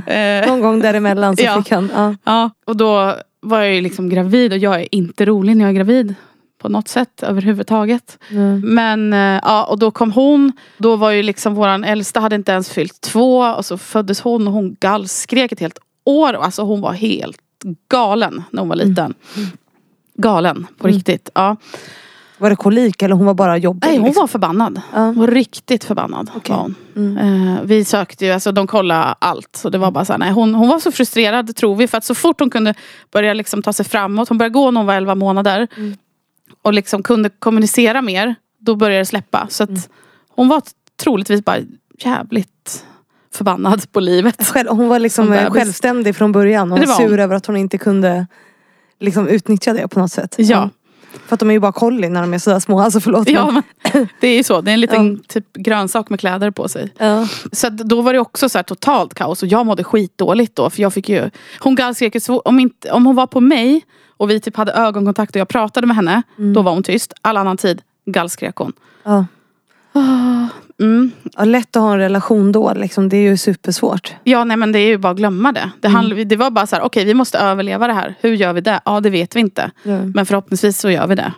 eh, 0.05 0.47
Någon 0.47 0.61
gång 0.61 0.79
däremellan 0.79 1.37
så 1.37 1.43
Ja. 1.43 1.57
fick 1.63 1.71
han. 1.71 1.91
Ja. 1.95 2.15
ja, 2.23 2.49
och 2.65 2.77
då 2.77 3.15
var 3.41 3.59
jag 3.59 3.75
ju 3.75 3.81
liksom 3.81 4.09
gravid 4.09 4.51
och 4.53 4.57
jag 4.59 4.81
är 4.81 4.95
inte 4.95 5.25
rolig 5.25 5.57
när 5.57 5.63
jag 5.65 5.69
är 5.69 5.75
gravid. 5.75 6.15
På 6.61 6.69
något 6.69 6.87
sätt 6.87 7.23
överhuvudtaget. 7.23 8.17
Mm. 8.29 8.59
Men 8.73 9.13
eh, 9.13 9.39
ja, 9.43 9.63
och 9.63 9.79
då 9.79 9.91
kom 9.91 10.11
hon. 10.11 10.51
Då 10.77 10.95
var 10.95 11.11
ju 11.11 11.23
liksom 11.23 11.55
våran 11.55 11.83
äldsta 11.83 12.19
hade 12.19 12.35
inte 12.35 12.51
ens 12.51 12.69
fyllt 12.69 13.01
två. 13.01 13.37
Och 13.39 13.65
så 13.65 13.77
föddes 13.77 14.21
hon 14.21 14.47
och 14.47 14.53
hon 14.53 14.75
gallskrek 14.79 15.51
ett 15.51 15.59
helt 15.59 15.79
år. 16.05 16.33
Alltså 16.33 16.61
hon 16.63 16.81
var 16.81 16.93
helt 16.93 17.37
galen 17.87 18.43
när 18.51 18.59
hon 18.61 18.69
var 18.69 18.75
liten. 18.75 19.13
Galen 20.13 20.67
på 20.77 20.87
riktigt. 20.87 21.29
Ja. 21.33 21.55
Var 22.37 22.49
det 22.49 22.55
kolik 22.55 23.01
eller 23.01 23.15
hon 23.15 23.25
var 23.25 23.33
bara 23.33 23.57
jobbig? 23.57 23.87
Nej, 23.87 23.97
hon 23.97 24.05
liksom? 24.05 24.21
var 24.21 24.27
förbannad. 24.27 24.81
Ja. 24.93 24.99
Hon 24.99 25.15
var 25.19 25.27
riktigt 25.27 25.83
förbannad. 25.83 26.31
Okej. 26.35 26.55
Var 26.55 26.61
hon. 26.61 26.75
Mm. 26.95 27.47
Eh, 27.57 27.61
vi 27.63 27.85
sökte 27.85 28.25
ju, 28.25 28.31
alltså 28.31 28.51
de 28.51 28.67
kollade 28.67 29.03
allt. 29.19 29.55
Så 29.55 29.69
det 29.69 29.77
var 29.77 29.91
bara 29.91 30.05
så 30.05 30.13
här, 30.13 30.17
nej, 30.19 30.31
hon, 30.31 30.55
hon 30.55 30.67
var 30.67 30.79
så 30.79 30.91
frustrerad 30.91 31.55
tror 31.55 31.75
vi. 31.75 31.87
För 31.87 31.97
att 31.97 32.03
så 32.05 32.15
fort 32.15 32.39
hon 32.39 32.49
kunde 32.49 32.73
börja 33.11 33.33
liksom 33.33 33.61
ta 33.63 33.73
sig 33.73 33.85
framåt. 33.85 34.29
Hon 34.29 34.37
började 34.37 34.53
gå 34.53 34.71
när 34.71 34.79
hon 34.79 34.87
var 34.87 34.93
11 34.93 35.15
månader. 35.15 35.67
Mm. 35.77 35.97
Och 36.61 36.73
liksom 36.73 37.03
kunde 37.03 37.29
kommunicera 37.29 38.01
mer. 38.01 38.35
Då 38.59 38.75
började 38.75 39.01
det 39.01 39.05
släppa. 39.05 39.47
Så 39.49 39.63
att 39.63 39.69
Mm. 39.69 39.81
hon 40.29 40.47
var 40.47 40.61
troligtvis 41.03 41.45
bara 41.45 41.57
jävligt 41.99 42.85
förbannad 43.33 43.91
på 43.91 43.99
livet. 43.99 44.47
Själv, 44.47 44.69
hon 44.69 44.87
var 44.87 44.99
liksom 44.99 45.25
Som 45.25 45.33
eh, 45.33 45.51
självständig 45.51 46.15
från 46.15 46.31
början 46.31 46.71
och 46.71 46.79
var 46.79 46.85
hon. 46.85 46.95
sur 47.09 47.19
över 47.19 47.35
att 47.35 47.45
hon 47.45 47.57
inte 47.57 47.77
kunde 47.77 48.27
liksom, 48.99 49.27
utnyttja 49.27 49.73
det 49.73 49.87
på 49.87 49.99
något 49.99 50.11
sätt. 50.11 50.35
Ja. 50.37 50.69
För 51.27 51.33
att 51.33 51.39
de 51.39 51.49
är 51.49 51.53
ju 51.53 51.59
bara 51.59 51.71
kolli 51.71 52.09
när 52.09 52.21
de 52.21 52.33
är 52.33 52.39
sådär 52.39 52.59
små. 52.59 52.79
Alltså 52.79 52.99
förlåt. 52.99 53.29
Ja, 53.29 53.51
men, 53.51 53.63
det 54.19 54.27
är 54.27 54.35
ju 54.37 54.43
så. 54.43 54.61
Det 54.61 54.71
är 54.71 54.73
en 54.73 54.79
liten 54.81 55.19
typ 55.27 55.53
grönsak 55.53 56.09
med 56.09 56.19
kläder 56.19 56.51
på 56.51 56.69
sig. 56.69 56.93
ja. 56.97 57.27
Så 57.51 57.69
då 57.69 58.01
var 58.01 58.13
det 58.13 58.19
också 58.19 58.49
så 58.49 58.63
totalt 58.63 59.13
kaos 59.13 59.43
och 59.43 59.49
jag 59.49 59.65
mådde 59.65 59.83
skitdåligt 59.83 60.55
då. 60.55 60.69
För 60.69 60.81
jag 60.81 60.93
fick 60.93 61.09
ju, 61.09 61.29
hon 61.59 61.75
gallskrek 61.75 62.15
om, 62.45 62.59
inte, 62.59 62.91
om 62.91 63.05
hon 63.05 63.15
var 63.15 63.27
på 63.27 63.39
mig 63.39 63.81
och 64.17 64.29
vi 64.29 64.39
typ 64.39 64.57
hade 64.57 64.71
ögonkontakt 64.71 65.35
och 65.35 65.39
jag 65.39 65.47
pratade 65.47 65.87
med 65.87 65.95
henne. 65.95 66.21
Då 66.55 66.61
var 66.61 66.71
hon 66.71 66.83
tyst. 66.83 67.13
All 67.21 67.37
annan 67.37 67.57
tid 67.57 67.81
gallskrek 68.05 68.55
hon. 68.55 68.73
Ja. 69.03 69.25
Mm. 70.81 71.11
Ja, 71.37 71.45
lätt 71.45 71.75
att 71.75 71.81
ha 71.81 71.93
en 71.93 71.99
relation 71.99 72.51
då. 72.51 72.73
Liksom. 72.73 73.09
Det 73.09 73.17
är 73.17 73.21
ju 73.21 73.37
supersvårt. 73.37 74.13
Ja 74.23 74.43
nej 74.43 74.57
men 74.57 74.71
det 74.71 74.79
är 74.79 74.87
ju 74.87 74.97
bara 74.97 75.11
att 75.11 75.17
glömma 75.17 75.51
det. 75.51 75.71
Det, 75.79 75.87
handl- 75.87 76.23
det 76.23 76.35
var 76.35 76.49
bara 76.51 76.67
så 76.67 76.75
här, 76.75 76.83
okej 76.83 77.05
vi 77.05 77.13
måste 77.13 77.37
överleva 77.37 77.87
det 77.87 77.93
här. 77.93 78.15
Hur 78.21 78.33
gör 78.33 78.53
vi 78.53 78.61
det? 78.61 78.79
Ja 78.85 78.99
det 78.99 79.09
vet 79.09 79.35
vi 79.35 79.39
inte. 79.39 79.71
Ja. 79.83 79.97
Men 80.15 80.25
förhoppningsvis 80.25 80.77
så 80.79 80.89
gör 80.89 81.07
vi 81.07 81.15
det. 81.15 81.33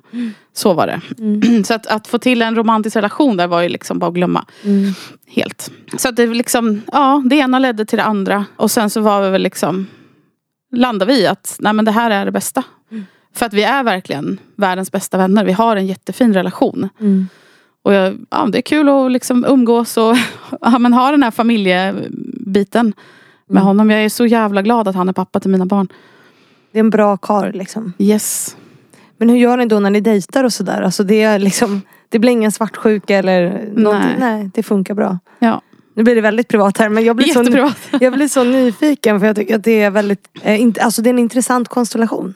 Så 0.53 0.73
var 0.73 0.87
det. 0.87 1.01
Så 1.65 1.73
att, 1.73 1.87
att 1.87 2.07
få 2.07 2.17
till 2.17 2.41
en 2.41 2.55
romantisk 2.55 2.95
relation 2.95 3.37
där 3.37 3.47
var 3.47 3.61
ju 3.61 3.69
liksom 3.69 3.99
bara 3.99 4.07
att 4.07 4.13
glömma. 4.13 4.45
Mm. 4.63 4.93
Helt. 5.27 5.71
Så 5.97 6.09
att 6.09 6.15
det 6.15 6.25
liksom, 6.27 6.81
ja 6.91 7.23
det 7.25 7.35
ena 7.35 7.59
ledde 7.59 7.85
till 7.85 7.97
det 7.97 8.03
andra. 8.03 8.45
Och 8.55 8.71
sen 8.71 8.89
så 8.89 9.01
var 9.01 9.21
vi 9.21 9.29
väl 9.29 9.41
liksom, 9.43 9.87
landade 10.75 11.13
vi 11.13 11.21
i 11.21 11.27
att 11.27 11.55
nej 11.59 11.73
men 11.73 11.85
det 11.85 11.91
här 11.91 12.11
är 12.11 12.25
det 12.25 12.31
bästa. 12.31 12.63
För 13.35 13.45
att 13.45 13.53
vi 13.53 13.63
är 13.63 13.83
verkligen 13.83 14.37
världens 14.55 14.91
bästa 14.91 15.17
vänner. 15.17 15.45
Vi 15.45 15.51
har 15.51 15.75
en 15.75 15.87
jättefin 15.87 16.33
relation. 16.33 16.89
Och 17.83 17.93
jag, 17.93 18.17
ja, 18.29 18.45
det 18.51 18.57
är 18.57 18.61
kul 18.61 18.89
att 18.89 19.11
liksom 19.11 19.45
umgås 19.45 19.97
och 19.97 20.15
ja, 20.61 20.79
men 20.79 20.93
ha 20.93 21.11
den 21.11 21.23
här 21.23 21.93
biten 22.45 22.85
med 23.47 23.57
Mm. 23.61 23.63
honom. 23.67 23.89
Jag 23.89 24.03
är 24.05 24.09
så 24.09 24.25
jävla 24.25 24.61
glad 24.61 24.87
att 24.87 24.95
han 24.95 25.09
är 25.09 25.13
pappa 25.13 25.39
till 25.39 25.51
mina 25.51 25.65
barn. 25.65 25.87
Det 26.71 26.77
är 26.77 26.79
en 26.79 26.89
bra 26.89 27.17
karl 27.17 27.51
liksom. 27.51 27.93
Yes. 27.97 28.57
Men 29.17 29.29
hur 29.29 29.37
gör 29.37 29.57
ni 29.57 29.65
då 29.65 29.79
när 29.79 29.89
ni 29.89 30.01
dejtar 30.01 30.43
och 30.43 30.53
sådär? 30.53 30.81
Alltså 30.81 31.03
det 31.03 31.21
är 31.21 31.39
liksom 31.39 31.81
Det 32.09 32.19
blir 32.19 32.31
ingen 32.31 32.51
svartsjuka 32.51 33.17
eller 33.17 33.69
någonting. 33.75 34.15
Nej. 34.19 34.37
Nej, 34.39 34.49
det 34.53 34.63
funkar 34.63 34.93
bra. 34.93 35.19
Ja. 35.39 35.61
Nu 35.95 36.03
blir 36.03 36.15
det 36.15 36.21
väldigt 36.21 36.47
privat 36.47 36.77
här 36.77 36.89
men 36.89 37.03
jag 37.03 37.15
blir, 37.15 37.27
så, 37.27 37.71
jag 37.99 38.13
blir 38.13 38.27
så 38.27 38.43
nyfiken 38.43 39.19
för 39.19 39.27
jag 39.27 39.35
tycker 39.35 39.55
att 39.55 39.63
det 39.63 39.81
är 39.81 39.89
väldigt 39.91 40.27
eh, 40.41 40.67
Alltså 40.81 41.01
det 41.01 41.09
är 41.09 41.13
en 41.13 41.19
intressant 41.19 41.67
konstellation. 41.67 42.33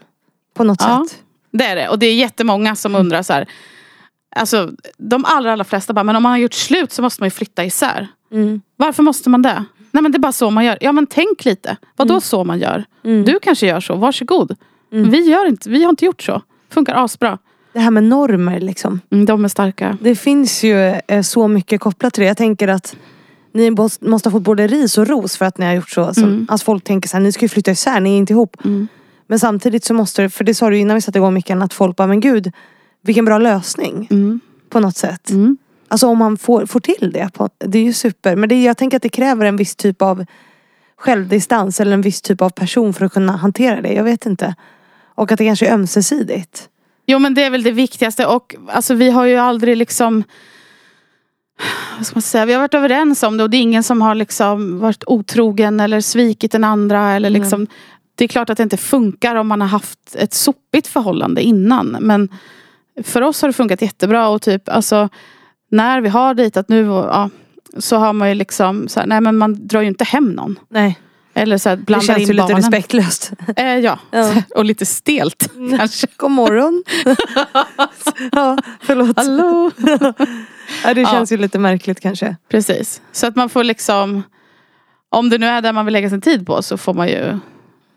På 0.54 0.64
något 0.64 0.82
Ja. 0.82 1.06
sätt. 1.10 1.18
Det 1.52 1.64
är 1.66 1.76
det. 1.76 1.90
Och 1.90 2.00
det 2.00 2.06
är 2.08 2.16
jättemånga 2.16 2.76
som 2.76 2.96
undrar 2.96 3.22
så 3.24 3.34
här. 3.34 3.48
Alltså 4.38 4.72
de 4.98 5.26
allra, 5.26 5.54
allra 5.54 5.64
flesta 5.64 5.94
bara, 5.94 6.04
men 6.04 6.16
om 6.16 6.24
man 6.24 6.32
har 6.32 6.40
gjort 6.40 6.54
slut 6.54 6.92
så 6.92 7.02
måste 7.02 7.22
man 7.22 7.28
ju 7.28 7.32
flytta 7.32 7.66
isär. 7.66 8.08
Mm. 8.32 8.62
Varför 8.76 9.04
måste 9.04 9.30
man 9.30 9.42
det? 9.42 9.64
Nej 9.92 10.04
men 10.04 10.12
det 10.12 10.18
är 10.18 10.20
bara 10.20 10.32
så 10.32 10.50
man 10.50 10.66
gör. 10.66 10.78
Ja 10.82 10.92
men 10.92 11.08
tänk 11.08 11.46
lite. 11.46 11.78
Vad 11.96 12.08
då 12.08 12.22
så 12.22 12.44
man 12.44 12.60
gör? 12.60 12.84
Mm. 13.04 13.26
Du 13.26 13.40
kanske 13.40 13.68
gör 13.68 13.80
så, 13.80 13.96
varsågod. 13.96 14.56
Vi, 14.90 15.30
gör 15.30 15.48
inte, 15.48 15.70
vi 15.70 15.84
har 15.84 15.90
inte 15.90 16.06
gjort 16.06 16.22
så. 16.22 16.42
Funkar 16.70 17.04
asbra. 17.06 17.38
Det 17.74 17.80
här 17.80 17.92
med 17.92 18.04
normer 18.04 18.60
liksom. 18.60 19.02
Mm, 19.12 19.26
de 19.26 19.46
är 19.46 19.50
starka. 19.50 19.98
Det 20.02 20.16
finns 20.16 20.64
ju 20.64 20.96
eh, 21.08 21.22
så 21.22 21.48
mycket 21.48 21.82
kopplat 21.82 22.14
till 22.14 22.22
det. 22.22 22.28
Jag 22.28 22.38
tänker 22.38 22.68
att 22.68 22.96
ni 23.54 23.72
måste 23.72 24.30
ha 24.30 24.32
fått 24.32 24.44
både 24.44 24.68
ris 24.68 24.98
och 24.98 25.08
ros 25.08 25.38
för 25.38 25.46
att 25.46 25.58
ni 25.58 25.66
har 25.66 25.74
gjort 25.74 25.90
så. 25.90 26.14
Som, 26.14 26.24
Mm. 26.24 26.48
Alltså 26.50 26.66
folk 26.66 26.84
tänker 26.84 27.10
så 27.10 27.18
här, 27.18 27.24
ni 27.24 27.32
ska 27.32 27.46
ju 27.46 27.50
flytta 27.50 27.72
isär, 27.72 28.00
ni 28.00 28.14
är 28.14 28.18
inte 28.18 28.34
ihop. 28.34 28.58
Mm. 28.66 28.88
Men 29.28 29.40
samtidigt 29.40 29.84
så 29.84 29.94
måste 29.94 30.22
det, 30.22 30.30
för 30.30 30.44
det 30.44 30.54
sa 30.54 30.70
du 30.70 30.78
innan 30.78 30.96
vi 30.96 31.02
satte 31.02 31.18
igång 31.18 31.34
micken, 31.34 31.62
att 31.62 31.74
folk 31.74 31.96
bara, 31.96 32.08
men 32.08 32.20
gud, 32.20 32.52
vilken 33.02 33.26
bra 33.26 33.38
lösning. 33.38 34.08
Mm. 34.12 34.40
På 34.70 34.80
något 34.80 34.98
sätt. 34.98 35.30
Mm. 35.30 35.58
Alltså 35.88 36.08
om 36.08 36.18
man 36.18 36.38
får, 36.38 36.66
får 36.66 36.80
till 36.80 37.12
det, 37.14 37.30
på, 37.34 37.50
det 37.58 37.80
är 37.80 37.84
ju 37.84 37.94
super. 37.94 38.36
Men 38.36 38.50
det, 38.50 38.64
jag 38.64 38.78
tänker 38.78 38.98
att 38.98 39.04
det 39.04 39.10
kräver 39.10 39.46
en 39.46 39.58
viss 39.58 39.76
typ 39.76 40.02
av 40.02 40.26
självdistans 40.98 41.80
eller 41.80 41.92
en 41.92 42.02
viss 42.02 42.22
typ 42.22 42.42
av 42.42 42.50
person 42.50 42.94
för 42.94 43.06
att 43.06 43.14
kunna 43.14 43.38
hantera 43.38 43.82
det. 43.82 43.94
Jag 43.94 44.04
vet 44.04 44.26
inte. 44.26 44.56
Och 45.16 45.32
att 45.32 45.38
det 45.38 45.46
kanske 45.46 45.68
är 45.68 45.74
ömsesidigt. 45.74 46.70
Jo 47.06 47.20
men 47.20 47.34
det 47.34 47.44
är 47.44 47.50
väl 47.50 47.64
det 47.64 47.72
viktigaste 47.72 48.26
och 48.26 48.56
alltså, 48.68 48.94
vi 48.94 49.10
har 49.10 49.26
ju 49.26 49.36
aldrig 49.36 49.78
liksom 49.78 50.24
vad 51.98 52.06
ska 52.06 52.16
man 52.16 52.22
säga, 52.22 52.46
vi 52.46 52.54
har 52.54 52.62
varit 52.62 52.74
överens 52.74 53.24
om 53.24 53.38
det 53.38 53.44
och 53.44 53.50
det 53.50 53.58
är 53.58 53.62
ingen 53.62 53.84
som 53.84 54.02
har 54.02 54.16
liksom 54.16 54.80
varit 54.80 55.04
otrogen 55.08 55.80
eller 55.80 56.02
svikit 56.02 56.52
den 56.52 56.64
andra. 56.64 57.12
Eller 57.12 57.30
liksom, 57.30 57.68
Det 58.16 58.24
är 58.24 58.28
klart 58.28 58.50
att 58.50 58.58
det 58.58 58.64
inte 58.64 58.78
funkar 58.78 59.36
om 59.36 59.48
man 59.48 59.62
har 59.62 59.68
haft 59.68 60.16
ett 60.16 60.34
sopigt 60.34 60.88
förhållande 60.88 61.42
innan. 61.42 61.98
Men 62.00 62.30
för 63.04 63.22
oss 63.22 63.42
har 63.42 63.50
det 63.50 63.54
funkat 63.54 63.82
jättebra 63.82 64.28
och 64.28 64.42
typ 64.42 64.70
alltså 64.70 65.10
när 65.72 66.02
vi 66.02 66.10
har 66.10 66.34
dejtat 66.34 66.70
nu 66.70 66.90
och, 66.90 67.06
ja, 67.06 67.30
så 67.78 67.98
har 67.98 68.14
man 68.14 68.30
ju 68.30 68.36
liksom, 68.36 68.88
så 68.88 69.00
här, 69.00 69.08
nej 69.08 69.22
men 69.22 69.38
man 69.38 69.68
drar 69.68 69.82
ju 69.82 69.88
inte 69.88 70.04
hem 70.04 70.32
någon. 70.32 70.60
Nej, 70.70 71.00
Eller 71.34 71.58
så 71.58 71.70
här, 71.70 71.76
det 71.76 71.84
blandar 71.84 72.06
känns 72.08 72.20
in 72.20 72.28
ju 72.28 72.34
lite 72.34 72.44
barnen. 72.44 72.58
respektlöst. 72.58 73.32
Eh, 73.56 73.76
ja. 73.78 74.00
Ja. 74.12 74.34
och 74.56 74.66
lite 74.66 74.86
stelt 74.86 75.52
kanske. 75.78 76.08
God 76.18 76.32
morgon. 76.32 76.84
ja, 78.32 78.58
förlåt. 78.82 79.18
Hallå! 79.18 79.72
Ja, 80.84 80.94
det 80.94 81.02
Ja. 81.02 81.08
känns 81.12 81.32
ju 81.32 81.38
lite 81.38 81.60
märkligt 81.60 82.00
kanske. 82.00 82.36
Precis. 82.50 83.02
Så 83.12 83.28
att 83.28 83.36
man 83.36 83.50
får 83.50 83.64
liksom 83.64 84.24
Om 85.10 85.30
det 85.30 85.38
nu 85.38 85.46
är 85.46 85.62
där 85.62 85.74
man 85.74 85.86
vill 85.86 85.94
lägga 85.94 86.10
sin 86.10 86.22
tid 86.22 86.46
på 86.46 86.62
så 86.62 86.78
får 86.78 86.94
man 86.94 87.08
ju 87.08 87.40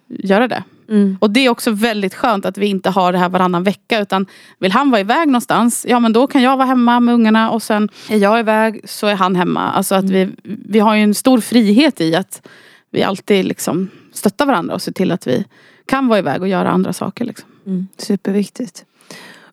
göra 0.08 0.48
det. 0.48 0.64
Mm. 0.90 1.16
Och 1.20 1.30
det 1.30 1.40
är 1.40 1.48
också 1.48 1.70
väldigt 1.70 2.14
skönt 2.14 2.44
att 2.44 2.58
vi 2.58 2.66
inte 2.66 2.90
har 2.90 3.12
det 3.12 3.18
här 3.18 3.28
varannan 3.28 3.62
vecka 3.64 4.00
utan 4.00 4.26
vill 4.58 4.72
han 4.72 4.90
vara 4.90 5.00
iväg 5.00 5.28
någonstans, 5.28 5.86
ja 5.88 6.00
men 6.00 6.12
då 6.12 6.26
kan 6.26 6.42
jag 6.42 6.56
vara 6.56 6.66
hemma 6.66 7.00
med 7.00 7.14
ungarna 7.14 7.50
och 7.50 7.62
sen 7.62 7.88
är 8.08 8.16
jag 8.16 8.40
iväg 8.40 8.80
så 8.84 9.06
är 9.06 9.14
han 9.14 9.36
hemma. 9.36 9.70
Alltså 9.70 9.94
att 9.94 10.04
vi, 10.04 10.28
vi 10.44 10.78
har 10.78 10.94
ju 10.94 11.02
en 11.02 11.14
stor 11.14 11.40
frihet 11.40 12.00
i 12.00 12.14
att 12.14 12.42
vi 12.90 13.02
alltid 13.02 13.44
liksom 13.44 13.88
stöttar 14.12 14.46
varandra 14.46 14.74
och 14.74 14.82
ser 14.82 14.92
till 14.92 15.12
att 15.12 15.26
vi 15.26 15.44
kan 15.86 16.08
vara 16.08 16.18
iväg 16.18 16.42
och 16.42 16.48
göra 16.48 16.70
andra 16.70 16.92
saker. 16.92 17.24
Liksom. 17.24 17.48
Mm. 17.66 17.86
Superviktigt. 17.96 18.84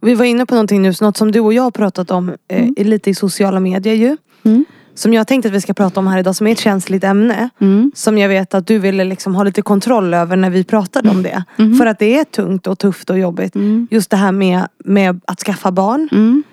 Vi 0.01 0.13
var 0.13 0.25
inne 0.25 0.45
på 0.45 0.53
någonting 0.55 0.81
nu, 0.81 0.93
så 0.93 1.05
något 1.05 1.17
som 1.17 1.31
du 1.31 1.39
och 1.39 1.53
jag 1.53 1.63
har 1.63 1.71
pratat 1.71 2.11
om 2.11 2.29
eh, 2.47 2.61
Mm. 2.61 2.73
lite 2.77 3.09
i 3.09 3.15
sociala 3.15 3.59
medier 3.59 3.93
ju. 3.93 4.17
Mm. 4.43 4.65
Som 4.97 5.13
jag 5.13 5.27
tänkte 5.27 5.47
att 5.49 5.53
vi 5.55 5.61
ska 5.61 5.73
prata 5.73 5.99
om 5.99 6.07
här 6.07 6.19
idag 6.19 6.35
som 6.35 6.47
är 6.47 6.51
ett 6.51 6.59
känsligt 6.59 7.03
ämne. 7.03 7.49
Mm. 7.59 7.91
Som 7.95 8.17
jag 8.17 8.29
vet 8.29 8.53
att 8.53 8.67
du 8.67 8.79
ville 8.79 9.03
liksom 9.03 9.35
ha 9.35 9.43
lite 9.43 9.61
kontroll 9.61 10.13
över 10.13 10.35
när 10.35 10.49
vi 10.49 10.63
pratade 10.63 11.09
om 11.09 11.23
det. 11.23 11.43
Mhm. 11.57 11.75
För 11.77 11.85
att 11.85 11.99
det 11.99 12.19
är 12.19 12.23
tungt 12.23 12.67
och 12.67 12.79
tufft 12.79 13.09
och 13.09 13.19
jobbigt. 13.19 13.55
Mm. 13.55 13.87
Just 13.91 14.09
det 14.09 14.17
här 14.17 14.31
med, 14.31 14.67
med 14.85 15.21
att 15.25 15.39
skaffa 15.39 15.71
barn. 15.71 16.09
Mm. 16.11 16.43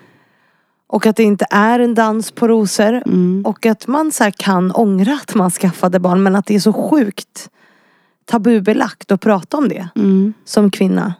Och 0.87 1.05
att 1.05 1.15
det 1.15 1.23
inte 1.23 1.45
är 1.49 1.79
en 1.79 1.95
dans 1.95 2.31
på 2.31 2.47
rosor. 2.47 3.03
Mm. 3.05 3.43
Och 3.45 3.65
att 3.65 3.87
man 3.87 4.11
så 4.11 4.31
kan 4.37 4.71
ångra 4.71 5.13
att 5.13 5.35
man 5.35 5.51
skaffade 5.51 5.99
barn 5.99 6.23
men 6.23 6.35
att 6.35 6.45
det 6.45 6.55
är 6.55 6.59
så 6.59 6.73
sjukt 6.73 7.49
tabubelagt 8.25 9.11
att 9.11 9.21
prata 9.21 9.57
om 9.57 9.69
det 9.69 9.87
Mm. 9.95 10.33
som 10.45 10.71
kvinna. 10.71 11.13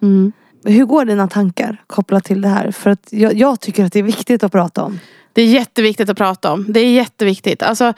Mm. 0.65 0.77
Hur 0.77 0.85
går 0.85 1.05
dina 1.05 1.27
tankar 1.27 1.81
kopplat 1.87 2.23
till 2.23 2.41
det 2.41 2.47
här? 2.47 2.71
För 2.71 2.89
att 2.89 3.07
jag, 3.09 3.33
jag 3.33 3.59
tycker 3.59 3.85
att 3.85 3.93
det 3.93 3.99
är 3.99 4.03
viktigt 4.03 4.43
att 4.43 4.51
prata 4.51 4.83
om. 4.83 4.99
Det 5.33 5.41
är 5.41 5.47
jätteviktigt 5.47 6.09
att 6.09 6.17
prata 6.17 6.51
om. 6.51 6.65
Det 6.69 6.79
är 6.79 6.91
jätteviktigt. 6.91 7.63
Alltså, 7.63 7.93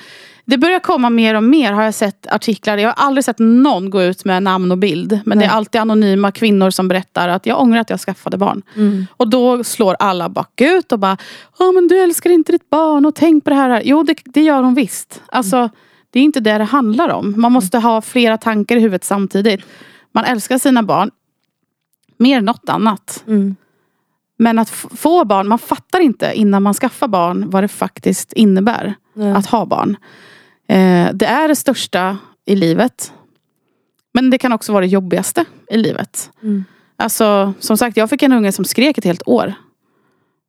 det 0.46 0.58
börjar 0.58 0.80
komma 0.80 1.10
mer 1.10 1.36
och 1.36 1.44
mer 1.44 1.72
har 1.72 1.84
jag 1.84 1.94
sett 1.94 2.28
artiklar. 2.28 2.78
Jag 2.78 2.90
har 2.90 3.06
aldrig 3.06 3.26
sett 3.26 3.40
någon 3.40 3.90
gå 3.90 4.04
ut 4.04 4.26
med 4.26 4.44
namn 4.44 4.72
och 4.72 4.78
bild. 4.78 5.20
Men 5.26 5.38
Nej. 5.38 5.48
det 5.48 5.52
är 5.52 5.56
alltid 5.56 5.82
anonyma 5.82 6.32
kvinnor 6.32 6.70
som 6.70 6.88
berättar 6.88 7.28
att 7.30 7.46
jag 7.46 7.62
ångrar 7.62 7.80
att 7.80 7.90
jag 7.90 8.00
skaffade 8.00 8.38
barn. 8.38 8.62
Och 9.18 9.30
då 9.30 9.64
slår 9.64 9.96
alla 10.00 10.30
bakut 10.30 10.92
och 10.92 11.00
bara 11.00 11.18
Åh 11.60 11.74
men 11.74 11.88
du 11.88 12.04
älskar 12.04 12.30
inte 12.30 12.52
ditt 12.52 12.70
barn 12.70 13.06
och 13.06 13.16
tänk 13.16 13.44
på 13.44 13.50
det 13.50 13.56
här. 13.56 13.82
Jo 13.86 14.04
det, 14.04 14.16
det 14.26 14.42
gör 14.42 14.64
hon 14.64 14.74
visst. 14.74 15.22
Alltså, 15.26 15.70
Det 16.12 16.20
är 16.20 16.24
inte 16.24 16.40
det 16.40 16.58
det 16.58 16.64
handlar 16.64 17.10
om. 17.10 17.34
Man 17.38 17.52
måste 17.52 17.78
ha 17.78 18.02
flera 18.02 18.38
tankar 18.38 18.76
i 18.76 18.80
huvudet 18.80 19.04
samtidigt. 19.04 19.62
Man 20.12 20.24
älskar 20.24 20.58
sina 20.58 20.84
barn 20.84 21.12
mer 22.18 22.38
än 22.38 22.46
något 22.46 22.70
annat. 22.70 23.24
Mm. 23.28 23.56
Men 24.38 24.60
att 24.60 24.70
få 24.70 25.26
barn, 25.26 25.48
man 25.48 25.60
fattar 25.60 26.00
inte 26.00 26.32
innan 26.34 26.64
man 26.64 26.74
skaffar 26.74 27.08
barn 27.08 27.50
vad 27.50 27.64
det 27.64 27.68
faktiskt 27.68 28.34
innebär 28.34 28.96
Nej. 29.14 29.32
att 29.32 29.46
ha 29.46 29.66
barn. 29.66 29.98
Eh, 30.68 31.10
det 31.14 31.26
är 31.26 31.48
det 31.48 31.56
största 31.56 32.18
i 32.46 32.56
livet. 32.56 33.14
Men 34.14 34.30
det 34.30 34.38
kan 34.38 34.54
också 34.54 34.74
vara 34.74 34.82
det 34.82 34.88
jobbigaste 34.88 35.46
i 35.70 35.78
livet. 35.78 36.32
Mm. 36.44 36.66
Alltså, 36.98 37.54
som 37.60 37.78
sagt, 37.78 37.98
jag 37.98 38.10
fick 38.10 38.24
en 38.24 38.34
unge 38.34 38.52
som 38.52 38.66
skrek 38.66 38.98
ett 38.98 39.04
helt 39.04 39.24
år. 39.26 39.54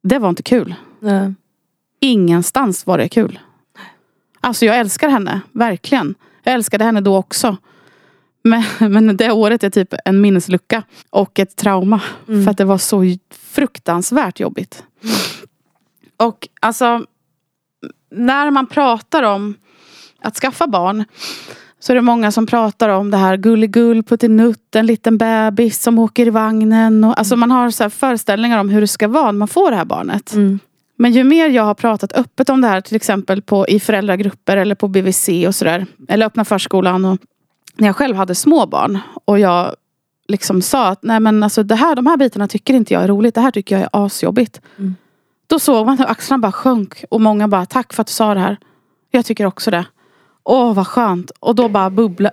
Det 0.02 0.18
var 0.18 0.28
inte 0.28 0.42
kul. 0.42 0.74
Nej. 1.00 1.34
Ingenstans 2.00 2.86
var 2.86 2.98
det 2.98 3.08
kul. 3.08 3.38
Alltså 4.40 4.66
jag 4.66 4.78
älskar 4.78 5.08
henne, 5.08 5.40
verkligen. 5.52 6.14
Jag 6.42 6.54
älskade 6.54 6.84
henne 6.84 7.00
då 7.00 7.16
också. 7.16 7.56
Men, 8.42 8.64
men 8.92 9.16
det 9.16 9.30
året 9.30 9.64
är 9.64 9.70
typ 9.70 9.94
en 10.04 10.20
minneslucka 10.20 10.82
och 11.10 11.38
ett 11.38 11.56
trauma. 11.56 12.00
Mm. 12.28 12.44
För 12.44 12.50
att 12.50 12.58
det 12.58 12.64
var 12.64 12.78
så 12.78 13.02
fruktansvärt 13.30 14.40
jobbigt. 14.40 14.84
Och 16.16 16.48
alltså, 16.60 17.04
när 18.10 18.50
man 18.50 18.66
pratar 18.66 19.22
om 19.22 19.54
att 20.22 20.36
skaffa 20.36 20.66
barn 20.66 21.04
så 21.80 21.92
är 21.92 21.94
det 21.94 22.02
många 22.02 22.32
som 22.32 22.46
pratar 22.46 22.88
om 22.88 23.10
det 23.10 23.16
här 23.16 23.36
gulligull, 23.36 24.02
puttinutt, 24.02 24.76
en 24.76 24.86
liten 24.86 25.18
bebis 25.18 25.82
som 25.82 25.98
åker 25.98 26.26
i 26.26 26.30
vagnen. 26.30 27.04
Och, 27.04 27.18
alltså 27.18 27.36
man 27.36 27.50
har 27.50 27.70
så 27.70 27.82
här 27.82 27.90
föreställningar 27.90 28.58
om 28.58 28.68
hur 28.68 28.80
det 28.80 28.86
ska 28.86 29.08
vara 29.08 29.32
när 29.32 29.38
man 29.38 29.48
får 29.48 29.70
det 29.70 29.76
här 29.76 29.84
barnet. 29.84 30.32
Mm. 30.32 30.58
Men 30.96 31.12
ju 31.12 31.24
mer 31.24 31.48
jag 31.48 31.62
har 31.62 31.74
pratat 31.74 32.12
öppet 32.12 32.48
om 32.48 32.60
det 32.60 32.68
här, 32.68 32.80
till 32.80 32.96
exempel 32.96 33.42
på, 33.42 33.68
i 33.68 33.80
föräldragrupper 33.80 34.56
eller 34.56 34.74
på 34.74 34.88
BVC 34.88 35.28
och 35.46 35.54
sådär. 35.54 35.86
Eller 36.08 36.26
öppna 36.26 36.44
förskolan. 36.44 37.04
Och, 37.04 37.18
när 37.78 37.88
jag 37.88 37.96
själv 37.96 38.16
hade 38.16 38.34
små 38.34 38.66
barn 38.66 38.98
och 39.24 39.38
jag 39.38 39.74
liksom 40.28 40.62
sa 40.62 40.88
att 40.88 41.02
nej 41.02 41.20
men 41.20 41.42
alltså 41.42 41.62
det 41.62 41.74
här, 41.74 41.96
de 41.96 42.06
här 42.06 42.16
bitarna 42.16 42.48
tycker 42.48 42.74
inte 42.74 42.94
jag 42.94 43.02
är 43.02 43.08
roligt. 43.08 43.34
Det 43.34 43.40
här 43.40 43.50
tycker 43.50 43.74
jag 43.74 43.82
är 43.82 44.04
asjobbigt. 44.06 44.60
Mm. 44.78 44.96
Då 45.46 45.58
såg 45.58 45.86
man 45.86 45.98
hur 45.98 46.10
axlarna 46.10 46.40
bara 46.40 46.52
sjönk 46.52 47.04
och 47.10 47.20
många 47.20 47.48
bara 47.48 47.66
tack 47.66 47.92
för 47.92 48.00
att 48.00 48.06
du 48.06 48.12
sa 48.12 48.34
det 48.34 48.40
här. 48.40 48.56
Jag 49.10 49.24
tycker 49.24 49.46
också 49.46 49.70
det. 49.70 49.86
Åh 50.44 50.74
vad 50.74 50.86
skönt. 50.86 51.30
Och 51.40 51.54
då 51.54 51.68
bara 51.68 51.90
bubbla, 51.90 52.30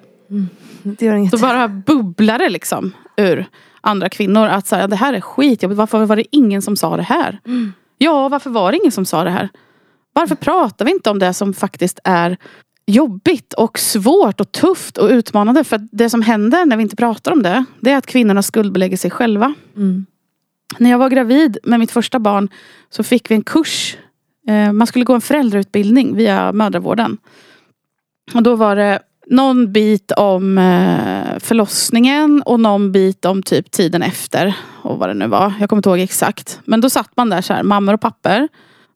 Det 0.84 1.06
gör 1.06 1.16
inget. 1.16 1.32
då 1.32 1.38
bara 1.38 1.68
bubblar 1.68 2.38
det 2.40 2.50
liksom 2.50 2.92
ur 3.18 3.46
andra 3.82 4.10
kvinnor. 4.10 4.48
Att 4.48 4.68
säga 4.68 4.88
det 4.88 4.96
här 4.96 5.14
är 5.14 5.22
skitjobbigt. 5.22 5.78
Varför 5.78 6.06
var 6.06 6.16
det 6.16 6.36
ingen 6.36 6.62
som 6.62 6.76
sa 6.78 6.98
det 6.98 7.04
här? 7.04 7.40
Ja, 7.98 8.30
varför 8.30 8.50
var 8.50 8.72
det 8.72 8.78
ingen 8.78 8.92
som 8.92 9.06
sa 9.06 9.24
det 9.24 9.30
här? 9.30 9.50
Varför 10.14 10.36
pratar 10.36 10.86
vi 10.86 10.92
inte 10.92 11.10
om 11.10 11.20
det 11.20 11.34
som 11.34 11.54
faktiskt 11.54 12.00
är 12.04 12.38
jobbigt 12.88 13.54
och 13.54 13.80
svårt 13.80 14.42
och 14.42 14.52
tufft 14.52 14.98
och 14.98 15.10
utmanande? 15.10 15.64
För 15.64 15.88
det 15.92 16.10
som 16.10 16.22
händer 16.22 16.66
när 16.66 16.78
vi 16.78 16.84
inte 16.84 16.96
pratar 16.96 17.32
om 17.32 17.44
det, 17.44 17.66
det 17.80 17.92
är 17.92 17.98
att 17.98 18.06
kvinnorna 18.06 18.42
skuldbelägger 18.42 18.98
sig 18.98 19.12
själva. 19.12 19.54
Mm. 19.76 20.06
När 20.78 20.90
jag 20.90 20.98
var 20.98 21.10
gravid 21.10 21.58
med 21.64 21.80
mitt 21.80 21.92
första 21.92 22.20
barn 22.20 22.50
så 22.90 23.04
fick 23.04 23.32
vi 23.32 23.36
en 23.36 23.44
kurs. 23.44 23.98
Eh, 24.48 24.72
Man 24.72 24.88
skulle 24.88 25.06
gå 25.06 25.14
en 25.14 25.22
föräldrautbildning 25.22 26.16
via 26.16 26.52
mödravården. 26.52 27.18
Och 28.34 28.44
då 28.44 28.56
var 28.56 28.76
det 28.76 29.00
någon 29.28 29.72
bit 29.72 30.12
om 30.12 30.58
eh, 30.58 31.40
förlossningen 31.40 32.42
och 32.42 32.60
någon 32.60 32.92
bit 32.92 33.26
om 33.26 33.44
typ 33.44 33.72
tiden 33.72 34.04
efter. 34.04 34.56
Och 34.82 35.00
vad 35.00 35.10
det 35.10 35.14
nu 35.14 35.28
var. 35.28 35.54
Jag 35.60 35.70
kommer 35.70 35.78
inte 35.78 35.90
ihåg 35.90 36.00
exakt. 36.00 36.60
Men 36.66 36.82
då 36.82 36.90
satt 36.90 37.18
man 37.18 37.30
där 37.30 37.42
så 37.42 37.54
här, 37.54 37.64
mammor 37.64 37.94
och 37.94 38.02
papper. 38.02 38.48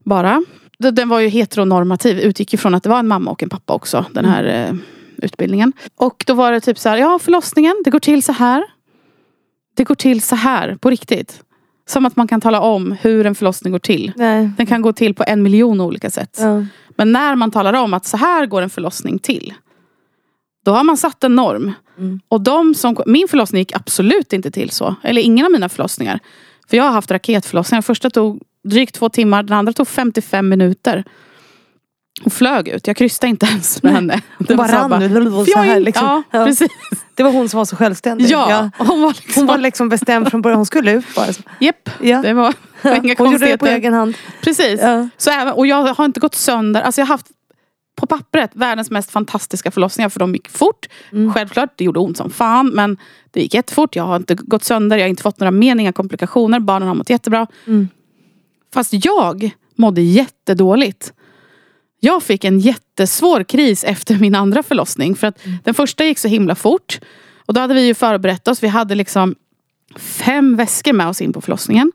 Bara. 0.05 0.43
Den 0.79 1.09
var 1.09 1.19
ju 1.19 1.27
heteronormativ. 1.27 2.19
Utgick 2.19 2.53
ifrån 2.53 2.75
att 2.75 2.83
det 2.83 2.89
var 2.89 2.99
en 2.99 3.07
mamma 3.07 3.31
och 3.31 3.43
en 3.43 3.49
pappa 3.49 3.73
också. 3.73 4.05
Den 4.11 4.25
här 4.25 4.43
eh, 4.43 4.75
utbildningen. 5.17 5.73
Och 5.95 6.23
då 6.27 6.33
var 6.33 6.51
det 6.51 6.59
typ 6.59 6.79
så 6.79 6.89
här, 6.89 6.97
ja 6.97 7.19
förlossningen, 7.19 7.75
det 7.85 7.89
går 7.89 7.99
till 7.99 8.23
så 8.23 8.31
här. 8.31 8.63
Det 9.75 9.83
går 9.83 9.95
till 9.95 10.21
så 10.21 10.35
här, 10.35 10.75
på 10.75 10.89
riktigt. 10.89 11.43
Som 11.89 12.05
att 12.05 12.15
man 12.15 12.27
kan 12.27 12.41
tala 12.41 12.61
om 12.61 12.95
hur 13.01 13.25
en 13.25 13.35
förlossning 13.35 13.71
går 13.71 13.79
till. 13.79 14.11
Nej. 14.15 14.49
Den 14.57 14.65
kan 14.65 14.81
gå 14.81 14.93
till 14.93 15.13
på 15.13 15.23
en 15.27 15.43
miljon 15.43 15.81
olika 15.81 16.09
sätt. 16.09 16.37
Ja. 16.41 16.65
Men 16.89 17.11
när 17.11 17.35
man 17.35 17.51
talar 17.51 17.73
om 17.73 17.93
att 17.93 18.05
så 18.05 18.17
här 18.17 18.45
går 18.45 18.61
en 18.61 18.69
förlossning 18.69 19.19
till. 19.19 19.53
Då 20.65 20.71
har 20.71 20.83
man 20.83 20.97
satt 20.97 21.23
en 21.23 21.35
norm. 21.35 21.71
Mm. 21.97 22.19
Och 22.27 22.41
de 22.41 22.75
som, 22.75 22.97
min 23.05 23.27
förlossning 23.27 23.59
gick 23.59 23.75
absolut 23.75 24.33
inte 24.33 24.51
till 24.51 24.69
så. 24.69 24.95
Eller 25.03 25.21
ingen 25.21 25.45
av 25.45 25.51
mina 25.51 25.69
förlossningar. 25.69 26.19
För 26.69 26.77
jag 26.77 26.83
har 26.83 26.91
haft 26.91 27.11
raketförlossningar. 27.11 27.81
Första 27.81 28.09
tog 28.09 28.41
drygt 28.67 28.95
två 28.95 29.09
timmar. 29.09 29.43
Den 29.43 29.57
andra 29.57 29.73
tog 29.73 29.87
55 29.87 30.49
minuter. 30.49 31.03
Hon 32.23 32.31
flög 32.31 32.67
ut. 32.67 32.87
Jag 32.87 32.95
kryssade 32.97 33.27
inte 33.29 33.45
ens 33.45 33.83
med 33.83 33.93
henne. 33.93 34.21
Hon 34.47 34.57
bara 34.57 34.67
rann 34.67 34.89
bara. 34.89 35.45
Så 35.45 35.59
här, 35.59 35.79
liksom. 35.79 36.05
Ja, 36.07 36.23
Ja. 36.39 36.45
precis. 36.45 36.69
Det 37.15 37.23
var 37.23 37.31
hon 37.31 37.49
som 37.49 37.57
var 37.57 37.65
så 37.65 37.75
självständig. 37.75 38.25
Ja, 38.29 38.69
Hon 38.77 39.01
var 39.01 39.09
liksom... 39.09 39.33
Hon 39.41 39.47
var 39.47 39.57
liksom 39.57 39.89
bestämd 39.89 40.29
från 40.29 40.41
början. 40.41 40.57
Hon 40.59 40.65
skulle 40.65 40.91
ut 40.91 41.15
bara. 41.15 41.27
Japp, 41.59 41.89
Ja. 42.01 42.21
det 42.21 42.33
var 42.33 42.53
Ja. 42.81 42.95
inga 42.95 43.15
Hon 43.17 43.31
gjorde 43.31 43.45
det 43.45 43.57
på 43.57 43.65
egen 43.65 43.93
hand. 43.93 44.15
Precis. 44.41 44.79
Ja. 44.81 45.09
Så 45.17 45.31
även, 45.31 45.53
och 45.53 45.67
jag 45.67 45.93
har 45.93 46.05
inte 46.05 46.19
gått 46.19 46.35
sönder. 46.35 46.81
Alltså 46.81 47.01
jag 47.01 47.05
har 47.05 47.13
haft 47.13 47.25
på 47.97 48.07
pappret 48.07 48.51
världens 48.53 48.91
mest 48.91 49.11
fantastiska 49.11 49.71
förlossningar 49.71 50.09
för 50.09 50.19
de 50.19 50.33
gick 50.33 50.49
fort. 50.49 50.85
Mm. 51.11 51.33
Självklart, 51.33 51.69
det 51.75 51.83
gjorde 51.83 51.99
ont 51.99 52.17
som 52.17 52.29
fan 52.29 52.67
men 52.69 52.97
det 53.31 53.41
gick 53.41 53.53
jättefort. 53.53 53.95
Jag 53.95 54.03
har 54.03 54.15
inte 54.15 54.35
gått 54.35 54.63
sönder, 54.63 54.97
jag 54.97 55.03
har 55.03 55.09
inte 55.09 55.23
fått 55.23 55.39
några 55.39 55.51
men, 55.51 55.79
inga 55.79 55.91
komplikationer. 55.93 56.59
Barnen 56.59 56.87
har 56.87 56.95
mått 56.95 57.09
jättebra. 57.09 57.47
Mm. 57.67 57.87
Fast 58.73 58.93
jag 59.05 59.51
mådde 59.75 60.01
jättedåligt. 60.01 61.13
Jag 61.99 62.23
fick 62.23 62.43
en 62.43 62.59
jättesvår 62.59 63.43
kris 63.43 63.83
efter 63.83 64.15
min 64.15 64.35
andra 64.35 64.63
förlossning. 64.63 65.15
För 65.15 65.27
att 65.27 65.45
Mm. 65.45 65.57
den 65.63 65.73
första 65.73 66.05
gick 66.05 66.19
så 66.19 66.27
himla 66.27 66.55
fort. 66.55 66.99
Och 67.45 67.53
då 67.53 67.61
hade 67.61 67.73
vi 67.73 67.85
ju 67.85 67.93
förberett 67.93 68.47
oss. 68.47 68.63
Vi 68.63 68.67
hade 68.67 68.95
liksom 68.95 69.35
fem 69.95 70.55
väskor 70.55 70.93
med 70.93 71.07
oss 71.07 71.21
in 71.21 71.33
på 71.33 71.41
förlossningen. 71.41 71.91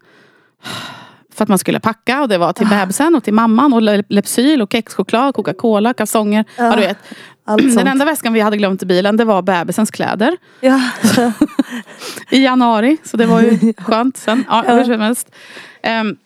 För 1.35 1.43
att 1.43 1.49
man 1.49 1.59
skulle 1.59 1.81
packa 1.81 2.22
och 2.22 2.29
det 2.29 2.39
var 2.39 2.49
Ah. 2.49 2.53
till 2.53 2.66
bebisen 2.66 3.14
och 3.14 3.25
till 3.25 3.35
mamman 3.35 3.72
och 3.72 3.83
Le- 3.83 4.03
Lypsyl 4.09 4.62
och 4.62 4.72
kexchoklad, 4.72 5.35
Coca-Cola, 5.35 5.95
kalsonger. 5.95 6.45
Ja. 6.57 6.64
Ja, 6.64 6.77
du 6.77 6.81
vet. 6.83 6.99
Allt 7.47 7.77
Den 7.77 7.87
enda 7.87 8.05
väskan 8.05 8.33
vi 8.33 8.41
hade 8.41 8.57
glömt 8.57 8.83
i 8.83 8.87
bilen 8.87 9.16
det 9.16 9.25
var 9.25 9.43
bebisens 9.43 9.91
kläder. 9.91 10.37
Ja. 10.61 10.81
I 12.31 12.45
januari, 12.45 12.97
så 13.05 13.16
det 13.16 13.27
var 13.27 13.41
ju 13.41 13.72
skönt 13.79 14.16
sen. 14.16 14.45
Ja, 14.49 14.64
Ja. 14.66 14.75
hur 14.77 14.85
som 14.85 15.01
helst. 15.01 15.35
Ehm, 15.83 16.16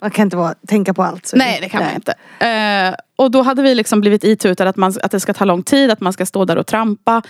Man 0.00 0.10
kan 0.10 0.22
inte 0.22 0.36
vara, 0.36 0.54
tänka 0.68 0.94
på 0.94 1.02
allt. 1.02 1.32
Nej 1.34 1.58
det 1.62 1.68
kan 1.68 1.84
man 1.84 1.94
inte. 1.94 2.14
Eh, 2.46 2.94
och 3.16 3.30
då 3.30 3.42
hade 3.42 3.62
vi 3.62 3.74
liksom 3.74 4.00
blivit 4.00 4.24
itutade 4.24 4.70
att, 4.70 4.76
man, 4.76 4.94
att 5.02 5.10
det 5.10 5.20
ska 5.20 5.34
ta 5.34 5.44
lång 5.44 5.62
tid, 5.62 5.90
att 5.90 6.00
man 6.00 6.12
ska 6.12 6.26
stå 6.26 6.44
där 6.44 6.58
och 6.58 6.66
trampa. 6.66 7.22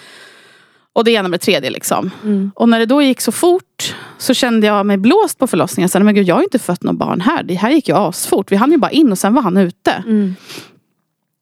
Och 0.92 1.04
det 1.04 1.10
ena 1.10 1.28
med 1.28 1.40
det 1.40 1.44
tredje 1.44 1.70
liksom. 1.70 2.10
Mm. 2.24 2.52
Och 2.54 2.68
när 2.68 2.78
det 2.78 2.86
då 2.86 3.02
gick 3.02 3.20
så 3.20 3.32
fort 3.32 3.94
så 4.18 4.34
kände 4.34 4.66
jag 4.66 4.86
mig 4.86 4.96
blåst 4.96 5.38
på 5.38 5.46
förlossningen. 5.46 5.88
Så, 5.88 6.00
men 6.00 6.14
gud, 6.14 6.28
jag 6.28 6.34
har 6.34 6.42
inte 6.42 6.58
fött 6.58 6.82
något 6.82 6.96
barn 6.96 7.20
här. 7.20 7.42
Det 7.42 7.54
här 7.54 7.70
gick 7.70 7.88
ju 7.88 7.94
asfort. 7.96 8.52
Vi 8.52 8.56
hann 8.56 8.70
ju 8.70 8.78
bara 8.78 8.90
in 8.90 9.12
och 9.12 9.18
sen 9.18 9.34
var 9.34 9.42
han 9.42 9.56
ute. 9.56 9.90
Mm. 9.92 10.34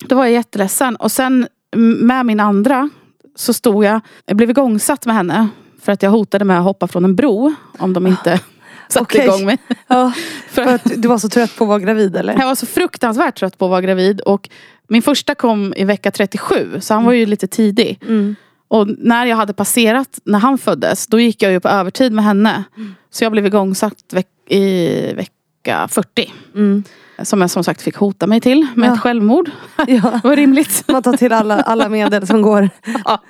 Då 0.09 0.17
var 0.17 0.25
jag 0.25 0.33
jätteledsen. 0.33 0.97
Och 0.97 1.13
sen 1.13 1.49
med 1.77 2.27
min 2.27 2.41
andra 2.41 2.91
så 3.37 3.53
stod 3.53 3.85
jag, 3.85 4.01
jag 4.27 4.37
blev 4.37 4.51
igångsatt 4.51 5.07
med 5.07 5.15
henne. 5.15 5.49
För 5.83 5.93
att 5.93 6.03
jag 6.03 6.11
hotade 6.11 6.45
med 6.45 6.59
att 6.59 6.65
hoppa 6.65 6.89
från 6.89 7.05
en 7.05 7.17
bro. 7.17 7.55
Om 7.79 7.93
de 7.93 8.07
inte 8.07 8.41
satte 8.89 9.03
Okej. 9.03 9.25
igång 9.25 9.45
mig. 9.45 9.59
Ja, 9.89 10.13
För 10.49 10.63
att 10.63 10.83
du 10.97 11.09
var 11.09 11.19
så 11.19 11.29
trött 11.29 11.57
på 11.57 11.65
att 11.65 11.69
vara 11.69 11.79
gravid 11.79 12.17
eller? 12.17 12.39
jag 12.39 12.47
var 12.47 12.55
så 12.55 12.67
fruktansvärt 12.67 13.39
trött 13.39 13.59
på 13.59 13.65
att 13.65 13.71
vara 13.71 13.81
gravid. 13.81 14.21
Och 14.21 14.49
min 14.89 15.03
första 15.03 15.35
kom 15.35 15.75
i 15.77 15.85
vecka 15.85 16.11
37. 16.11 16.81
Så 16.81 16.95
han 16.95 17.05
var 17.05 17.13
ju 17.13 17.27
lite 17.27 17.47
tidig. 17.47 17.99
Mm. 18.03 18.37
Och 18.69 18.89
när 18.99 19.27
jag 19.27 19.37
hade 19.37 19.53
passerat, 19.53 20.19
när 20.25 20.39
han 20.39 20.59
föddes, 20.59 21.07
då 21.07 21.21
gick 21.21 21.43
jag 21.43 21.53
ju 21.53 21.61
på 21.61 21.69
övertid 21.69 22.13
med 22.13 22.25
henne. 22.25 22.65
Så 23.11 23.25
jag 23.25 23.33
blev 23.33 23.47
igångsatt 23.47 23.95
veck- 24.13 24.51
i 24.53 25.13
vecka 25.15 25.89
40. 25.91 26.33
Mm. 26.55 26.85
Som 27.23 27.41
jag 27.41 27.51
som 27.51 27.65
sagt 27.65 27.83
fick 27.83 27.97
hota 27.97 28.27
mig 28.27 28.41
till 28.41 28.67
med 28.75 28.89
Ja. 28.89 28.95
ett 28.95 29.01
självmord. 29.01 29.51
Ja. 29.87 30.21
Var 30.25 30.37
rimligt. 30.37 30.85
Man 30.93 31.03
tar 31.03 31.13
till 31.17 31.33
alla, 31.33 31.61
alla 31.61 31.89
medel 31.89 32.27
som 32.27 32.43
går. 32.43 32.71
Ja, 33.05 33.21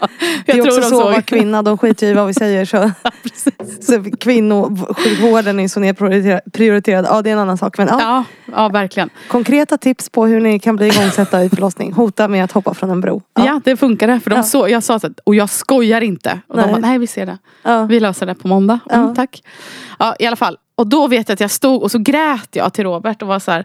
Det 0.47 0.53
är 0.53 0.57
jag 0.57 0.67
också 0.67 0.81
tror 0.81 0.91
de 0.91 0.97
så 1.07 1.13
såg. 1.15 1.27
kvinna, 1.27 1.63
de 1.63 1.79
skiter 1.79 2.07
ju 2.07 2.13
i 2.13 2.15
vad 2.17 2.27
vi 2.27 2.35
säger. 2.35 2.65
Så, 2.65 2.91
så 3.81 4.05
kvinnosjukvården 4.21 5.61
är 5.61 5.69
så 5.69 5.81
nedprioriterad. 5.81 6.41
prioriterad. 6.53 7.05
Ja 7.11 7.23
det 7.23 7.31
är 7.31 7.33
en 7.33 7.39
annan 7.39 7.59
sak. 7.59 7.79
Men 7.79 7.87
ja, 7.89 7.99
Ja, 8.01 8.25
ja, 8.57 8.69
verkligen. 8.69 9.11
konkreta 9.29 9.79
tips 9.79 10.11
på 10.11 10.27
hur 10.27 10.41
ni 10.41 10.59
kan 10.59 10.77
bli 10.77 10.87
igångsatta 10.87 11.45
i 11.45 11.49
förlossning. 11.49 11.93
Hota 11.93 12.29
med 12.29 12.45
att 12.45 12.53
hoppa 12.53 12.75
från 12.75 12.91
en 12.91 13.01
bro. 13.01 13.23
Ja, 13.35 13.61
det 13.65 13.77
funkade. 13.77 14.21
För 14.21 14.31
de 14.31 14.37
Ja. 14.37 14.43
så, 14.43 14.69
jag 14.69 14.83
sa 14.83 14.95
att, 14.95 15.05
och 15.25 15.35
jag 15.35 15.51
skojar 15.51 16.01
inte. 16.01 16.41
Och 16.49 16.57
Nej. 16.57 16.65
de 16.67 16.73
bara, 16.73 16.81
nej 16.81 16.99
vi 16.99 17.07
ser 17.07 17.27
det. 17.27 17.39
Ja. 17.63 17.85
Vi 17.85 18.01
löser 18.01 18.27
det 18.27 18.35
på 18.35 18.49
måndag. 18.49 18.79
Mm, 18.91 19.07
Ja. 19.09 19.15
Tack. 19.15 19.43
Ja, 19.99 20.15
i 20.19 20.27
alla 20.27 20.37
fall. 20.37 20.57
Och 20.79 20.87
då 20.87 21.07
vet 21.07 21.29
jag 21.29 21.35
att 21.35 21.41
jag 21.41 21.51
stod 21.51 21.83
och 21.83 21.91
så 21.91 21.99
grät 21.99 22.49
jag 22.57 22.73
till 22.73 22.85
Robert 22.85 23.23
och 23.23 23.29
var 23.29 23.39
så 23.39 23.51
här. 23.51 23.65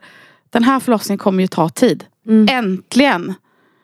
Den 0.49 0.63
här 0.63 0.79
förlossningen 0.79 1.17
kommer 1.17 1.43
ju 1.43 1.47
ta 1.47 1.69
tid. 1.69 2.05
Mm. 2.27 2.47
Äntligen 2.57 3.33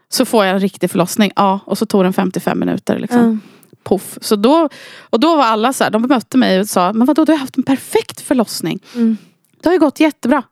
så 0.10 0.26
får 0.26 0.46
jag 0.46 0.54
en 0.54 0.60
riktig 0.60 0.92
förlossning. 0.92 1.32
Ja, 1.36 1.60
och 1.66 1.78
så 1.78 1.86
tog 1.86 2.04
den 2.04 2.14
55 2.14 2.60
minuter. 2.60 3.00
Liksom. 3.00 3.42
Ja. 3.42 3.78
Puff. 3.84 4.18
Så 4.22 4.36
då, 4.36 4.70
och 5.02 5.20
då 5.20 5.36
var 5.36 5.44
alla 5.44 5.74
så 5.74 5.84
här, 5.84 5.92
de 5.92 6.02
bemötte 6.02 6.38
mig 6.38 6.60
och 6.60 6.68
sa, 6.70 6.94
men 6.94 7.08
vadå 7.08 7.26
du 7.26 7.32
har 7.32 7.40
haft 7.40 7.58
en 7.58 7.64
perfekt 7.64 8.22
förlossning. 8.22 8.80
Mm. 8.96 9.18
Det 9.64 9.70
har 9.70 9.74
ju 9.74 9.80
gått 9.80 10.00
jättebra. 10.00 10.44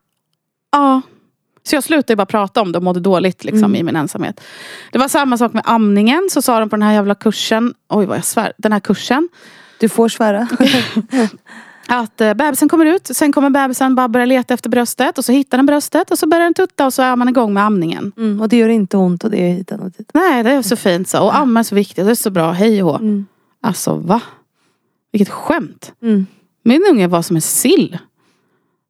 Ja. 0.72 1.02
Så 1.64 1.76
jag 1.76 1.84
slutade 1.84 2.16
bara 2.16 2.26
prata 2.26 2.62
om 2.62 2.72
det 2.72 2.78
och 2.78 2.84
mådde 2.84 3.00
dåligt 3.00 3.44
liksom, 3.44 3.64
Mm. 3.64 3.76
i 3.76 3.84
min 3.84 3.96
ensamhet. 3.96 4.42
Det 4.92 5.00
var 5.00 5.08
samma 5.08 5.38
sak 5.38 5.54
med 5.54 5.64
amningen. 5.66 6.28
Så 6.32 6.42
sa 6.42 6.60
de 6.60 6.70
på 6.70 6.76
den 6.76 6.84
här 6.84 6.94
jävla 6.94 7.16
kursen. 7.16 7.74
Oj 7.90 8.06
vad 8.06 8.18
jag 8.18 8.26
svär. 8.26 8.54
Den 8.58 8.72
här 8.72 8.80
kursen. 8.80 9.30
Du 9.80 9.90
får 9.90 10.10
svära. 10.10 10.48
Att 11.88 12.22
eh, 12.22 12.34
bebisen 12.34 12.70
kommer 12.70 12.86
ut. 12.86 13.08
Sen 13.08 13.32
kommer 13.32 13.50
bebisen 13.50 13.96
bara 13.96 14.08
börja 14.08 14.26
leta 14.26 14.54
efter 14.54 14.70
bröstet. 14.70 15.18
Och 15.18 15.26
så 15.26 15.32
hittar 15.32 15.58
den 15.58 15.66
bröstet. 15.66 16.12
Och 16.12 16.20
så 16.20 16.28
börjar 16.28 16.44
den 16.44 16.54
tutta. 16.54 16.86
Och 16.86 16.94
så 16.94 17.02
är 17.02 17.16
man 17.16 17.30
igång 17.30 17.54
med 17.54 17.64
amningen. 17.64 18.12
Mm. 18.18 18.42
Och 18.42 18.50
det 18.50 18.58
gör 18.58 18.70
inte 18.70 18.98
ont 18.98 19.24
och 19.24 19.32
det 19.32 19.38
är 19.38 19.54
hit 19.54 19.72
och 19.72 19.92
dit. 19.92 20.12
Nej 20.14 20.44
det 20.44 20.52
är 20.52 20.62
så 20.62 20.76
fint 20.76 21.08
så. 21.08 21.24
Och 21.24 21.38
amma 21.38 21.60
är 21.60 21.64
så 21.64 21.76
viktigt. 21.76 22.06
Det 22.06 22.12
är 22.12 22.16
så 22.16 22.30
bra. 22.30 22.52
Hej 22.52 22.84
och. 22.84 23.00
Mm. 23.00 23.26
Alltså 23.62 23.96
va? 23.96 24.22
Vilket 25.12 25.30
skämt. 25.30 25.94
Mm. 26.02 26.26
Min 26.64 26.84
unge 26.92 27.08
var 27.08 27.22
som 27.22 27.36
en 27.36 27.42
sill. 27.42 27.98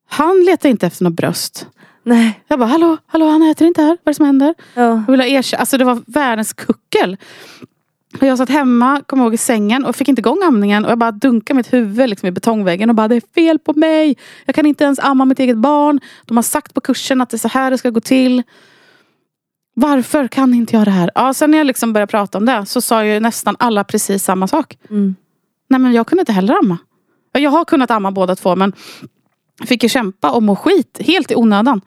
Han 0.09 0.43
letar 0.45 0.69
inte 0.69 0.87
efter 0.87 1.03
något 1.03 1.13
bröst. 1.13 1.67
Nej. 2.03 2.43
Jag 2.47 2.59
bara, 2.59 2.65
hallå, 2.65 2.97
hallå 3.07 3.29
han 3.29 3.41
äter 3.41 3.67
inte 3.67 3.81
här. 3.81 3.87
Vad 3.87 3.97
är 3.97 4.11
det 4.11 4.13
som 4.13 4.25
händer? 4.25 4.55
Ja. 4.73 5.03
Jag 5.07 5.11
vill 5.11 5.21
ha. 5.21 5.41
Alltså 5.57 5.77
det 5.77 5.83
var 5.83 6.01
världens 6.07 6.53
kuckel. 6.53 7.17
Och 8.13 8.27
jag 8.27 8.37
satt 8.37 8.49
hemma, 8.49 9.01
kom 9.05 9.19
ihåg 9.19 9.33
i 9.33 9.37
sängen 9.37 9.85
och 9.85 9.95
fick 9.95 10.07
inte 10.07 10.19
igång 10.19 10.43
amningen. 10.43 10.85
Och 10.85 10.91
jag 10.91 10.97
bara 10.97 11.11
dunkade 11.11 11.57
mitt 11.57 11.73
huvud 11.73 12.09
liksom 12.09 12.27
i 12.27 12.31
betongväggen 12.31 12.89
och 12.89 12.95
bara, 12.95 13.07
det 13.07 13.15
är 13.15 13.33
fel 13.35 13.59
på 13.59 13.73
mig. 13.73 14.17
Jag 14.45 14.55
kan 14.55 14.65
inte 14.65 14.83
ens 14.83 14.99
amma 14.99 15.25
mitt 15.25 15.39
eget 15.39 15.57
barn. 15.57 15.99
De 16.25 16.37
har 16.37 16.43
sagt 16.43 16.73
på 16.73 16.81
kursen 16.81 17.21
att 17.21 17.29
det 17.29 17.35
är 17.35 17.39
så 17.39 17.47
här 17.47 17.71
det 17.71 17.77
ska 17.77 17.89
gå 17.89 17.99
till. 17.99 18.43
Varför 19.73 20.27
kan 20.27 20.53
inte 20.53 20.75
jag 20.75 20.85
det 20.85 20.91
här? 20.91 21.11
Ja, 21.15 21.33
sen 21.33 21.51
när 21.51 21.57
jag 21.57 21.67
liksom 21.67 21.93
började 21.93 22.11
prata 22.11 22.37
om 22.37 22.45
det 22.45 22.65
så 22.65 22.81
sa 22.81 23.05
ju 23.05 23.19
nästan 23.19 23.55
alla 23.59 23.83
precis 23.83 24.23
samma 24.23 24.47
sak. 24.47 24.77
Mm. 24.89 25.15
Nej 25.69 25.79
men 25.79 25.93
jag 25.93 26.07
kunde 26.07 26.21
inte 26.21 26.33
heller 26.33 26.53
amma. 26.53 26.77
Ja, 27.31 27.39
Jag 27.39 27.51
har 27.51 27.65
kunnat 27.65 27.91
amma 27.91 28.11
båda 28.11 28.35
två 28.35 28.55
men 28.55 28.73
fick 29.65 29.83
ju 29.83 29.89
kämpa 29.89 30.31
och 30.31 30.43
må 30.43 30.55
skit 30.55 30.97
helt 30.99 31.31
i 31.31 31.35
onödan. 31.35 31.81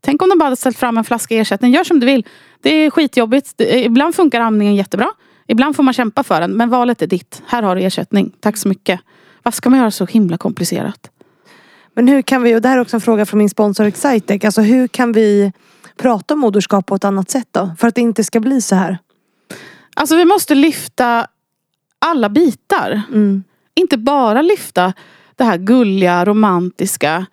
Tänk 0.00 0.22
om 0.22 0.28
de 0.28 0.38
bara 0.38 0.44
hade 0.44 0.56
ställt 0.56 0.78
fram 0.78 0.98
en 0.98 1.04
flaska 1.04 1.34
ersättning. 1.34 1.72
Gör 1.72 1.84
som 1.84 2.00
du 2.00 2.06
vill. 2.06 2.26
Det 2.60 2.70
är 2.70 2.90
skitjobbigt. 2.90 3.60
Ibland 3.60 4.14
funkar 4.14 4.40
amningen 4.40 4.74
jättebra. 4.74 5.08
Ibland 5.50 5.76
får 5.76 5.82
man 5.82 5.94
kämpa 5.94 6.22
för 6.22 6.40
den. 6.40 6.52
Men 6.52 6.70
valet 6.70 7.02
är 7.02 7.06
ditt. 7.06 7.42
Här 7.46 7.62
har 7.62 7.76
du 7.76 7.82
ersättning. 7.82 8.32
Tack 8.40 8.56
så 8.56 8.68
mycket. 8.68 9.00
Vad 9.42 9.54
ska 9.54 9.70
man 9.70 9.78
göra 9.78 9.90
så 9.90 10.06
himla 10.06 10.38
komplicerat? 10.38 11.10
Men 11.94 12.08
hur 12.08 12.22
kan 12.22 12.42
vi, 12.42 12.56
och 12.56 12.62
det 12.62 12.68
här 12.68 12.76
är 12.76 12.80
också 12.80 12.96
en 12.96 13.00
fråga 13.00 13.26
från 13.26 13.38
min 13.38 13.50
sponsor 13.50 13.84
Excitec. 13.84 14.44
Alltså 14.44 14.60
hur 14.60 14.88
kan 14.88 15.12
vi 15.12 15.52
prata 15.96 16.34
om 16.34 16.40
moderskap 16.40 16.86
på 16.86 16.94
ett 16.94 17.04
annat 17.04 17.30
sätt 17.30 17.48
då? 17.50 17.70
För 17.78 17.88
att 17.88 17.94
det 17.94 18.00
inte 18.00 18.24
ska 18.24 18.40
bli 18.40 18.60
så 18.60 18.74
här. 18.74 18.98
Alltså 19.96 20.16
vi 20.16 20.24
måste 20.24 20.54
lyfta 20.54 21.26
alla 21.98 22.28
bitar. 22.28 23.02
Mm. 23.08 23.44
Inte 23.74 23.98
bara 23.98 24.42
lyfta 24.42 24.92
det 25.36 25.44
här 25.44 25.56
gulliga, 25.56 26.24
romantiska. 26.24 27.26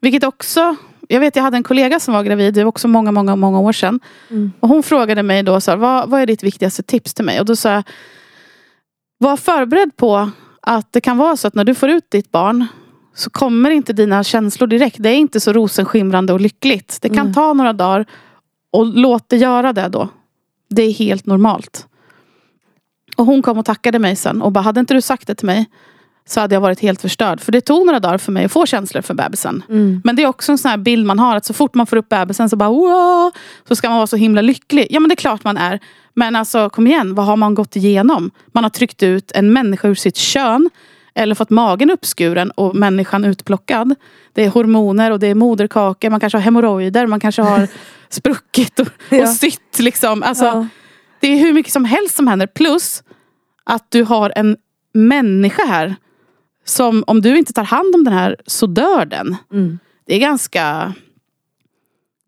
Vilket 0.00 0.24
också, 0.24 0.76
jag 1.08 1.20
vet 1.20 1.36
jag 1.36 1.42
hade 1.42 1.56
en 1.56 1.62
kollega 1.62 2.00
som 2.00 2.14
var 2.14 2.22
gravid, 2.22 2.54
det 2.54 2.64
var 2.64 2.68
också 2.68 2.88
många, 2.88 3.12
många, 3.12 3.36
många 3.36 3.60
år 3.60 3.72
sedan. 3.72 4.00
Mm. 4.30 4.52
Och 4.60 4.68
hon 4.68 4.82
frågade 4.82 5.22
mig 5.22 5.42
då, 5.42 5.60
så 5.60 5.70
här, 5.70 5.78
vad, 5.78 6.08
vad 6.10 6.20
är 6.20 6.26
ditt 6.26 6.42
viktigaste 6.42 6.82
tips 6.82 7.14
till 7.14 7.24
mig? 7.24 7.40
Och 7.40 7.46
då 7.46 7.56
sa 7.56 7.70
jag, 7.72 7.82
var 9.18 9.36
förberedd 9.36 9.96
på 9.96 10.30
att 10.62 10.92
det 10.92 11.00
kan 11.00 11.16
vara 11.18 11.36
så 11.36 11.48
att 11.48 11.54
när 11.54 11.64
du 11.64 11.74
får 11.74 11.90
ut 11.90 12.10
ditt 12.10 12.32
barn 12.32 12.66
så 13.14 13.30
kommer 13.30 13.70
inte 13.70 13.92
dina 13.92 14.24
känslor 14.24 14.66
direkt. 14.66 14.96
Det 15.00 15.08
är 15.08 15.16
inte 15.16 15.40
så 15.40 15.52
rosenskimrande 15.52 16.32
och 16.32 16.40
lyckligt. 16.40 16.98
Det 17.02 17.08
kan 17.08 17.18
Mm. 17.18 17.34
ta 17.34 17.52
några 17.52 17.72
dagar 17.72 18.06
och 18.70 18.86
låt 18.86 19.28
det 19.28 19.36
göra 19.36 19.72
det 19.72 19.88
då. 19.88 20.08
Det 20.70 20.82
är 20.82 20.92
helt 20.92 21.26
normalt. 21.26 21.86
Och 23.16 23.26
hon 23.26 23.42
kom 23.42 23.58
och 23.58 23.64
tackade 23.64 23.98
mig 23.98 24.16
sen 24.16 24.42
och 24.42 24.52
bara, 24.52 24.60
hade 24.60 24.80
inte 24.80 24.94
du 24.94 25.00
sagt 25.00 25.26
det 25.26 25.34
till 25.34 25.46
mig 25.46 25.66
så 26.28 26.40
hade 26.40 26.54
jag 26.54 26.60
varit 26.60 26.80
helt 26.80 27.00
förstörd. 27.02 27.40
För 27.40 27.52
det 27.52 27.60
tog 27.60 27.86
några 27.86 28.00
dagar 28.00 28.18
för 28.18 28.32
mig 28.32 28.44
att 28.44 28.52
få 28.52 28.66
känslor 28.66 29.02
för 29.02 29.14
bebisen. 29.14 29.62
Mm. 29.68 30.00
Men 30.04 30.16
det 30.16 30.22
är 30.22 30.26
också 30.26 30.52
en 30.52 30.58
sån 30.58 30.68
här 30.70 30.76
bild 30.78 31.06
man 31.06 31.18
har 31.18 31.36
att 31.36 31.44
så 31.44 31.54
fort 31.54 31.74
man 31.74 31.86
får 31.86 31.96
upp 31.96 32.08
bebisen 32.08 32.50
så 32.50 32.56
bara 32.56 32.68
wow, 32.70 33.30
så 33.68 33.76
ska 33.76 33.88
man 33.88 33.96
vara 33.96 34.06
så 34.06 34.16
himla 34.16 34.40
lycklig. 34.42 34.86
Ja 34.90 35.00
men 35.00 35.08
det 35.08 35.12
är 35.14 35.16
klart 35.16 35.44
man 35.44 35.56
är. 35.56 35.80
Men 36.14 36.36
alltså 36.36 36.70
kom 36.70 36.86
igen, 36.86 37.14
vad 37.14 37.26
har 37.26 37.36
man 37.36 37.54
gått 37.54 37.76
igenom? 37.76 38.30
Man 38.52 38.64
har 38.64 38.70
tryckt 38.70 39.02
ut 39.02 39.32
en 39.34 39.52
människa 39.52 39.88
ur 39.88 39.94
sitt 39.94 40.16
kön. 40.16 40.70
Eller 41.14 41.34
fått 41.34 41.50
magen 41.50 41.90
uppskuren 41.90 42.50
och 42.50 42.76
människan 42.76 43.24
utplockad. 43.24 43.94
Det 44.32 44.44
är 44.44 44.48
hormoner 44.48 45.10
och 45.10 45.18
det 45.20 45.26
är 45.26 45.34
moderkakor. 45.34 46.10
Man 46.10 46.20
kanske 46.20 46.36
har 46.38 46.42
hemorrojder. 46.42 47.06
Man 47.06 47.20
kanske 47.20 47.42
har 47.42 47.68
spruckit 48.08 48.80
och, 48.80 48.88
Ja. 49.08 49.22
och 49.22 49.28
sytt. 49.28 49.78
Liksom. 49.78 50.22
Alltså, 50.22 50.44
Ja. 50.44 50.66
Det 51.20 51.28
är 51.28 51.38
hur 51.38 51.52
mycket 51.52 51.72
som 51.72 51.84
helst 51.84 52.16
som 52.16 52.26
händer. 52.26 52.46
Plus 52.46 53.02
att 53.64 53.86
du 53.90 54.02
har 54.04 54.32
en 54.36 54.56
människa 54.94 55.62
här. 55.66 55.96
Som 56.66 57.04
om 57.06 57.20
du 57.20 57.38
inte 57.38 57.52
tar 57.52 57.64
hand 57.64 57.94
om 57.94 58.04
den 58.04 58.14
här 58.14 58.36
så 58.46 58.66
dör 58.66 59.04
den. 59.04 59.36
Mm. 59.52 59.78
Det 60.06 60.14
är 60.14 60.20
ganska... 60.20 60.94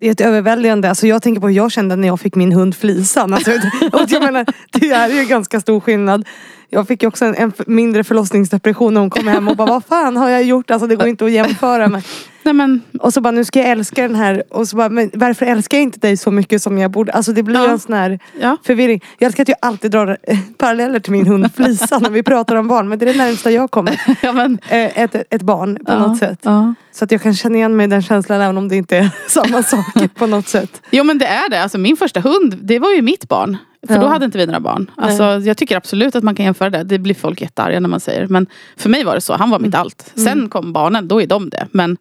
Det 0.00 0.06
är 0.08 0.12
ett 0.12 0.20
överväldigande. 0.20 0.88
Alltså 0.88 1.06
jag 1.06 1.22
tänker 1.22 1.40
på 1.40 1.48
hur 1.48 1.54
jag 1.54 1.72
kände 1.72 1.96
när 1.96 2.08
jag 2.08 2.20
fick 2.20 2.34
min 2.34 2.52
hund 2.52 2.76
Flisan. 2.76 3.34
Alltså, 3.34 3.50
och 3.92 4.04
jag 4.08 4.22
menar, 4.22 4.46
det 4.72 4.90
är 4.90 5.22
ju 5.22 5.28
ganska 5.28 5.60
stor 5.60 5.80
skillnad. 5.80 6.28
Jag 6.70 6.88
fick 6.88 7.02
ju 7.02 7.08
också 7.08 7.24
en, 7.24 7.34
en 7.34 7.52
mindre 7.66 8.04
förlossningsdepression 8.04 8.94
när 8.94 9.00
hon 9.00 9.10
kom 9.10 9.28
hem 9.28 9.48
och 9.48 9.56
bara 9.56 9.68
vad 9.70 9.84
fan 9.84 10.16
har 10.16 10.28
jag 10.28 10.42
gjort? 10.44 10.70
Alltså 10.70 10.86
det 10.86 10.96
går 10.96 11.06
inte 11.08 11.24
att 11.24 11.30
jämföra 11.32 11.88
med. 11.88 12.02
Nej 12.42 12.54
men, 12.54 12.82
Och 13.00 13.14
så 13.14 13.20
bara 13.20 13.30
nu 13.30 13.44
ska 13.44 13.58
jag 13.58 13.68
älska 13.68 14.02
den 14.02 14.14
här. 14.14 14.42
Och 14.50 14.68
så 14.68 14.76
bara 14.76 14.88
men 14.88 15.10
varför 15.14 15.46
älskar 15.46 15.76
jag 15.76 15.82
inte 15.82 15.98
dig 15.98 16.16
så 16.16 16.30
mycket 16.30 16.62
som 16.62 16.78
jag 16.78 16.90
borde? 16.90 17.12
Alltså 17.12 17.32
det 17.32 17.42
blir 17.42 17.56
ju 17.56 17.64
Ja. 17.64 17.70
en 17.70 17.78
sån 17.78 17.94
här 17.94 18.18
ja. 18.40 18.56
förvirring. 18.64 19.04
Jag 19.18 19.26
älskar 19.26 19.42
att 19.42 19.48
jag 19.48 19.58
alltid 19.62 19.90
drar 19.90 20.16
eh, 20.22 20.38
paralleller 20.58 21.00
till 21.00 21.12
min 21.12 21.26
hund 21.26 21.54
Flisan 21.54 22.02
när 22.02 22.10
vi 22.10 22.22
pratar 22.22 22.56
om 22.56 22.68
barn. 22.68 22.88
Men 22.88 22.98
det 22.98 23.04
är 23.04 23.12
det 23.12 23.18
närmsta 23.18 23.50
jag 23.50 23.70
kommer. 23.70 24.00
ja, 24.22 24.32
men, 24.32 24.58
Eh, 24.68 24.98
Ett, 24.98 25.14
ett 25.30 25.42
barn 25.42 25.74
på 25.86 25.92
ja, 25.92 25.98
något 25.98 26.18
sätt. 26.18 26.46
Så 26.92 27.04
att 27.04 27.12
jag 27.12 27.22
kan 27.22 27.34
känna 27.34 27.56
igen 27.56 27.76
mig 27.76 27.84
i 27.84 27.88
den 27.88 28.02
känslan 28.02 28.40
även 28.40 28.58
om 28.58 28.68
det 28.68 28.76
inte 28.76 28.96
är 28.96 29.10
samma 29.28 29.62
sak 29.62 29.86
på 30.14 30.26
något 30.26 30.48
sätt. 30.48 30.82
Jo 30.90 31.04
men 31.04 31.18
det 31.18 31.26
är 31.26 31.50
det. 31.50 31.62
Alltså, 31.62 31.78
min 31.78 31.96
första 31.96 32.20
hund, 32.20 32.56
det 32.62 32.78
var 32.78 32.92
ju 32.92 33.02
mitt 33.02 33.28
barn. 33.28 33.56
För 33.86 33.94
Ja. 33.94 34.00
då 34.00 34.06
hade 34.06 34.24
inte 34.24 34.38
vi 34.38 34.46
några 34.46 34.60
barn. 34.60 34.90
Alltså, 34.96 35.22
jag 35.48 35.56
tycker 35.56 35.76
absolut 35.76 36.16
att 36.16 36.24
man 36.24 36.34
kan 36.34 36.44
jämföra 36.44 36.70
det. 36.70 36.82
Det 36.84 36.98
blir 36.98 37.14
folk 37.14 37.40
jättearga 37.40 37.80
när 37.80 37.88
man 37.88 38.00
säger. 38.00 38.26
Men 38.26 38.46
för 38.76 38.88
mig 38.90 39.04
var 39.04 39.14
det 39.14 39.20
så. 39.20 39.36
Han 39.36 39.50
var 39.50 39.58
mitt 39.58 39.74
allt. 39.74 40.12
Sen 40.14 40.48
kom 40.48 40.72
barnen, 40.72 41.08
då 41.08 41.22
är 41.22 41.26
de 41.26 41.50
det. 41.50 41.66
Men 41.72 41.96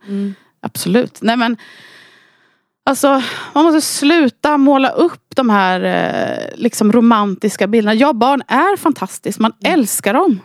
absolut. 0.62 1.18
Nej 1.22 1.38
men 1.38 1.58
Alltså, 2.86 3.22
man 3.54 3.66
måste 3.66 3.82
sluta 3.82 4.58
måla 4.58 4.90
upp 4.90 5.24
de 5.36 5.50
här 5.50 5.82
eh, 5.84 6.56
liksom 6.56 6.92
romantiska 6.92 7.68
bilderna. 7.68 7.94
Ja, 7.94 8.14
barn 8.14 8.42
är 8.48 8.78
fantastiskt. 8.78 9.40
Man 9.40 9.52
älskar 9.64 10.14
dem. 10.14 10.40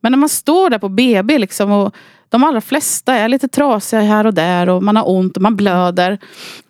Men 0.00 0.12
när 0.12 0.16
man 0.18 0.28
står 0.28 0.70
där 0.70 0.78
på 0.78 0.88
BB 0.88 1.38
liksom, 1.38 1.70
och 1.70 1.94
de 2.28 2.44
allra 2.44 2.60
flesta 2.60 3.14
är 3.14 3.28
lite 3.28 3.48
trasiga 3.48 4.00
här 4.00 4.26
och 4.26 4.34
där 4.34 4.68
och 4.68 4.82
man 4.82 4.96
har 4.96 5.10
ont 5.10 5.36
och 5.36 5.42
man 5.42 5.56
blöder. 5.56 6.18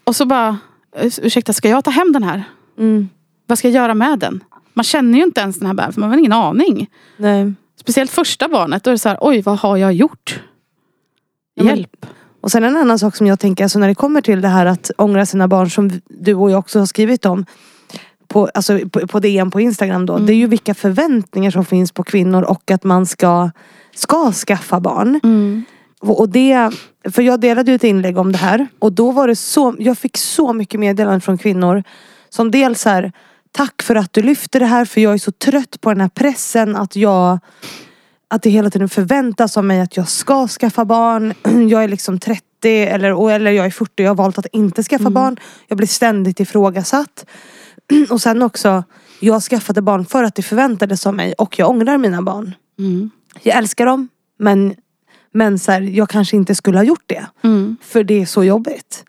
Och 0.05 0.17
så 0.17 0.25
bara, 0.27 0.59
"Eh, 0.97 1.07
ursäkta 1.23 1.53
ska 1.53 1.69
jag 1.69 1.85
ta 1.85 1.91
hem 1.91 2.13
den 2.13 2.23
här? 2.23 2.45
Mm. 2.79 3.09
Vad 3.47 3.59
ska 3.59 3.69
jag 3.69 3.75
göra 3.75 3.95
med 3.95 4.19
den? 4.19 4.45
Man 4.75 4.85
känner 4.85 5.19
ju 5.19 5.25
inte 5.25 5.41
ens 5.41 5.59
den 5.59 5.67
här 5.67 5.75
bebisen, 5.75 6.01
man 6.01 6.11
har 6.11 6.19
ingen 6.19 6.33
aning. 6.33 6.91
Nej. 7.17 7.53
Speciellt 7.81 8.11
första 8.11 8.49
barnet, 8.49 8.85
då 8.85 8.91
är 8.91 8.93
det 8.93 8.99
så 8.99 9.09
här, 9.09 9.19
oj 9.21 9.43
vad 9.43 9.59
har 9.59 9.77
jag 9.77 9.93
gjort? 9.93 10.41
Ja, 11.55 11.65
Hjälp. 11.65 12.07
Och 12.41 12.51
sen 12.51 12.65
en 12.65 12.77
annan 12.77 12.99
sak 12.99 13.17
som 13.17 13.27
jag 13.27 13.41
tänker, 13.41 13.65
alltså 13.65 13.79
när 13.79 13.89
det 13.89 13.95
kommer 13.95 14.21
till 14.21 14.41
det 14.41 14.49
här 14.49 14.67
att 14.67 14.91
ångra 14.99 15.27
sina 15.27 15.49
barn 15.49 15.71
som 15.71 15.91
du 16.09 16.35
och 16.35 16.51
jag 16.51 16.59
också 16.59 16.79
har 16.79 16.87
skrivit 16.87 17.27
om. 17.27 17.47
På, 18.29 18.49
alltså 18.55 18.79
på, 18.89 19.07
på 19.07 19.21
DM 19.21 19.51
på 19.51 19.61
Instagram 19.61 20.07
då. 20.07 20.19
Det 20.19 20.33
är 20.33 20.37
ju 20.37 20.47
vilka 20.47 20.75
förväntningar 20.75 21.51
som 21.51 21.65
finns 21.65 21.93
på 21.93 22.03
kvinnor 22.03 22.43
och 22.43 22.71
att 22.71 22.85
man 22.85 23.07
ska, 23.07 23.51
ska 23.95 24.33
skaffa 24.33 24.81
barn. 24.81 25.21
Mm. 25.23 25.65
Och 26.01 26.29
det, 26.29 26.71
för 27.11 27.23
jag 27.23 27.41
delade 27.41 27.71
ju 27.71 27.75
ett 27.75 27.85
inlägg 27.85 28.19
om 28.19 28.33
det 28.33 28.39
här. 28.39 28.67
Och 28.79 28.93
då 28.93 29.11
var 29.11 29.29
det 29.29 29.37
så, 29.37 29.75
jag 29.79 29.99
fick 29.99 30.17
så 30.17 30.53
mycket 30.53 30.81
meddelanden 30.81 31.21
från 31.21 31.39
kvinnor. 31.39 31.83
Som 32.29 32.51
dels 32.51 32.85
här, 32.85 33.13
tack 33.57 33.83
för 33.83 33.95
att 33.95 34.13
du 34.13 34.23
lyfter 34.23 34.61
det 34.61 34.67
här 34.67 34.85
för 34.85 35.01
jag 35.01 35.15
är 35.15 35.19
så 35.19 35.33
trött 35.33 35.81
på 35.81 35.91
den 35.91 36.01
här 36.01 36.09
pressen 36.09 36.77
att 36.77 36.97
jag 36.97 37.39
att 38.29 38.43
det 38.43 38.51
hela 38.51 38.71
tiden 38.71 38.89
förväntas 38.89 39.57
av 39.57 39.65
mig 39.65 39.81
att 39.81 39.97
jag 39.97 40.09
ska 40.09 40.49
skaffa 40.49 40.85
barn. 40.85 41.35
Jag 41.71 41.85
är 41.85 41.89
liksom 41.89 42.19
30 42.19 42.43
eller, 42.69 43.31
eller 43.31 43.51
jag 43.51 43.67
är 43.67 43.71
40 43.71 43.93
och 43.93 44.01
jag 44.01 44.11
har 44.11 44.15
valt 44.15 44.39
att 44.39 44.47
inte 44.53 44.83
skaffa 44.83 45.11
barn. 45.11 45.37
Jag 45.69 45.79
blir 45.79 45.89
ständigt 45.89 46.41
ifrågasatt. 46.41 47.27
Och 48.11 48.21
sen 48.21 48.43
också, 48.43 48.85
jag 49.21 49.43
skaffade 49.43 49.83
barn 49.83 50.05
för 50.05 50.25
att 50.25 50.35
det 50.35 50.43
förväntades 50.43 51.07
av 51.07 51.15
mig 51.15 51.33
och 51.33 51.59
jag 51.59 51.71
ångrar 51.71 51.99
mina 51.99 52.23
barn. 52.23 52.55
Mm. 52.79 53.11
Jag 53.43 53.57
älskar 53.57 53.87
dem 53.87 54.09
men, 54.39 54.75
men 55.33 55.59
så 55.59 55.73
här, 55.73 55.81
jag 55.81 56.09
kanske 56.09 56.37
inte 56.37 56.55
skulle 56.55 56.79
ha 56.79 56.85
gjort 56.85 57.05
det. 57.07 57.27
Mm. 57.43 57.77
För 57.83 58.05
det 58.05 58.23
är 58.23 58.27
så 58.27 58.45
jobbigt. 58.45 59.05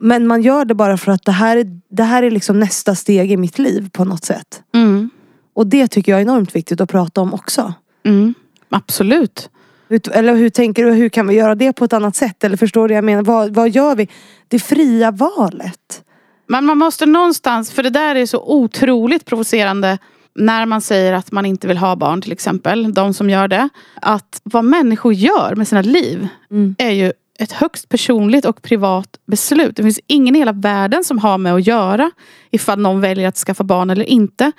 Men 0.00 0.26
man 0.26 0.42
gör 0.42 0.64
det 0.64 0.74
bara 0.74 0.96
för 0.96 1.12
att 1.12 1.24
det 1.24 1.32
här, 1.32 1.56
är- 1.56 1.80
det 1.90 2.02
här 2.02 2.22
är 2.22 2.30
liksom 2.30 2.60
nästa 2.60 2.94
steg 2.94 3.32
i 3.32 3.36
mitt 3.36 3.58
liv 3.58 3.90
på 3.92 4.04
något 4.04 4.24
sätt. 4.24 4.62
Mm. 4.74 5.10
Och 5.54 5.66
det 5.66 5.88
tycker 5.88 6.12
jag 6.12 6.18
är 6.20 6.22
enormt 6.24 6.54
viktigt 6.56 6.80
att 6.80 6.90
prata 6.90 7.20
om 7.20 7.34
också. 7.34 7.72
Mm. 8.06 8.34
Absolut. 8.70 9.50
Hur, 9.88 10.00
eller 10.12 10.34
hur 10.34 10.50
tänker 10.50 10.84
du, 10.84 10.92
hur 10.92 11.08
kan 11.08 11.26
vi 11.26 11.34
göra 11.34 11.54
det 11.54 11.72
på 11.72 11.84
ett 11.84 11.92
annat 11.92 12.16
sätt? 12.16 12.44
Eller 12.44 12.56
förstår 12.56 12.88
du 12.88 12.94
jag 12.94 13.04
menar? 13.04 13.22
Vad, 13.22 13.54
vad 13.54 13.70
gör 13.70 13.96
vi? 13.96 14.08
Det 14.48 14.58
fria 14.58 15.10
valet. 15.10 16.02
Men 16.46 16.64
man 16.64 16.78
måste 16.78 17.06
någonstans, 17.06 17.70
för 17.70 17.82
det 17.82 17.90
där 17.90 18.14
är 18.14 18.26
så 18.26 18.42
otroligt 18.46 19.24
provocerande 19.24 19.98
när 20.34 20.66
man 20.66 20.80
säger 20.80 21.12
att 21.12 21.32
man 21.32 21.46
inte 21.46 21.66
vill 21.66 21.78
ha 21.78 21.96
barn 21.96 22.22
till 22.22 22.32
exempel, 22.32 22.94
de 22.94 23.14
som 23.14 23.30
gör 23.30 23.48
det. 23.48 23.68
Att 24.02 24.40
vad 24.44 24.64
människor 24.64 25.12
gör 25.12 25.54
med 25.54 25.68
sina 25.68 25.82
liv 25.82 26.28
Mm. 26.50 26.74
är 26.78 26.90
ju 26.90 27.12
ett 27.38 27.52
högst 27.52 27.88
personligt 27.88 28.44
och 28.44 28.62
privat 28.62 29.18
beslut. 29.26 29.76
Det 29.76 29.82
finns 29.82 30.00
ingen 30.06 30.36
i 30.36 30.38
hela 30.38 30.52
världen 30.52 31.04
som 31.04 31.18
har 31.18 31.38
med 31.38 31.54
att 31.54 31.66
göra 31.66 32.10
ifall 32.50 32.78
någon 32.78 33.00
väljer 33.00 33.28
att 33.28 33.36
skaffa 33.36 33.64
barn 33.64 33.90
eller 33.90 34.04
inte. 34.04 34.52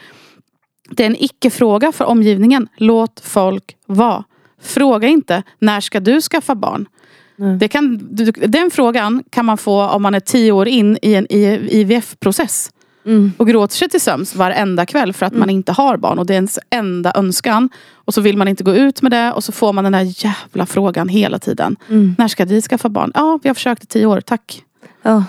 Det 0.89 1.03
är 1.03 1.07
en 1.07 1.23
icke-fråga 1.23 1.91
för 1.91 2.05
omgivningen. 2.05 2.67
Låt 2.77 3.19
folk 3.19 3.75
vara. 3.85 4.23
Fråga 4.61 5.07
inte, 5.07 5.43
när 5.59 5.81
ska 5.81 5.99
du 5.99 6.21
skaffa 6.21 6.55
barn? 6.55 6.87
Nej. 7.35 7.57
Det 7.57 7.67
kan, 7.67 8.07
den 8.47 8.71
frågan 8.71 9.23
kan 9.29 9.45
man 9.45 9.57
få 9.57 9.87
om 9.87 10.01
man 10.01 10.15
är 10.15 10.19
tio 10.19 10.51
år 10.51 10.67
in 10.67 10.97
i 11.01 11.13
en 11.15 11.27
IVF-process. 11.29 12.71
Mm. 13.09 13.31
Och 13.37 13.47
gråter 13.47 13.75
sig 13.75 13.89
till 13.89 14.01
sömns 14.01 14.35
varenda 14.35 14.85
kväll 14.85 15.13
för 15.13 15.25
att 15.25 15.33
man 15.33 15.49
inte 15.49 15.71
har 15.71 15.97
barn. 15.97 16.19
Och 16.19 16.25
det 16.25 16.33
är 16.33 16.35
ens 16.35 16.59
enda 16.69 17.11
önskan. 17.15 17.69
Och 17.93 18.13
så 18.13 18.21
vill 18.21 18.37
man 18.37 18.47
inte 18.47 18.63
gå 18.63 18.75
ut 18.75 19.01
med 19.01 19.11
det. 19.11 19.31
Och 19.31 19.43
så 19.43 19.51
får 19.51 19.73
man 19.73 19.83
den 19.83 19.93
där 19.93 20.25
jävla 20.25 20.65
frågan 20.65 21.09
hela 21.09 21.39
tiden. 21.39 21.75
Mm. 21.89 22.15
När 22.17 22.27
ska 22.27 22.45
vi 22.45 22.61
skaffa 22.61 22.89
barn? 22.89 23.11
Ja, 23.15 23.39
vi 23.43 23.49
har 23.49 23.53
försökt 23.53 23.83
i 23.83 23.87
tio 23.87 24.05
år, 24.05 24.21
tack. 24.21 24.63
Ja. 25.01 25.23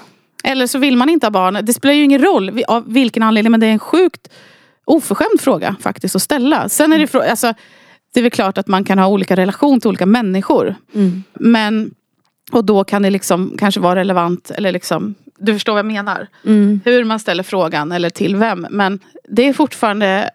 Eller 0.45 0.67
så 0.67 0.79
vill 0.79 0.97
man 0.97 1.09
inte 1.09 1.27
ha 1.27 1.31
barn. 1.31 1.59
Det 1.63 1.73
spelar 1.73 1.95
ju 1.95 2.05
ingen 2.05 2.23
roll 2.23 2.63
av 2.69 2.93
vilken 2.93 3.23
anledning. 3.23 3.51
Men 3.51 3.61
det 3.61 3.67
är 3.67 3.73
en 3.73 3.79
sjukt 3.79 4.29
oförskämd 4.85 5.41
fråga 5.41 5.77
faktiskt 5.81 6.17
att 6.17 6.23
ställa. 6.23 6.69
Sen 6.69 6.93
är 6.93 6.99
det, 6.99 7.07
frå- 7.07 7.31
alltså, 7.31 7.55
det 8.15 8.21
är 8.21 8.23
väl 8.23 8.31
klart 8.31 8.59
att 8.59 8.69
man 8.69 8.85
kan 8.85 8.99
ha 8.99 9.07
olika 9.07 9.37
relation 9.37 9.81
till 9.81 9.89
olika 9.89 10.07
människor. 10.07 10.75
Mm. 10.95 11.23
Men, 11.35 11.91
och 12.53 12.65
då 12.65 12.85
kan 12.85 13.03
det 13.03 13.11
liksom 13.11 13.57
kanske 13.59 13.81
vara 13.81 14.01
relevant. 14.01 14.51
Eller 14.51 14.73
liksom, 14.73 15.15
du 15.41 15.53
förstår 15.53 15.73
vad 15.73 15.79
jag 15.79 15.87
menar. 15.87 16.27
Mm. 16.47 16.81
Hur 16.85 17.05
man 17.05 17.21
ställer 17.21 17.43
frågan 17.43 17.93
eller 17.93 18.11
till 18.11 18.37
vem. 18.37 18.67
Men 18.71 18.99
det 19.29 19.49
är 19.49 19.53
fortfarande 19.53 20.31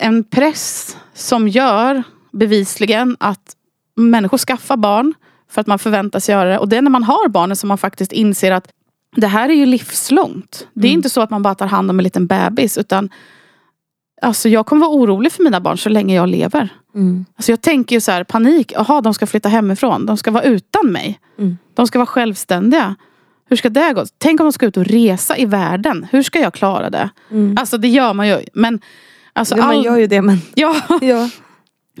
en 0.00 0.24
press 0.24 0.96
som 1.14 1.48
gör 1.48 2.02
bevisligen 2.32 3.16
att 3.20 3.56
människor 3.96 4.38
skaffar 4.38 4.76
barn 4.76 5.14
för 5.50 5.60
att 5.60 5.66
man 5.66 5.78
förväntas 5.78 6.28
göra 6.28 6.50
det. 6.50 6.58
Och 6.58 6.68
det 6.68 6.76
är 6.76 6.82
när 6.82 6.90
man 6.90 7.02
har 7.02 7.28
barnen 7.28 7.56
som 7.56 7.68
man 7.68 7.78
faktiskt 7.78 8.12
inser 8.12 8.52
att 8.52 8.68
det 9.16 9.26
här 9.26 9.48
är 9.48 9.54
ju 9.54 9.66
livslångt. 9.66 10.68
Det 10.74 10.88
är 10.88 10.92
inte 10.92 11.10
så 11.10 11.20
att 11.20 11.30
man 11.30 11.42
bara 11.42 11.54
tar 11.54 11.66
hand 11.66 11.90
om 11.90 11.98
en 11.98 12.04
liten 12.04 12.26
bebis. 12.26 12.78
Utan 12.78 13.10
alltså 14.22 14.48
jag 14.48 14.66
kommer 14.66 14.86
vara 14.86 14.96
orolig 14.96 15.32
för 15.32 15.44
mina 15.44 15.60
barn 15.60 15.78
så 15.78 15.88
länge 15.88 16.14
jag 16.14 16.28
lever. 16.28 16.68
Mm. 16.94 17.24
Alltså 17.36 17.52
jag 17.52 17.60
tänker 17.60 17.96
ju 17.96 18.00
så 18.00 18.12
här, 18.12 18.24
panik. 18.24 18.72
Jaha, 18.72 19.00
de 19.00 19.14
ska 19.14 19.26
flytta 19.26 19.48
hemifrån. 19.48 20.06
De 20.06 20.16
ska 20.16 20.30
vara 20.30 20.44
utan 20.44 20.92
mig. 20.92 21.20
Mm. 21.38 21.58
De 21.74 21.86
ska 21.86 21.98
vara 21.98 22.06
självständiga. 22.06 22.96
Hur 23.48 23.56
ska 23.56 23.68
det 23.70 23.92
gå? 23.94 24.04
Tänk 24.18 24.40
om 24.40 24.44
de 24.46 24.52
ska 24.52 24.66
ut 24.66 24.76
och 24.76 24.84
resa 24.86 25.36
i 25.36 25.44
världen. 25.46 26.06
Hur 26.10 26.22
ska 26.22 26.38
jag 26.40 26.54
klara 26.54 26.90
det? 26.90 27.10
Mm. 27.30 27.56
Alltså 27.60 27.78
det 27.78 27.88
gör 27.88 28.14
man 28.14 28.28
ju. 28.28 28.40
Men, 28.54 28.80
alltså, 29.32 29.56
Ja, 29.56 29.66
man 29.66 29.76
all... 29.76 29.84
gör 29.84 29.96
ju 29.96 30.06
det 30.06 30.22
men. 30.22 30.38
ja, 30.54 30.76
Ja. 31.00 31.28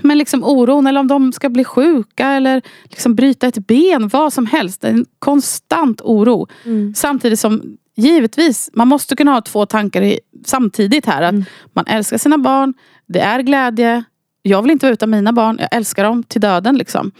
men 0.02 0.18
liksom 0.18 0.44
oron 0.44 0.86
eller 0.86 1.00
om 1.00 1.08
de 1.08 1.32
ska 1.32 1.48
bli 1.48 1.64
sjuka 1.64 2.28
eller 2.28 2.62
liksom 2.84 3.14
bryta 3.14 3.46
ett 3.46 3.66
ben. 3.66 4.08
Vad 4.08 4.32
som 4.32 4.46
helst. 4.46 4.84
En 4.84 5.06
konstant 5.18 6.00
oro. 6.00 6.46
Mm. 6.64 6.94
Samtidigt 6.94 7.40
som 7.40 7.76
givetvis, 7.96 8.70
man 8.72 8.88
måste 8.88 9.16
kunna 9.16 9.32
ha 9.32 9.40
två 9.40 9.66
tankar 9.66 10.02
i, 10.02 10.20
samtidigt 10.46 11.06
här. 11.06 11.22
Att 11.22 11.32
Mm. 11.32 11.44
Man 11.72 11.86
älskar 11.86 12.18
sina 12.18 12.38
barn, 12.38 12.74
det 13.06 13.20
är 13.20 13.40
glädje. 13.40 14.04
Jag 14.42 14.62
vill 14.62 14.70
inte 14.70 14.86
vara 14.86 14.92
utan 14.92 15.10
mina 15.10 15.32
barn, 15.32 15.56
jag 15.60 15.68
älskar 15.72 16.04
dem 16.04 16.22
till 16.22 16.40
döden. 16.40 16.78
Liksom. 16.78 17.12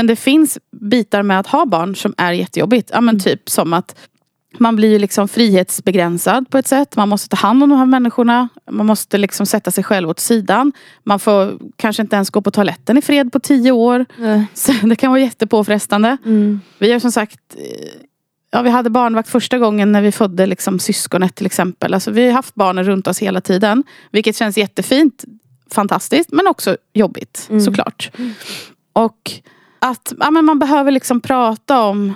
Men 0.00 0.06
det 0.06 0.16
finns 0.16 0.58
bitar 0.80 1.22
med 1.22 1.40
att 1.40 1.46
ha 1.46 1.66
barn 1.66 1.96
som 1.96 2.14
är 2.16 2.32
jättejobbigt. 2.32 2.90
Ja, 2.92 3.00
men 3.00 3.20
typ 3.20 3.50
som 3.50 3.72
att 3.72 3.98
man 4.58 4.76
blir 4.76 4.98
liksom 4.98 5.28
frihetsbegränsad 5.28 6.50
på 6.50 6.58
ett 6.58 6.66
sätt. 6.66 6.96
Man 6.96 7.08
måste 7.08 7.28
ta 7.28 7.36
hand 7.36 7.62
om 7.62 7.70
de 7.70 7.78
här 7.78 7.86
människorna. 7.86 8.48
Man 8.70 8.86
måste 8.86 9.18
liksom 9.18 9.46
sätta 9.46 9.70
sig 9.70 9.84
själv 9.84 10.08
åt 10.08 10.20
sidan. 10.20 10.72
Man 11.04 11.20
får 11.20 11.58
kanske 11.76 12.02
inte 12.02 12.16
ens 12.16 12.30
gå 12.30 12.40
på 12.40 12.50
toaletten 12.50 12.98
i 12.98 13.02
fred 13.02 13.32
på 13.32 13.40
tio 13.40 13.72
år. 13.72 14.06
Nej. 14.16 14.44
Så 14.54 14.72
det 14.72 14.96
kan 14.96 15.10
vara 15.10 15.20
jättepåfrestande. 15.20 16.16
Mm. 16.24 16.60
Vi 16.78 16.92
har 16.92 17.00
som 17.00 17.12
sagt 17.12 17.40
eh, 17.56 17.90
ja, 18.50 18.62
vi 18.62 18.70
hade 18.70 18.90
barnvakt 18.90 19.28
första 19.28 19.58
gången 19.58 19.92
när 19.92 20.02
vi 20.02 20.12
födde 20.12 20.46
liksom, 20.46 20.78
syskonet 20.78 21.34
till 21.34 21.46
exempel. 21.46 21.94
Alltså, 21.94 22.10
vi 22.10 22.26
har 22.26 22.32
haft 22.32 22.54
barnen 22.54 22.84
runt 22.84 23.06
oss 23.06 23.18
hela 23.18 23.40
tiden. 23.40 23.84
Vilket 24.12 24.36
känns 24.36 24.58
jättefint, 24.58 25.24
fantastiskt 25.70 26.32
men 26.32 26.46
också 26.46 26.76
jobbigt 26.92 27.46
Mm. 27.50 27.60
såklart. 27.60 28.10
Och 28.92 29.32
att 29.80 30.12
ja, 30.18 30.30
men 30.30 30.44
man 30.44 30.58
behöver 30.58 30.90
liksom 30.90 31.20
prata 31.20 31.82
om 31.82 32.14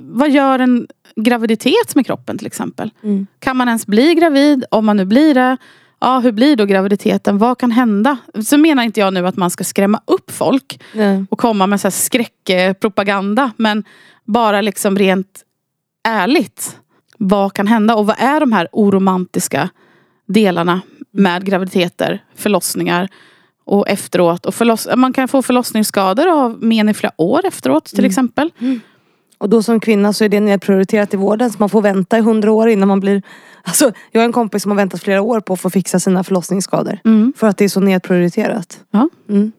vad 0.00 0.30
gör 0.30 0.58
en 0.58 0.86
graviditet 1.16 1.94
med 1.94 2.06
kroppen 2.06 2.38
till 2.38 2.46
exempel. 2.46 2.90
Mm. 3.02 3.26
Kan 3.38 3.56
man 3.56 3.68
ens 3.68 3.86
bli 3.86 4.14
gravid? 4.14 4.64
Om 4.70 4.86
man 4.86 4.96
nu 4.96 5.04
blir 5.04 5.34
det, 5.34 5.56
ja, 6.00 6.18
hur 6.18 6.32
blir 6.32 6.56
då 6.56 6.64
graviditeten? 6.64 7.38
Vad 7.38 7.58
kan 7.58 7.70
hända? 7.70 8.16
Så 8.44 8.58
menar 8.58 8.82
inte 8.82 9.00
jag 9.00 9.14
nu 9.14 9.26
att 9.26 9.36
man 9.36 9.50
ska 9.50 9.64
skrämma 9.64 10.00
upp 10.04 10.30
folk 10.30 10.80
Nej. 10.94 11.24
och 11.30 11.38
komma 11.38 11.66
med 11.66 11.80
så 11.80 11.86
här 11.86 11.90
skräckpropaganda. 11.90 13.50
Men 13.56 13.84
bara 14.24 14.60
liksom 14.60 14.98
rent 14.98 15.44
ärligt. 16.08 16.78
Vad 17.18 17.52
kan 17.52 17.66
hända? 17.66 17.94
Och 17.94 18.06
vad 18.06 18.16
är 18.18 18.40
de 18.40 18.52
här 18.52 18.68
oromantiska 18.72 19.68
delarna 20.26 20.80
med 21.10 21.44
graviditeter, 21.44 22.24
förlossningar 22.34 23.08
och 23.64 23.88
efteråt. 23.88 24.46
Och 24.46 24.54
förloss 24.54 24.88
man 24.96 25.12
kan 25.12 25.28
få 25.28 25.42
förlossningsskador 25.42 26.28
och 26.28 26.34
ha 26.38 26.48
men 26.48 26.88
i 26.88 26.94
flera 26.94 27.12
år 27.16 27.46
efteråt 27.46 27.84
till 27.84 28.04
exempel. 28.04 28.50
Och 29.38 29.48
då 29.48 29.62
som 29.62 29.80
kvinna 29.80 30.12
så 30.12 30.24
är 30.24 30.28
det 30.28 30.40
nedprioriterat 30.40 31.14
i 31.14 31.16
vården 31.16 31.50
så 31.50 31.56
man 31.58 31.68
får 31.68 31.82
vänta 31.82 32.18
i 32.18 32.20
hundra 32.20 32.52
år 32.52 32.68
innan 32.68 32.88
man 32.88 33.00
blir 33.00 33.22
Alltså 33.64 33.92
jag 34.10 34.20
har 34.20 34.26
en 34.26 34.32
kompis 34.32 34.62
som 34.62 34.70
har 34.70 34.76
väntat 34.76 35.02
flera 35.02 35.22
år 35.22 35.40
på 35.40 35.52
att 35.52 35.60
få 35.60 35.70
fixa 35.70 36.00
sina 36.00 36.24
förlossningsskador. 36.24 36.98
Mm. 37.04 37.32
För 37.36 37.46
att 37.46 37.56
det 37.58 37.64
är 37.64 37.68
så 37.68 37.80
nedprioriterat. 37.80 38.80
Ja. 38.90 39.08
Mm. 39.28 39.52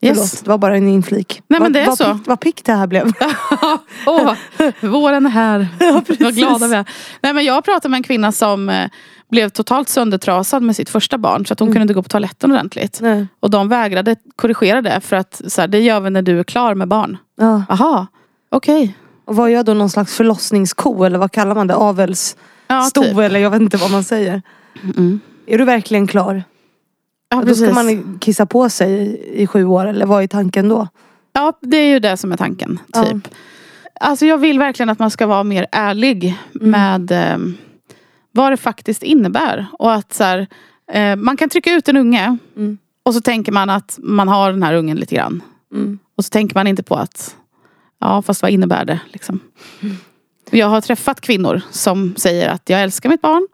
Yes. 0.00 0.16
Förlåt, 0.18 0.44
det 0.44 0.50
var 0.50 0.58
bara 0.58 0.76
en 0.76 0.88
inflik. 0.88 1.42
Nej, 1.48 1.60
men 1.60 1.62
Vad- 1.62 1.72
det 1.72 1.80
är 1.80 1.86
vad 1.86 1.98
så. 1.98 2.14
Pick, 2.14 2.26
vad 2.26 2.40
pick 2.40 2.64
det 2.64 2.72
här 2.72 2.86
blev. 2.86 3.12
Åh, 4.06 4.32
våren 4.80 5.26
är 5.26 5.30
här. 5.30 5.68
Ja. 5.80 6.02
Vad 6.20 6.34
glada 6.34 6.66
vi 6.66 6.74
är. 6.74 6.84
Nej, 7.20 7.32
men 7.32 7.44
jag 7.44 7.64
pratade 7.64 7.90
med 7.90 7.98
en 7.98 8.02
kvinna 8.02 8.32
som 8.32 8.68
eh, 8.68 8.90
blev 9.30 9.48
totalt 9.48 9.88
söndertrasad 9.88 10.62
med 10.62 10.76
sitt 10.76 10.90
första 10.90 11.18
barn. 11.18 11.46
Så 11.46 11.52
att 11.52 11.60
hon 11.60 11.68
kunde 11.68 11.82
inte 11.82 11.94
gå 11.94 12.02
på 12.02 12.08
toaletten 12.08 12.50
ordentligt. 12.52 12.98
Nej. 13.02 13.26
Och 13.40 13.50
de 13.50 13.68
vägrade 13.68 14.16
korrigera 14.36 14.82
det. 14.82 15.00
För 15.00 15.16
att 15.16 15.42
så 15.46 15.60
här, 15.60 15.68
det 15.68 15.80
gör 15.80 16.00
vi 16.00 16.10
när 16.10 16.22
du 16.22 16.38
är 16.40 16.44
klar 16.44 16.74
med 16.74 16.88
barn. 16.88 17.16
Ja. 17.40 17.62
Aha, 17.68 18.06
okej. 18.50 18.96
Och 19.24 19.36
vad 19.36 19.50
gör 19.50 19.62
då 19.62 19.74
någon 19.74 19.90
slags 19.90 20.14
förlossningsko 20.16 21.04
eller 21.04 21.18
vad 21.18 21.32
kallar 21.32 21.54
man 21.54 21.66
det? 21.66 21.74
Avelssto 21.74 22.38
Ja, 22.68 22.90
typ. 22.94 23.18
eller 23.18 23.40
jag 23.40 23.50
vet 23.50 23.60
inte 23.60 23.76
vad 23.76 23.90
man 23.90 24.04
säger. 24.04 24.42
Mm. 24.96 25.20
Är 25.46 25.58
du 25.58 25.64
verkligen 25.64 26.06
klar? 26.06 26.42
Ja, 27.28 27.42
då 27.46 27.54
ska 27.54 27.72
man 27.72 28.18
kissa 28.20 28.46
på 28.46 28.68
sig 28.68 28.92
i, 28.92 29.42
i 29.42 29.46
sju 29.46 29.64
år 29.64 29.86
eller 29.86 30.06
vad 30.06 30.22
är 30.22 30.26
tanken 30.26 30.68
då? 30.68 30.88
ja, 31.32 31.52
det 31.62 31.76
är 31.76 31.86
ju 31.86 31.98
det 32.00 32.16
som 32.16 32.32
är 32.32 32.36
tanken. 32.36 32.78
Ja. 32.92 33.04
Typ. 33.04 33.28
Alltså 34.00 34.26
jag 34.26 34.38
vill 34.38 34.58
verkligen 34.58 34.90
att 34.90 34.98
man 34.98 35.10
ska 35.10 35.26
vara 35.26 35.42
mer 35.44 35.66
ärlig 35.72 36.36
Mm. 36.60 36.70
med 36.70 37.10
eh, 37.32 37.38
vad 38.32 38.52
det 38.52 38.56
faktiskt 38.56 39.02
innebär. 39.02 39.66
Och 39.78 39.92
att 39.94 40.12
så 40.12 40.24
här, 40.24 40.46
eh, 40.92 41.16
man 41.16 41.36
kan 41.36 41.48
trycka 41.48 41.72
ut 41.72 41.88
en 41.88 41.96
unge 41.96 42.36
Mm. 42.56 42.78
och 43.02 43.14
så 43.14 43.20
tänker 43.20 43.52
man 43.52 43.70
att 43.70 43.98
man 44.02 44.28
har 44.28 44.52
den 44.52 44.62
här 44.62 44.74
ungen 44.74 44.96
lite 44.96 45.14
grann. 45.14 45.42
Mm. 45.74 45.98
Och 46.16 46.24
så 46.24 46.30
tänker 46.30 46.54
man 46.54 46.66
inte 46.66 46.82
på 46.82 46.94
att, 46.94 47.36
ja 48.00 48.22
fast 48.22 48.42
vad 48.42 48.50
innebär 48.50 48.84
det? 48.84 49.00
Liksom. 49.12 49.40
Jag 50.50 50.66
har 50.66 50.80
träffat 50.80 51.20
kvinnor 51.20 51.60
som 51.70 52.14
säger 52.16 52.48
att 52.48 52.70
jag 52.70 52.82
älskar 52.82 53.08
mitt 53.08 53.20
barn. 53.22 53.48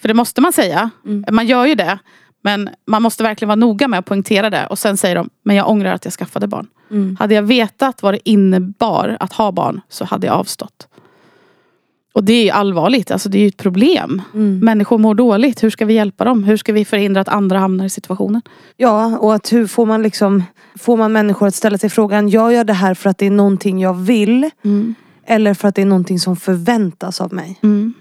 För 0.00 0.08
det 0.08 0.14
måste 0.14 0.40
man 0.40 0.52
säga. 0.52 0.90
Mm. 1.06 1.24
Man 1.34 1.46
gör 1.46 1.66
ju 1.66 1.74
det. 1.74 1.98
Men 2.44 2.70
man 2.86 3.02
måste 3.02 3.22
verkligen 3.22 3.48
vara 3.48 3.56
noga 3.56 3.88
med 3.88 3.98
att 3.98 4.04
poängtera 4.04 4.50
det. 4.50 4.66
Och 4.66 4.78
sen 4.78 4.96
säger 4.96 5.14
de, 5.16 5.30
men 5.42 5.56
jag 5.56 5.70
ångrar 5.70 5.94
att 5.94 6.04
jag 6.04 6.14
skaffade 6.14 6.46
barn. 6.46 6.66
Mm. 6.90 7.16
Hade 7.20 7.34
jag 7.34 7.42
vetat 7.42 8.02
vad 8.02 8.14
det 8.14 8.28
innebar 8.28 9.16
att 9.20 9.32
ha 9.32 9.52
barn 9.52 9.80
så 9.88 10.04
hade 10.04 10.26
jag 10.26 10.36
avstått. 10.36 10.88
Och 12.12 12.24
det 12.24 12.32
är 12.32 12.44
ju 12.44 12.50
allvarligt, 12.50 13.10
alltså 13.10 13.28
det 13.28 13.38
är 13.38 13.42
ju 13.42 13.48
ett 13.48 13.56
problem. 13.56 14.22
Mm. 14.34 14.58
Människor 14.58 14.98
mår 14.98 15.14
dåligt, 15.14 15.62
hur 15.62 15.70
ska 15.70 15.84
vi 15.84 15.94
hjälpa 15.94 16.24
dem? 16.24 16.44
Hur 16.44 16.56
ska 16.56 16.72
vi 16.72 16.84
förhindra 16.84 17.20
att 17.20 17.28
andra 17.28 17.58
hamnar 17.58 17.84
i 17.84 17.90
situationen? 17.90 18.42
Ja, 18.76 19.18
och 19.18 19.34
att 19.34 19.52
hur 19.52 19.66
får 19.66 19.86
man 19.86 20.02
liksom 20.02 20.42
Får 20.78 20.96
man 20.96 21.12
människor 21.12 21.46
att 21.46 21.54
ställa 21.54 21.78
sig 21.78 21.90
frågan 21.90 22.28
Jag 22.28 22.52
gör 22.52 22.64
det 22.64 22.72
här 22.72 22.94
för 22.94 23.10
att 23.10 23.18
det 23.18 23.26
är 23.26 23.30
någonting 23.30 23.80
jag 23.80 23.94
vill 23.94 24.50
Eller 25.26 25.54
för 25.54 25.68
att 25.68 25.74
det 25.74 25.82
är 25.82 25.86
någonting 25.86 26.18
som 26.18 26.36
förväntas 26.36 27.20
av 27.20 27.32
mig 27.34 27.58
Mm. 27.62 27.94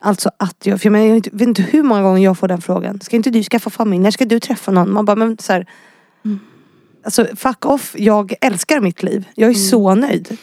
Alltså 0.00 0.30
att 0.36 0.66
jag, 0.66 0.80
för 0.80 0.86
jag, 0.86 0.92
menar, 0.92 1.06
jag 1.06 1.14
vet 1.14 1.48
inte 1.48 1.62
hur 1.62 1.82
många 1.82 2.02
gånger 2.02 2.24
jag 2.24 2.38
får 2.38 2.48
den 2.48 2.60
frågan 2.60 3.00
Ska 3.00 3.16
inte 3.16 3.30
du 3.30 3.42
skaffa 3.42 3.70
familj? 3.70 4.02
När 4.02 4.10
ska 4.10 4.24
du 4.24 4.40
träffa 4.40 4.70
någon? 4.70 4.92
Man 4.92 5.04
bara, 5.04 5.16
men 5.16 5.38
så 5.38 5.52
här, 5.52 5.66
Alltså 7.04 7.26
fuck 7.36 7.66
off, 7.66 7.94
jag 7.98 8.34
älskar 8.40 8.80
mitt 8.80 9.02
liv 9.02 9.24
Jag 9.34 9.50
är 9.50 9.54
så 9.54 9.94
nöjd 9.94 10.36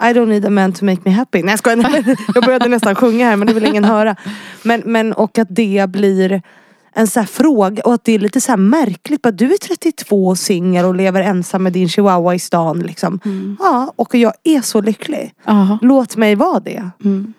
I 0.00 0.12
don't 0.12 0.26
need 0.26 0.44
a 0.44 0.50
man 0.50 0.72
to 0.72 0.84
make 0.84 1.00
me 1.04 1.10
happy. 1.10 1.42
Nej 1.42 1.52
jag 1.52 1.58
skojar, 1.58 2.16
jag 2.34 2.44
började 2.44 2.68
nästan 2.68 2.94
sjunga 2.94 3.26
här 3.26 3.36
men 3.36 3.46
det 3.46 3.54
vill 3.54 3.66
ingen 3.66 3.84
höra. 3.84 4.16
Men, 4.62 4.82
men 4.84 5.12
och 5.12 5.38
att 5.38 5.48
det 5.50 5.90
blir 5.90 6.42
en 6.94 7.06
så 7.06 7.20
här 7.20 7.26
fråga 7.26 7.82
och 7.82 7.94
att 7.94 8.04
det 8.04 8.12
är 8.12 8.18
lite 8.18 8.40
så 8.40 8.52
här 8.52 8.56
märkligt. 8.56 9.22
Bara, 9.22 9.30
du 9.30 9.52
är 9.52 9.58
32 9.58 10.26
och 10.26 10.38
singel 10.38 10.84
och 10.84 10.94
lever 10.94 11.22
ensam 11.22 11.62
med 11.62 11.72
din 11.72 11.88
chihuahua 11.88 12.34
i 12.34 12.38
stan. 12.38 12.78
Liksom. 12.78 13.20
Ja, 13.58 13.92
och 13.96 14.14
jag 14.14 14.32
är 14.44 14.60
så 14.60 14.80
lycklig. 14.80 15.34
Aha. 15.44 15.78
Låt 15.82 16.16
mig 16.16 16.34
vara 16.34 16.60
det. 16.60 16.90
Mm. 17.04 17.34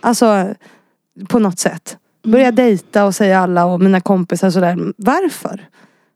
Alltså 0.00 0.54
på 1.28 1.38
något 1.38 1.58
sätt. 1.58 1.96
Börja 2.24 2.52
dejta 2.52 3.04
och 3.04 3.14
säga 3.14 3.40
alla 3.40 3.64
och 3.64 3.80
mina 3.80 4.00
kompisar 4.00 4.50
sådär. 4.50 4.92
Varför? 4.96 5.68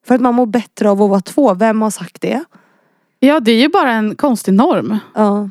För 0.06 0.14
att 0.14 0.20
man 0.20 0.34
mår 0.34 0.46
bättre 0.46 0.90
av 0.90 1.02
att 1.02 1.10
vara 1.10 1.20
två. 1.20 1.54
Vem 1.54 1.82
har 1.82 1.90
sagt 1.90 2.20
det? 2.20 2.44
Ja, 3.18 3.40
det 3.40 3.52
är 3.52 3.60
ju 3.60 3.68
bara 3.68 3.92
en 3.92 4.14
konstig 4.16 4.54
norm. 4.54 4.98
Ja. 5.14 5.50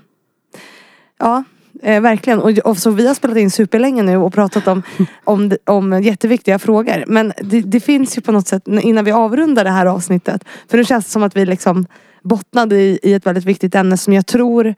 Ja, 1.21 1.43
eh, 1.83 2.01
verkligen. 2.01 2.39
Och, 2.39 2.57
och 2.57 2.77
så 2.77 2.91
vi 2.91 3.07
har 3.07 3.13
spelat 3.13 3.37
in 3.37 3.51
superlänge 3.51 4.03
nu 4.03 4.17
och 4.17 4.33
pratat 4.33 4.67
om, 4.67 4.83
om, 5.23 5.51
om 5.65 6.03
jätteviktiga 6.03 6.59
frågor. 6.59 7.03
Men 7.07 7.33
det, 7.41 7.61
det 7.61 7.79
finns 7.79 8.17
ju 8.17 8.21
på 8.21 8.31
något 8.31 8.47
sätt, 8.47 8.67
innan 8.67 9.05
vi 9.05 9.11
avrundar 9.11 9.63
det 9.63 9.69
här 9.69 9.85
avsnittet. 9.85 10.43
För 10.69 10.77
nu 10.77 10.85
känns 10.85 11.05
det 11.05 11.11
som 11.11 11.23
att 11.23 11.35
vi 11.35 11.45
liksom 11.45 11.85
bottnade 12.23 12.75
i, 12.75 12.99
i 13.03 13.13
ett 13.13 13.25
väldigt 13.25 13.45
viktigt 13.45 13.75
ämne 13.75 13.97
som 13.97 14.13
jag 14.13 14.25
tror 14.25 14.75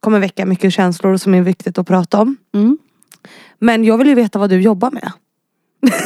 kommer 0.00 0.18
väcka 0.18 0.46
mycket 0.46 0.72
känslor 0.72 1.12
och 1.12 1.20
som 1.20 1.34
är 1.34 1.42
viktigt 1.42 1.78
att 1.78 1.86
prata 1.86 2.20
om. 2.20 2.36
Mm. 2.54 2.78
Men 3.58 3.84
jag 3.84 3.98
vill 3.98 4.08
ju 4.08 4.14
veta 4.14 4.38
vad 4.38 4.50
du 4.50 4.60
jobbar 4.60 4.90
med. 4.90 5.12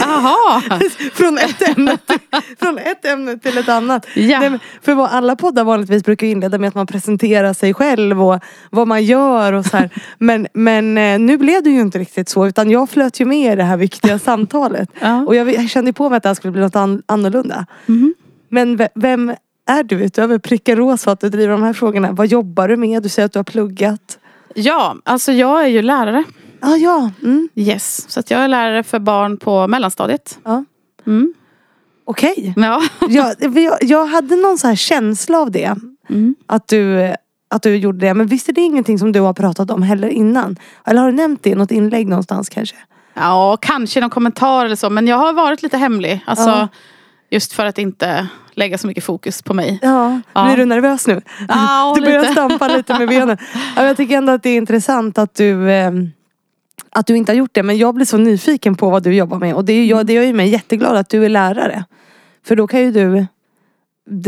Aha! 0.02 0.62
Från 1.12 1.38
ett 1.38 1.68
ämne 1.68 1.96
till, 2.06 2.18
från 2.58 2.78
ett 2.78 3.04
ämne 3.04 3.38
till 3.38 3.58
ett 3.58 3.68
annat. 3.68 4.06
Ja. 4.14 4.40
Nej, 4.40 4.58
för 4.82 4.94
vad 4.94 5.10
alla 5.10 5.36
poddar 5.36 5.64
vanligtvis 5.64 6.04
brukar 6.04 6.26
inleda 6.26 6.58
med 6.58 6.68
att 6.68 6.74
man 6.74 6.86
presenterar 6.86 7.52
sig 7.52 7.74
själv 7.74 8.22
och 8.22 8.40
vad 8.70 8.88
man 8.88 9.04
gör 9.04 9.52
och 9.52 9.66
så 9.66 9.76
här. 9.76 9.90
Men, 10.18 10.46
men 10.54 10.98
eh, 10.98 11.18
nu 11.18 11.38
blev 11.38 11.62
det 11.62 11.70
ju 11.70 11.80
inte 11.80 11.98
riktigt 11.98 12.28
så 12.28 12.46
utan 12.46 12.70
jag 12.70 12.90
flöt 12.90 13.20
ju 13.20 13.24
med 13.24 13.52
i 13.52 13.56
det 13.56 13.62
här 13.64 13.76
viktiga 13.76 14.18
samtalet. 14.28 14.88
Ja. 15.00 15.24
Och 15.26 15.34
jag, 15.36 15.54
jag 15.54 15.70
kände 15.70 15.92
på 15.92 16.08
mig 16.08 16.16
att 16.16 16.22
det 16.22 16.28
här 16.28 16.34
skulle 16.34 16.52
bli 16.52 16.60
något 16.60 16.76
an, 16.76 17.02
annorlunda. 17.06 17.66
Mhm. 17.86 18.14
Men 18.48 18.76
ve- 18.76 18.88
vem 18.94 19.34
är 19.68 19.82
du 19.82 19.96
utöver 19.96 20.38
pricka 20.38 20.76
rosa 20.76 21.10
att 21.12 21.20
du 21.20 21.28
driver 21.28 21.52
de 21.52 21.62
här 21.62 21.72
frågorna? 21.72 22.12
Vad 22.12 22.26
jobbar 22.26 22.68
du 22.68 22.76
med? 22.76 23.02
Du 23.02 23.08
säger 23.08 23.26
att 23.26 23.32
du 23.32 23.38
har 23.38 23.44
pluggat. 23.44 24.18
Ja, 24.54 24.96
alltså 25.04 25.32
jag 25.32 25.62
är 25.64 25.68
ju 25.68 25.82
lärare. 25.82 26.24
Ah, 26.62 26.76
ja, 26.76 27.10
mm. 27.22 27.48
Yes. 27.54 28.10
Så 28.10 28.20
att 28.20 28.30
jag 28.30 28.40
är 28.40 28.48
lärare 28.48 28.82
för 28.82 28.98
barn 28.98 29.36
på 29.36 29.68
mellanstadiet. 29.68 30.38
ja. 30.44 30.64
Mm. 31.06 31.34
okej. 32.04 32.54
Ja. 32.56 32.82
Jag, 33.08 33.34
jag, 33.58 33.78
jag 33.80 34.06
hade 34.06 34.36
någon 34.36 34.58
så 34.58 34.66
här 34.68 34.74
känsla 34.74 35.38
av 35.38 35.50
det. 35.50 35.74
Mm. 36.10 36.34
Att 36.46 36.68
du, 36.68 37.14
att 37.50 37.62
du 37.62 37.76
gjorde 37.76 38.06
det. 38.06 38.14
Men 38.14 38.26
visst 38.26 38.48
är 38.48 38.52
det 38.52 38.60
ingenting 38.60 38.98
som 38.98 39.12
du 39.12 39.20
har 39.20 39.32
pratat 39.32 39.70
om 39.70 39.82
heller 39.82 40.08
innan? 40.08 40.56
Eller 40.86 41.00
har 41.00 41.10
du 41.10 41.16
nämnt 41.16 41.42
det 41.42 41.50
i 41.50 41.54
något 41.54 41.70
inlägg 41.70 42.08
någonstans 42.08 42.48
kanske? 42.48 42.76
ja, 43.14 43.56
kanske 43.60 44.00
någon 44.00 44.10
kommentar 44.10 44.64
eller 44.64 44.76
så. 44.76 44.90
Men 44.90 45.06
jag 45.06 45.16
har 45.16 45.32
varit 45.32 45.62
lite 45.62 45.76
hemlig. 45.78 46.20
Alltså, 46.26 46.48
Ja. 46.50 46.68
Just 47.30 47.52
för 47.52 47.66
att 47.66 47.78
inte 47.78 48.26
lägga 48.54 48.78
så 48.78 48.86
mycket 48.86 49.04
fokus 49.04 49.42
på 49.42 49.54
mig. 49.54 49.78
Ja. 49.82 50.20
Ja. 50.32 50.44
Blir 50.44 50.56
du 50.56 50.64
nervös 50.64 51.06
nu? 51.06 51.20
Ja, 51.48 51.92
du 51.96 52.00
börjar 52.02 52.20
lite. 52.20 52.32
stampa 52.32 52.68
lite 52.68 52.98
med 52.98 53.08
benen. 53.08 53.36
Jag 53.76 53.96
tycker 53.96 54.16
ändå 54.16 54.32
att 54.32 54.42
det 54.42 54.50
är 54.50 54.56
intressant 54.56 55.18
att 55.18 55.34
du 55.34 55.70
eh, 55.70 55.90
att 56.90 57.06
du 57.06 57.16
inte 57.16 57.32
har 57.32 57.36
gjort 57.36 57.50
det. 57.54 57.62
Men 57.62 57.78
jag 57.78 57.94
blir 57.94 58.06
så 58.06 58.16
nyfiken 58.16 58.74
på 58.74 58.90
vad 58.90 59.02
du 59.02 59.14
jobbar 59.14 59.38
med. 59.38 59.54
Och 59.54 59.64
det, 59.64 59.72
är, 59.72 59.84
jag, 59.84 60.06
det 60.06 60.12
gör 60.12 60.22
ju 60.22 60.32
mig 60.32 60.48
jätteglad 60.48 60.96
att 60.96 61.08
du 61.08 61.24
är 61.24 61.28
lärare. 61.28 61.84
För 62.46 62.56
då 62.56 62.66
kan 62.66 62.80
ju 62.80 62.92
du 62.92 63.26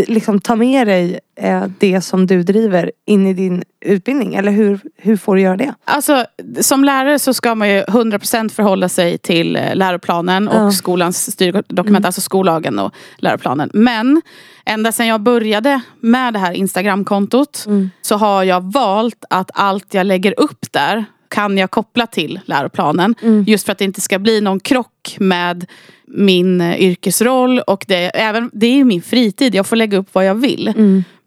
liksom 0.09 0.41
ta 0.41 0.57
med 0.57 0.87
dig 0.87 1.21
eh, 1.41 1.65
det 1.79 2.01
som 2.01 2.27
du 2.27 2.43
driver 2.43 2.93
in 3.07 3.27
i 3.27 3.35
din 3.35 3.65
utbildning. 3.81 4.35
Eller 4.35 4.53
hur, 4.53 4.81
hur 4.97 5.17
får 5.17 5.37
du 5.37 5.43
göra 5.43 5.57
det? 5.57 5.75
Alltså, 5.85 6.25
som 6.61 6.85
lärare 6.85 7.19
så 7.19 7.35
ska 7.35 7.55
man 7.55 7.69
ju 7.69 7.83
100% 7.83 8.49
förhålla 8.49 8.89
sig 8.89 9.19
till 9.19 9.57
eh, 9.57 9.75
läroplanen 9.75 10.49
och 10.49 10.55
Ja. 10.67 10.73
skolans 10.73 11.33
styrdokument, 11.33 12.07
alltså 12.07 12.21
skollagen 12.21 12.79
och 12.79 12.93
läroplanen. 13.19 13.71
Men 13.75 14.23
ända 14.65 14.93
sedan 14.93 15.07
jag 15.07 15.21
började 15.21 15.81
med 16.01 16.33
det 16.33 16.39
här 16.39 16.53
Instagramkontot 16.53 17.67
så 18.03 18.17
har 18.17 18.45
jag 18.45 18.73
valt 18.73 19.25
att 19.31 19.51
allt 19.55 19.95
jag 19.95 20.07
lägger 20.07 20.41
upp 20.41 20.73
där 20.73 21.05
kan 21.33 21.59
jag 21.59 21.71
koppla 21.71 22.07
till 22.07 22.41
läroplanen. 22.45 23.15
Just 23.47 23.65
för 23.65 23.73
att 23.73 23.79
det 23.79 23.85
inte 23.85 24.01
ska 24.01 24.19
bli 24.19 24.41
någon 24.41 24.61
krock 24.61 25.17
med 25.21 25.67
min 26.07 26.61
eh, 26.61 26.81
yrkesroll 26.81 27.59
och 27.59 27.85
det, 27.89 27.97
även, 27.97 28.51
det 28.53 28.67
är 28.67 28.85
min 28.85 29.03
fritid, 29.03 29.55
jag 29.55 29.67
får 29.67 29.77
lägga 29.77 29.99
upp 29.99 30.09
vad 30.13 30.25
jag 30.27 30.35
vill. 30.35 30.73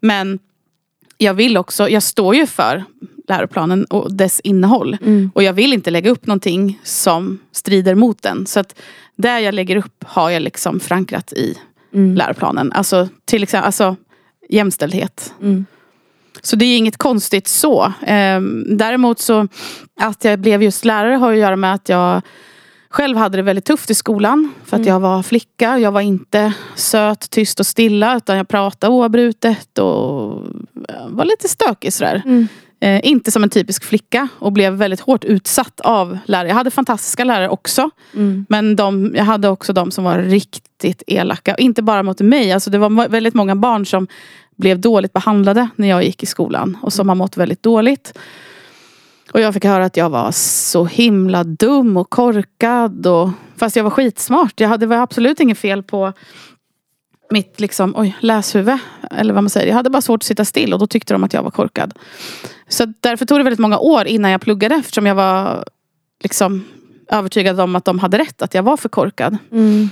Men 0.00 0.38
jag 1.18 1.34
vill 1.34 1.56
också, 1.56 1.88
jag 1.88 2.02
står 2.02 2.34
ju 2.34 2.46
för 2.46 2.84
läroplanen 3.28 3.84
och 3.84 4.14
dess 4.14 4.40
innehåll. 4.40 4.96
Mm. 5.02 5.30
Och 5.34 5.42
jag 5.42 5.52
vill 5.52 5.72
inte 5.72 5.90
lägga 5.90 6.10
upp 6.10 6.26
någonting 6.26 6.80
som 6.82 7.38
strider 7.52 7.94
mot 7.94 8.22
den. 8.22 8.46
Så 8.46 8.60
att 8.60 8.78
där 9.16 9.38
jag 9.38 9.54
lägger 9.54 9.76
upp 9.76 10.04
har 10.06 10.30
jag 10.30 10.42
liksom 10.42 10.80
förankrat 10.80 11.32
i 11.32 11.58
Mm. 11.94 12.14
läroplanen. 12.14 12.72
Alltså 12.72 13.08
till 13.24 13.42
exempel 13.42 13.66
alltså, 13.66 13.96
jämställdhet. 14.48 15.34
Mm. 15.42 15.66
Så 16.42 16.56
det 16.56 16.64
är 16.64 16.76
inget 16.76 16.96
konstigt 16.96 17.48
så. 17.48 17.92
Ehm, 18.06 18.64
däremot 18.76 19.20
så 19.20 19.48
att 20.00 20.24
jag 20.24 20.38
blev 20.38 20.62
just 20.62 20.84
lärare 20.84 21.14
har 21.14 21.32
att 21.32 21.38
göra 21.38 21.56
med 21.56 21.74
att 21.74 21.88
jag 21.88 22.22
själv 22.90 23.16
hade 23.16 23.36
det 23.38 23.42
väldigt 23.42 23.64
tufft 23.64 23.90
i 23.90 23.94
skolan. 23.94 24.52
För 24.64 24.76
att 24.76 24.80
Mm. 24.80 24.88
jag 24.92 25.00
var 25.00 25.22
flicka. 25.22 25.78
Jag 25.78 25.92
var 25.92 26.00
inte 26.00 26.52
söt, 26.74 27.30
tyst 27.30 27.60
och 27.60 27.66
stilla. 27.66 28.16
Utan 28.16 28.36
jag 28.36 28.48
pratade 28.48 28.92
oavbrutet 28.92 29.78
och 29.78 30.42
var 31.08 31.24
lite 31.24 31.48
stökig 31.48 31.92
sådär. 31.92 32.22
Mm. 32.24 32.48
Eh, 32.80 33.00
inte 33.08 33.30
som 33.30 33.42
en 33.42 33.50
typisk 33.50 33.84
flicka 33.84 34.28
och 34.38 34.52
blev 34.52 34.72
väldigt 34.72 35.00
hårt 35.00 35.24
utsatt 35.24 35.80
av 35.80 36.18
lärare. 36.26 36.48
Jag 36.48 36.54
hade 36.54 36.70
fantastiska 36.70 37.24
lärare 37.24 37.48
också. 37.48 37.90
Mm. 38.14 38.46
Men 38.48 38.76
de, 38.76 39.12
jag 39.16 39.24
hade 39.24 39.48
också 39.48 39.72
de 39.72 39.90
som 39.90 40.04
var 40.04 40.18
riktigt 40.18 41.02
elaka. 41.06 41.54
Inte 41.54 41.82
bara 41.82 42.02
mot 42.02 42.20
mig. 42.20 42.52
Alltså 42.52 42.70
det 42.70 42.78
var 42.78 43.08
väldigt 43.08 43.34
många 43.34 43.56
barn 43.56 43.86
som 43.86 44.06
blev 44.56 44.80
dåligt 44.80 45.12
behandlade 45.12 45.68
när 45.76 45.88
jag 45.88 46.04
gick 46.04 46.22
i 46.22 46.26
skolan. 46.26 46.78
Och 46.82 46.92
som 46.92 47.08
har 47.08 47.16
mått 47.16 47.36
väldigt 47.36 47.62
dåligt. 47.62 48.18
Och 49.32 49.40
jag 49.40 49.54
fick 49.54 49.64
höra 49.64 49.84
att 49.84 49.96
jag 49.96 50.10
var 50.10 50.30
så 50.32 50.84
himla 50.84 51.44
dum 51.44 51.96
och 51.96 52.10
korkad. 52.10 53.06
Och, 53.06 53.30
fast 53.56 53.76
jag 53.76 53.84
var 53.84 53.90
skitsmart. 53.90 54.60
Jag 54.60 54.68
hade, 54.68 54.86
det 54.86 54.90
var 54.90 54.96
absolut 54.96 55.40
inget 55.40 55.58
fel 55.58 55.82
på 55.82 56.12
mitt 57.30 57.60
liksom, 57.60 57.94
oj, 57.96 58.16
läshuvud. 58.20 58.78
Eller 59.10 59.34
vad 59.34 59.42
man 59.42 59.50
säger. 59.50 59.66
Jag 59.66 59.74
hade 59.74 59.90
bara 59.90 60.02
svårt 60.02 60.22
att 60.22 60.26
sitta 60.26 60.44
still 60.44 60.72
och 60.72 60.78
då 60.78 60.86
tyckte 60.86 61.14
de 61.14 61.24
att 61.24 61.32
jag 61.32 61.42
var 61.42 61.50
korkad. 61.50 61.94
Så 62.68 62.92
därför 63.00 63.26
tog 63.26 63.38
det 63.38 63.44
väldigt 63.44 63.60
många 63.60 63.78
år 63.78 64.06
innan 64.06 64.30
jag 64.30 64.40
pluggade. 64.40 64.74
Eftersom 64.74 65.06
jag 65.06 65.14
var 65.14 65.64
liksom 66.22 66.64
övertygad 67.10 67.60
om 67.60 67.76
att 67.76 67.84
de 67.84 67.98
hade 67.98 68.18
rätt. 68.18 68.42
Att 68.42 68.54
jag 68.54 68.62
var 68.62 68.76
för 68.76 68.88
korkad. 68.88 69.38
Mm. 69.52 69.88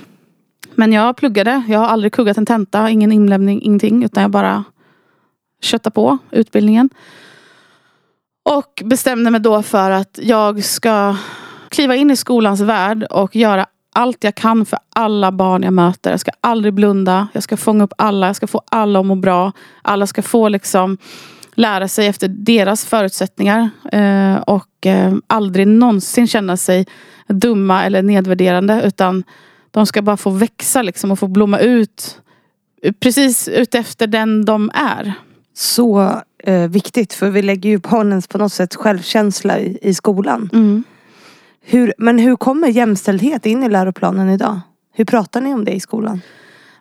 Men 0.75 0.93
jag 0.93 1.17
pluggade. 1.17 1.63
Jag 1.69 1.79
har 1.79 1.87
aldrig 1.87 2.13
kuggat 2.13 2.39
en 2.39 2.47
tenta. 2.47 2.91
Ingen 2.91 3.13
inlämning, 3.13 3.63
ingenting. 3.63 4.05
Utan 4.05 4.23
jag 4.23 4.31
bara 4.31 4.65
kötta 5.61 5.91
på 5.91 6.19
utbildningen. 6.31 6.91
Och 8.45 8.83
bestämde 8.85 9.31
mig 9.31 9.41
då 9.41 9.63
för 9.63 9.91
att 9.91 10.19
jag 10.23 10.65
ska 10.65 11.17
kliva 11.69 11.97
in 11.97 12.11
i 12.11 12.17
skolans 12.17 12.61
värld 12.61 13.05
och 13.05 13.37
göra 13.37 13.67
allt 13.95 14.25
jag 14.25 14.35
kan 14.35 14.67
för 14.67 14.79
alla 14.95 15.33
barn 15.33 15.63
jag 15.63 15.73
möter. 15.73 16.11
Jag 16.11 16.21
ska 16.21 16.31
aldrig 16.41 16.75
blunda. 16.75 17.29
Jag 17.33 17.43
ska 17.43 17.57
fånga 17.57 17.85
upp 17.85 17.93
alla. 17.99 18.27
Jag 18.27 18.37
ska 18.37 18.47
få 18.47 18.63
alla 18.71 19.01
att 19.01 19.07
må 19.07 19.15
bra. 19.15 19.53
Alla 19.83 20.07
ska 20.07 20.23
få 20.23 20.49
liksom 20.49 20.99
lära 21.55 21.89
sig 21.89 22.07
efter 22.07 22.29
deras 22.29 22.87
förutsättningar. 22.87 23.71
Eh, 23.93 24.37
och 24.37 24.87
eh, 24.87 25.15
aldrig 25.27 25.67
någonsin 25.67 26.27
känna 26.27 26.57
sig 26.57 26.87
dumma 27.29 27.85
eller 27.85 28.03
nedvärderande. 28.03 28.83
Utan 28.85 29.25
de 29.75 29.87
ska 29.87 30.03
bara 30.03 30.17
få 30.17 30.31
växa 30.31 30.83
liksom 30.83 31.11
och 31.11 31.19
få 31.19 31.29
blomma 31.29 31.59
ut. 31.59 32.21
Precis 33.01 33.49
utefter 33.49 34.07
den 34.07 34.45
de 34.45 34.71
är. 34.75 35.13
Så 35.55 36.21
eh, 36.39 36.69
viktigt 36.69 37.13
för 37.13 37.31
vi 37.31 37.43
lägger 37.43 37.71
ju 37.71 37.79
barnens 37.79 38.29
på 38.29 38.39
något 38.39 38.53
sätt 38.53 38.75
självkänsla 38.75 39.59
i, 39.59 39.79
i 39.83 39.95
skolan. 39.95 40.51
Mm. 40.53 40.85
Hur, 41.61 41.95
men 41.99 42.19
hur 42.19 42.37
kommer 42.37 42.69
jämställdhet 42.69 43.47
in 43.47 43.63
i 43.63 43.69
läroplanen 43.69 44.31
idag? 44.31 44.61
Hur 44.93 45.05
pratar 45.05 45.41
ni 45.41 45.55
om 45.55 45.65
det 45.65 45.73
i 45.73 45.81
skolan? 45.81 46.21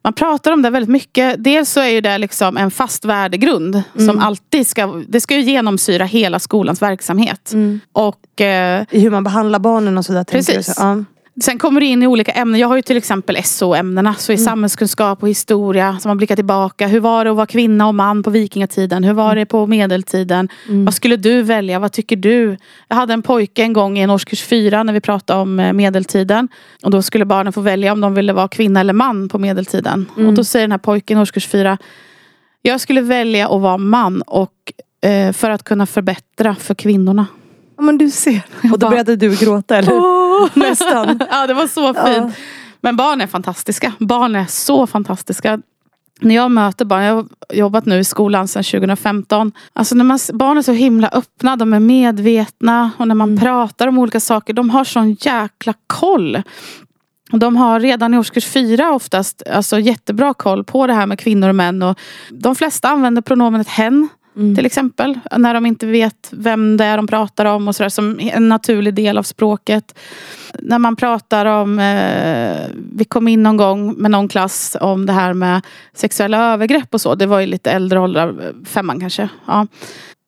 Man 0.04 0.14
pratar 0.14 0.52
om 0.52 0.62
det 0.62 0.70
väldigt 0.70 0.90
mycket. 0.90 1.44
Dels 1.44 1.70
så 1.70 1.80
är 1.80 1.90
ju 1.90 2.02
det 2.02 2.18
liksom 2.18 2.58
en 2.58 2.72
fast 2.72 3.06
värdegrund. 3.06 3.84
Som 3.98 4.20
alltid 4.20 4.68
ska, 4.68 5.04
det 5.08 5.22
ska 5.22 5.36
ju 5.36 5.42
genomsyra 5.42 6.06
hela 6.06 6.40
skolans 6.40 6.82
verksamhet. 6.82 7.54
Och 7.92 8.42
eh, 8.42 8.86
I 8.90 9.00
hur 9.00 9.10
man 9.10 9.24
behandlar 9.24 9.60
barnen 9.60 9.98
och 9.98 10.06
sådär. 10.06 10.24
Precis. 10.24 10.66
så? 10.66 10.74
Ja. 10.78 11.04
Sen 11.42 11.60
kommer 11.60 11.80
det 11.80 11.86
in 11.86 12.04
i 12.04 12.08
olika 12.08 12.32
ämnen. 12.32 12.60
Jag 12.60 12.68
har 12.68 12.76
ju 12.76 12.82
till 12.82 12.98
exempel 12.98 13.38
SO-ämnena. 13.44 14.14
Så 14.14 14.32
i 14.34 14.38
samhällskunskap 14.38 15.24
och 15.24 15.30
historia. 15.30 15.98
Som 16.00 16.10
man 16.10 16.18
blickar 16.18 16.36
tillbaka. 16.36 16.88
Hur 16.88 17.00
var 17.00 17.26
det 17.26 17.32
att 17.32 17.38
vara 17.38 17.46
kvinna 17.48 17.88
och 17.88 17.96
man 17.96 18.24
på 18.24 18.30
vikingatiden? 18.30 19.04
Hur 19.04 19.14
var 19.14 19.36
det 19.36 19.46
på 19.46 19.68
medeltiden? 19.68 20.50
Vad 20.86 20.94
skulle 20.94 21.16
du 21.16 21.42
välja? 21.42 21.80
Vad 21.80 21.92
tycker 21.92 22.16
du? 22.16 22.58
Jag 22.88 22.96
hade 22.96 23.14
en 23.14 23.22
pojke 23.22 23.64
en 23.64 23.74
gång 23.74 23.98
i 23.98 24.02
en 24.02 24.10
årskurs 24.10 24.44
fyra 24.44 24.84
när 24.84 24.94
vi 24.94 25.02
pratade 25.02 25.42
om 25.42 25.60
eh, 25.60 25.74
medeltiden. 25.74 26.48
Och 26.84 26.92
då 26.92 27.02
skulle 27.02 27.26
barnen 27.26 27.54
få 27.54 27.62
välja 27.62 27.92
om 27.94 28.02
de 28.02 28.14
ville 28.14 28.34
vara 28.34 28.48
kvinna 28.48 28.80
eller 28.80 28.94
man 28.94 29.30
på 29.30 29.40
medeltiden. 29.40 30.06
Och 30.28 30.34
då 30.34 30.44
säger 30.44 30.64
den 30.64 30.72
här 30.72 30.78
pojken 30.80 31.18
i 31.18 31.22
årskurs 31.22 31.48
fyra. 31.48 31.78
Jag 32.62 32.82
skulle 32.82 33.02
välja 33.02 33.50
att 33.50 33.62
vara 33.62 33.78
man 33.78 34.22
och 34.22 34.52
eh, 35.06 35.32
för 35.34 35.50
att 35.50 35.64
kunna 35.64 35.86
förbättra 35.86 36.56
för 36.56 36.76
kvinnorna. 36.76 37.26
Ja 37.78 37.84
men 37.84 37.98
du 37.98 38.10
ser. 38.10 38.42
Och 38.72 38.80
då 38.80 38.90
började 38.90 39.16
du 39.16 39.36
gråta 39.36 39.78
eller? 39.78 40.60
Nästan. 40.60 41.20
ja, 41.32 41.48
det 41.48 41.54
var 41.54 41.68
så 41.68 41.94
Ja. 41.96 42.06
fint. 42.06 42.36
Men 42.82 42.96
barn 42.96 43.22
är 43.22 43.28
fantastiska. 43.28 43.94
Barn 44.00 44.36
är 44.36 44.46
så 44.46 44.88
fantastiska. 44.88 45.60
När 46.22 46.36
jag 46.36 46.52
möter 46.52 46.86
barn, 46.86 47.04
jag 47.04 47.16
har 47.16 47.26
jobbat 47.54 47.86
nu 47.86 48.00
i 48.00 48.04
skolan 48.04 48.48
sedan 48.48 48.64
2015. 48.64 49.52
Alltså 49.74 49.96
när 49.96 50.04
man, 50.04 50.20
barn 50.34 50.58
är 50.58 50.62
så 50.62 50.72
himla 50.72 51.08
öppna, 51.10 51.56
de 51.56 51.74
är 51.74 51.80
medvetna. 51.80 52.92
Och 52.98 53.08
när 53.08 53.16
man 53.16 53.38
pratar 53.38 53.88
om 53.88 53.98
olika 54.00 54.20
saker, 54.20 54.54
de 54.54 54.70
har 54.70 54.84
sån 54.84 55.12
jäkla 55.14 55.74
koll. 55.88 56.42
De 57.32 57.56
har 57.58 57.80
redan 57.80 58.14
i 58.14 58.18
årskurs 58.18 58.46
fyra 58.46 58.92
oftast 58.92 59.44
alltså 59.54 59.80
jättebra 59.80 60.34
koll 60.34 60.64
på 60.64 60.88
det 60.88 60.94
här 60.94 61.06
med 61.06 61.20
kvinnor 61.20 61.50
och 61.50 61.56
män. 61.56 61.82
Och 61.84 62.00
de 62.30 62.56
flesta 62.56 62.90
använder 62.90 63.22
pronomenet 63.22 63.68
hen. 63.68 64.10
Mm. 64.36 64.56
Till 64.56 64.66
exempel. 64.66 65.20
När 65.38 65.54
de 65.54 65.66
inte 65.66 65.86
vet 65.86 66.30
vem 66.32 66.78
det 66.78 66.86
är 66.86 66.98
de 66.98 67.08
pratar 67.08 67.46
om. 67.46 67.68
och 67.68 67.76
sådär 67.76 67.90
Som 67.90 68.20
en 68.20 68.50
naturlig 68.50 68.94
del 68.94 69.18
av 69.18 69.24
språket. 69.24 70.00
När 70.60 70.80
man 70.80 70.96
pratar 70.96 71.46
om... 71.46 71.80
Eh, 71.80 72.68
vi 72.96 73.06
kom 73.06 73.28
in 73.28 73.44
någon 73.44 73.58
gång 73.58 73.94
med 73.94 74.12
någon 74.12 74.28
klass 74.28 74.78
om 74.82 75.06
det 75.06 75.14
här 75.14 75.34
med 75.34 75.62
sexuella 75.94 76.54
övergrepp 76.54 76.94
och 76.94 77.02
så. 77.02 77.16
Det 77.16 77.26
var 77.26 77.40
ju 77.40 77.46
lite 77.46 77.72
äldre 77.72 78.00
åldrar, 78.00 78.54
femman 78.66 79.00
kanske. 79.00 79.30
Ja. 79.46 79.68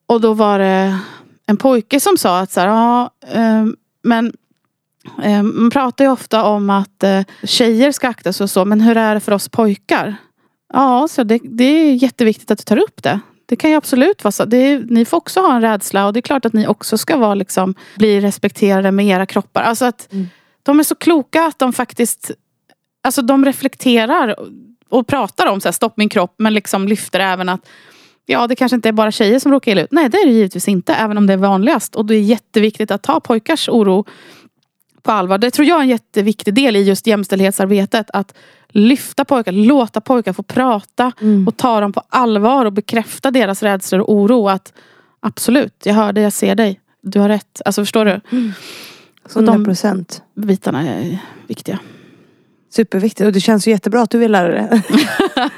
Och 0.07 0.21
då 0.21 0.33
var 0.33 0.59
det 0.59 0.97
en 1.47 1.57
pojke 1.57 1.99
som 1.99 2.17
sa 2.17 2.39
att 2.39 2.51
så 2.51 2.59
här, 2.59 2.67
ja, 2.67 3.09
eh, 3.27 3.65
men 4.03 4.33
eh, 5.23 5.43
man 5.43 5.69
pratar 5.69 6.05
ju 6.05 6.11
ofta 6.11 6.43
om 6.43 6.69
att 6.69 7.03
eh, 7.03 7.21
tjejer 7.43 7.91
ska 7.91 8.07
akta 8.07 8.33
sig 8.33 8.43
och 8.43 8.49
så. 8.49 8.65
Men 8.65 8.81
hur 8.81 8.97
är 8.97 9.13
det 9.13 9.19
för 9.19 9.31
oss 9.31 9.49
pojkar? 9.49 10.15
Ja, 10.73 11.07
så 11.09 11.23
det, 11.23 11.39
det 11.43 11.63
är 11.63 11.93
jätteviktigt 11.93 12.51
att 12.51 12.57
du 12.57 12.63
tar 12.63 12.77
upp 12.77 13.03
det. 13.03 13.19
Det 13.45 13.55
kan 13.55 13.69
ju 13.69 13.75
absolut 13.75 14.23
vara 14.23 14.31
så. 14.31 14.43
Är, 14.43 14.85
ni 14.89 15.05
får 15.05 15.17
också 15.17 15.39
ha 15.39 15.55
en 15.55 15.61
rädsla 15.61 16.05
och 16.05 16.13
det 16.13 16.19
är 16.19 16.21
klart 16.21 16.45
att 16.45 16.53
ni 16.53 16.67
också 16.67 16.97
ska 16.97 17.17
vara, 17.17 17.35
liksom, 17.35 17.75
bli 17.97 18.19
respekterade 18.19 18.91
med 18.91 19.05
era 19.05 19.25
kroppar. 19.25 19.61
Alltså 19.61 19.85
att 19.85 20.09
De 20.63 20.79
är 20.79 20.83
så 20.83 20.95
kloka 20.95 21.45
att 21.45 21.59
de 21.59 21.73
faktiskt 21.73 22.31
alltså 23.03 23.21
de 23.21 23.45
reflekterar 23.45 24.35
och 24.89 25.07
pratar 25.07 25.47
om 25.47 25.61
så 25.61 25.67
här, 25.67 25.73
stopp 25.73 25.97
min 25.97 26.09
kropp 26.09 26.35
men 26.37 26.53
liksom 26.53 26.87
lyfter 26.87 27.19
även 27.19 27.49
att 27.49 27.67
Ja, 28.25 28.47
det 28.47 28.55
kanske 28.55 28.75
inte 28.75 28.89
är 28.89 28.93
bara 28.93 29.11
tjejer 29.11 29.39
som 29.39 29.51
råkar 29.51 29.71
illa 29.71 29.81
ut. 29.81 29.91
Nej, 29.91 30.09
det 30.09 30.17
är 30.17 30.25
det 30.25 30.31
givetvis 30.31 30.67
inte. 30.67 30.93
Även 30.93 31.17
om 31.17 31.27
det 31.27 31.33
är 31.33 31.37
vanligast. 31.37 31.95
Och 31.95 32.05
det 32.05 32.15
är 32.15 32.21
jätteviktigt 32.21 32.91
att 32.91 33.03
ta 33.03 33.19
pojkars 33.19 33.69
oro 33.69 34.05
på 35.01 35.11
allvar. 35.11 35.37
Det 35.37 35.51
tror 35.51 35.67
jag 35.67 35.77
är 35.77 35.81
en 35.81 35.89
jätteviktig 35.89 36.53
del 36.53 36.75
i 36.75 36.83
just 36.83 37.07
jämställdhetsarbetet. 37.07 38.09
Att 38.13 38.33
lyfta 38.69 39.25
pojkar, 39.25 39.51
låta 39.51 40.01
pojkar 40.01 40.33
få 40.33 40.43
prata 40.43 41.11
och 41.47 41.57
ta 41.57 41.79
dem 41.79 41.93
på 41.93 42.01
allvar 42.09 42.65
och 42.65 42.73
bekräfta 42.73 43.31
deras 43.31 43.63
rädslor 43.63 44.01
och 44.01 44.13
oro. 44.13 44.49
Att 44.49 44.73
absolut, 45.19 45.81
jag 45.85 45.93
hör 45.93 46.13
dig, 46.13 46.23
jag 46.23 46.33
ser 46.33 46.55
dig. 46.55 46.79
Du 47.01 47.19
har 47.19 47.29
rätt. 47.29 47.61
Alltså 47.65 47.81
förstår 47.81 48.05
du? 48.05 48.21
Så 49.25 49.39
100 49.39 49.53
de 49.53 49.65
procent. 49.65 50.21
bitarna 50.35 50.81
är 50.81 51.17
viktiga. 51.47 51.79
Superviktigt 52.73 53.25
och 53.27 53.31
det 53.33 53.39
känns 53.39 53.67
ju 53.67 53.71
jättebra 53.71 54.01
att 54.01 54.09
du 54.09 54.17
vill 54.17 54.31
lära 54.31 54.47
dig. 54.51 54.81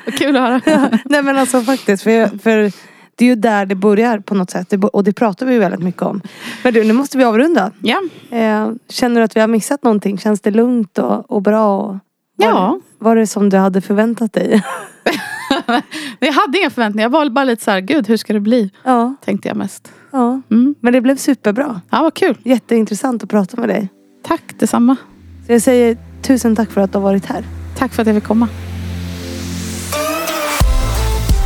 Kul 0.18 0.38
att 0.38 0.66
höra. 0.66 1.00
Nej 1.06 1.24
men 1.24 1.38
alltså 1.38 1.62
faktiskt. 1.62 2.04
För, 2.04 2.12
jag, 2.12 2.42
för 2.42 2.72
det 3.16 3.26
är 3.26 3.30
ju 3.30 3.36
där 3.36 3.66
det 3.66 3.76
börjar 3.76 4.20
på 4.20 4.36
något 4.36 4.50
sätt. 4.50 4.74
Och 4.94 5.04
det 5.04 5.14
pratar 5.14 5.46
vi 5.46 5.54
ju 5.54 5.60
väldigt 5.60 5.80
mycket 5.84 6.02
om. 6.02 6.22
Men 6.64 6.74
du, 6.74 6.84
nu 6.84 6.94
måste 6.94 7.18
vi 7.18 7.24
avrunda. 7.24 7.72
Ja, 7.82 8.02
Eh, 8.30 8.72
känner 8.90 9.22
du 9.22 9.26
att 9.26 9.36
vi 9.36 9.40
har 9.40 9.48
missat 9.48 9.84
någonting? 9.84 10.18
Känns 10.18 10.42
det 10.42 10.52
lugnt 10.52 10.98
och, 10.98 11.32
och 11.32 11.42
bra? 11.42 11.78
Och, 11.78 11.98
Ja. 12.38 12.80
Var 13.00 13.16
det 13.16 13.28
som 13.28 13.50
du 13.50 13.58
hade 13.58 13.82
förväntat 13.82 14.34
dig? 14.34 14.64
jag 16.20 16.34
hade 16.34 16.58
inga 16.60 16.70
förväntningar. 16.70 17.06
Jag 17.06 17.10
var 17.10 17.30
bara 17.30 17.46
lite 17.46 17.64
så 17.64 17.72
här, 17.72 17.80
gud 17.80 18.08
hur 18.08 18.18
ska 18.18 18.34
det 18.34 18.40
bli? 18.40 18.72
ja, 18.84 19.16
Tänkte 19.26 19.48
jag 19.48 19.58
mest. 19.58 19.92
ja. 20.12 20.42
Mm. 20.52 20.76
Men 20.82 20.94
det 20.94 21.02
blev 21.02 21.16
superbra. 21.18 21.82
Ja, 21.90 22.02
vad 22.02 22.14
kul. 22.14 22.38
Jätteintressant 22.44 23.24
att 23.24 23.30
prata 23.30 23.60
med 23.60 23.70
dig. 23.70 23.90
Tack 24.24 24.42
detsamma. 24.60 24.96
Så 25.48 25.52
jag 25.54 25.62
säger 25.62 25.98
tusen 26.22 26.56
tack 26.56 26.72
för 26.72 26.82
att 26.82 26.92
du 26.92 26.98
har 26.98 27.04
varit 27.04 27.26
här. 27.26 27.44
Tack 27.78 27.94
för 27.94 28.02
att 28.02 28.08
jag 28.08 28.16
fick 28.16 28.24
komma. 28.24 28.48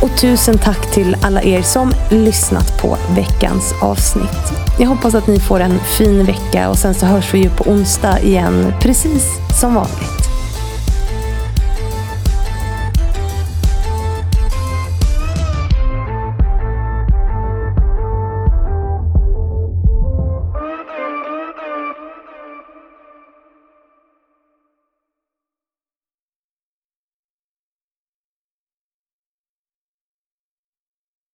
Och 0.02 0.20
tusen 0.20 0.58
tack 0.58 0.94
till 0.94 1.16
alla 1.22 1.42
er 1.42 1.62
som 1.62 1.90
lyssnat 2.10 2.82
på 2.82 2.96
veckans 3.16 3.74
avsnitt. 3.82 4.52
Jag 4.78 4.88
hoppas 4.88 5.14
att 5.14 5.26
ni 5.26 5.40
får 5.40 5.60
en 5.60 5.78
fin 5.98 6.24
vecka 6.24 6.70
och 6.70 6.76
sen 6.78 6.94
så 6.94 7.06
hörs 7.06 7.34
vi 7.34 7.38
ju 7.42 7.50
på 7.50 7.64
onsdag 7.70 8.20
igen 8.20 8.72
precis 8.80 9.24
som 9.60 9.74
vanligt. 9.74 10.31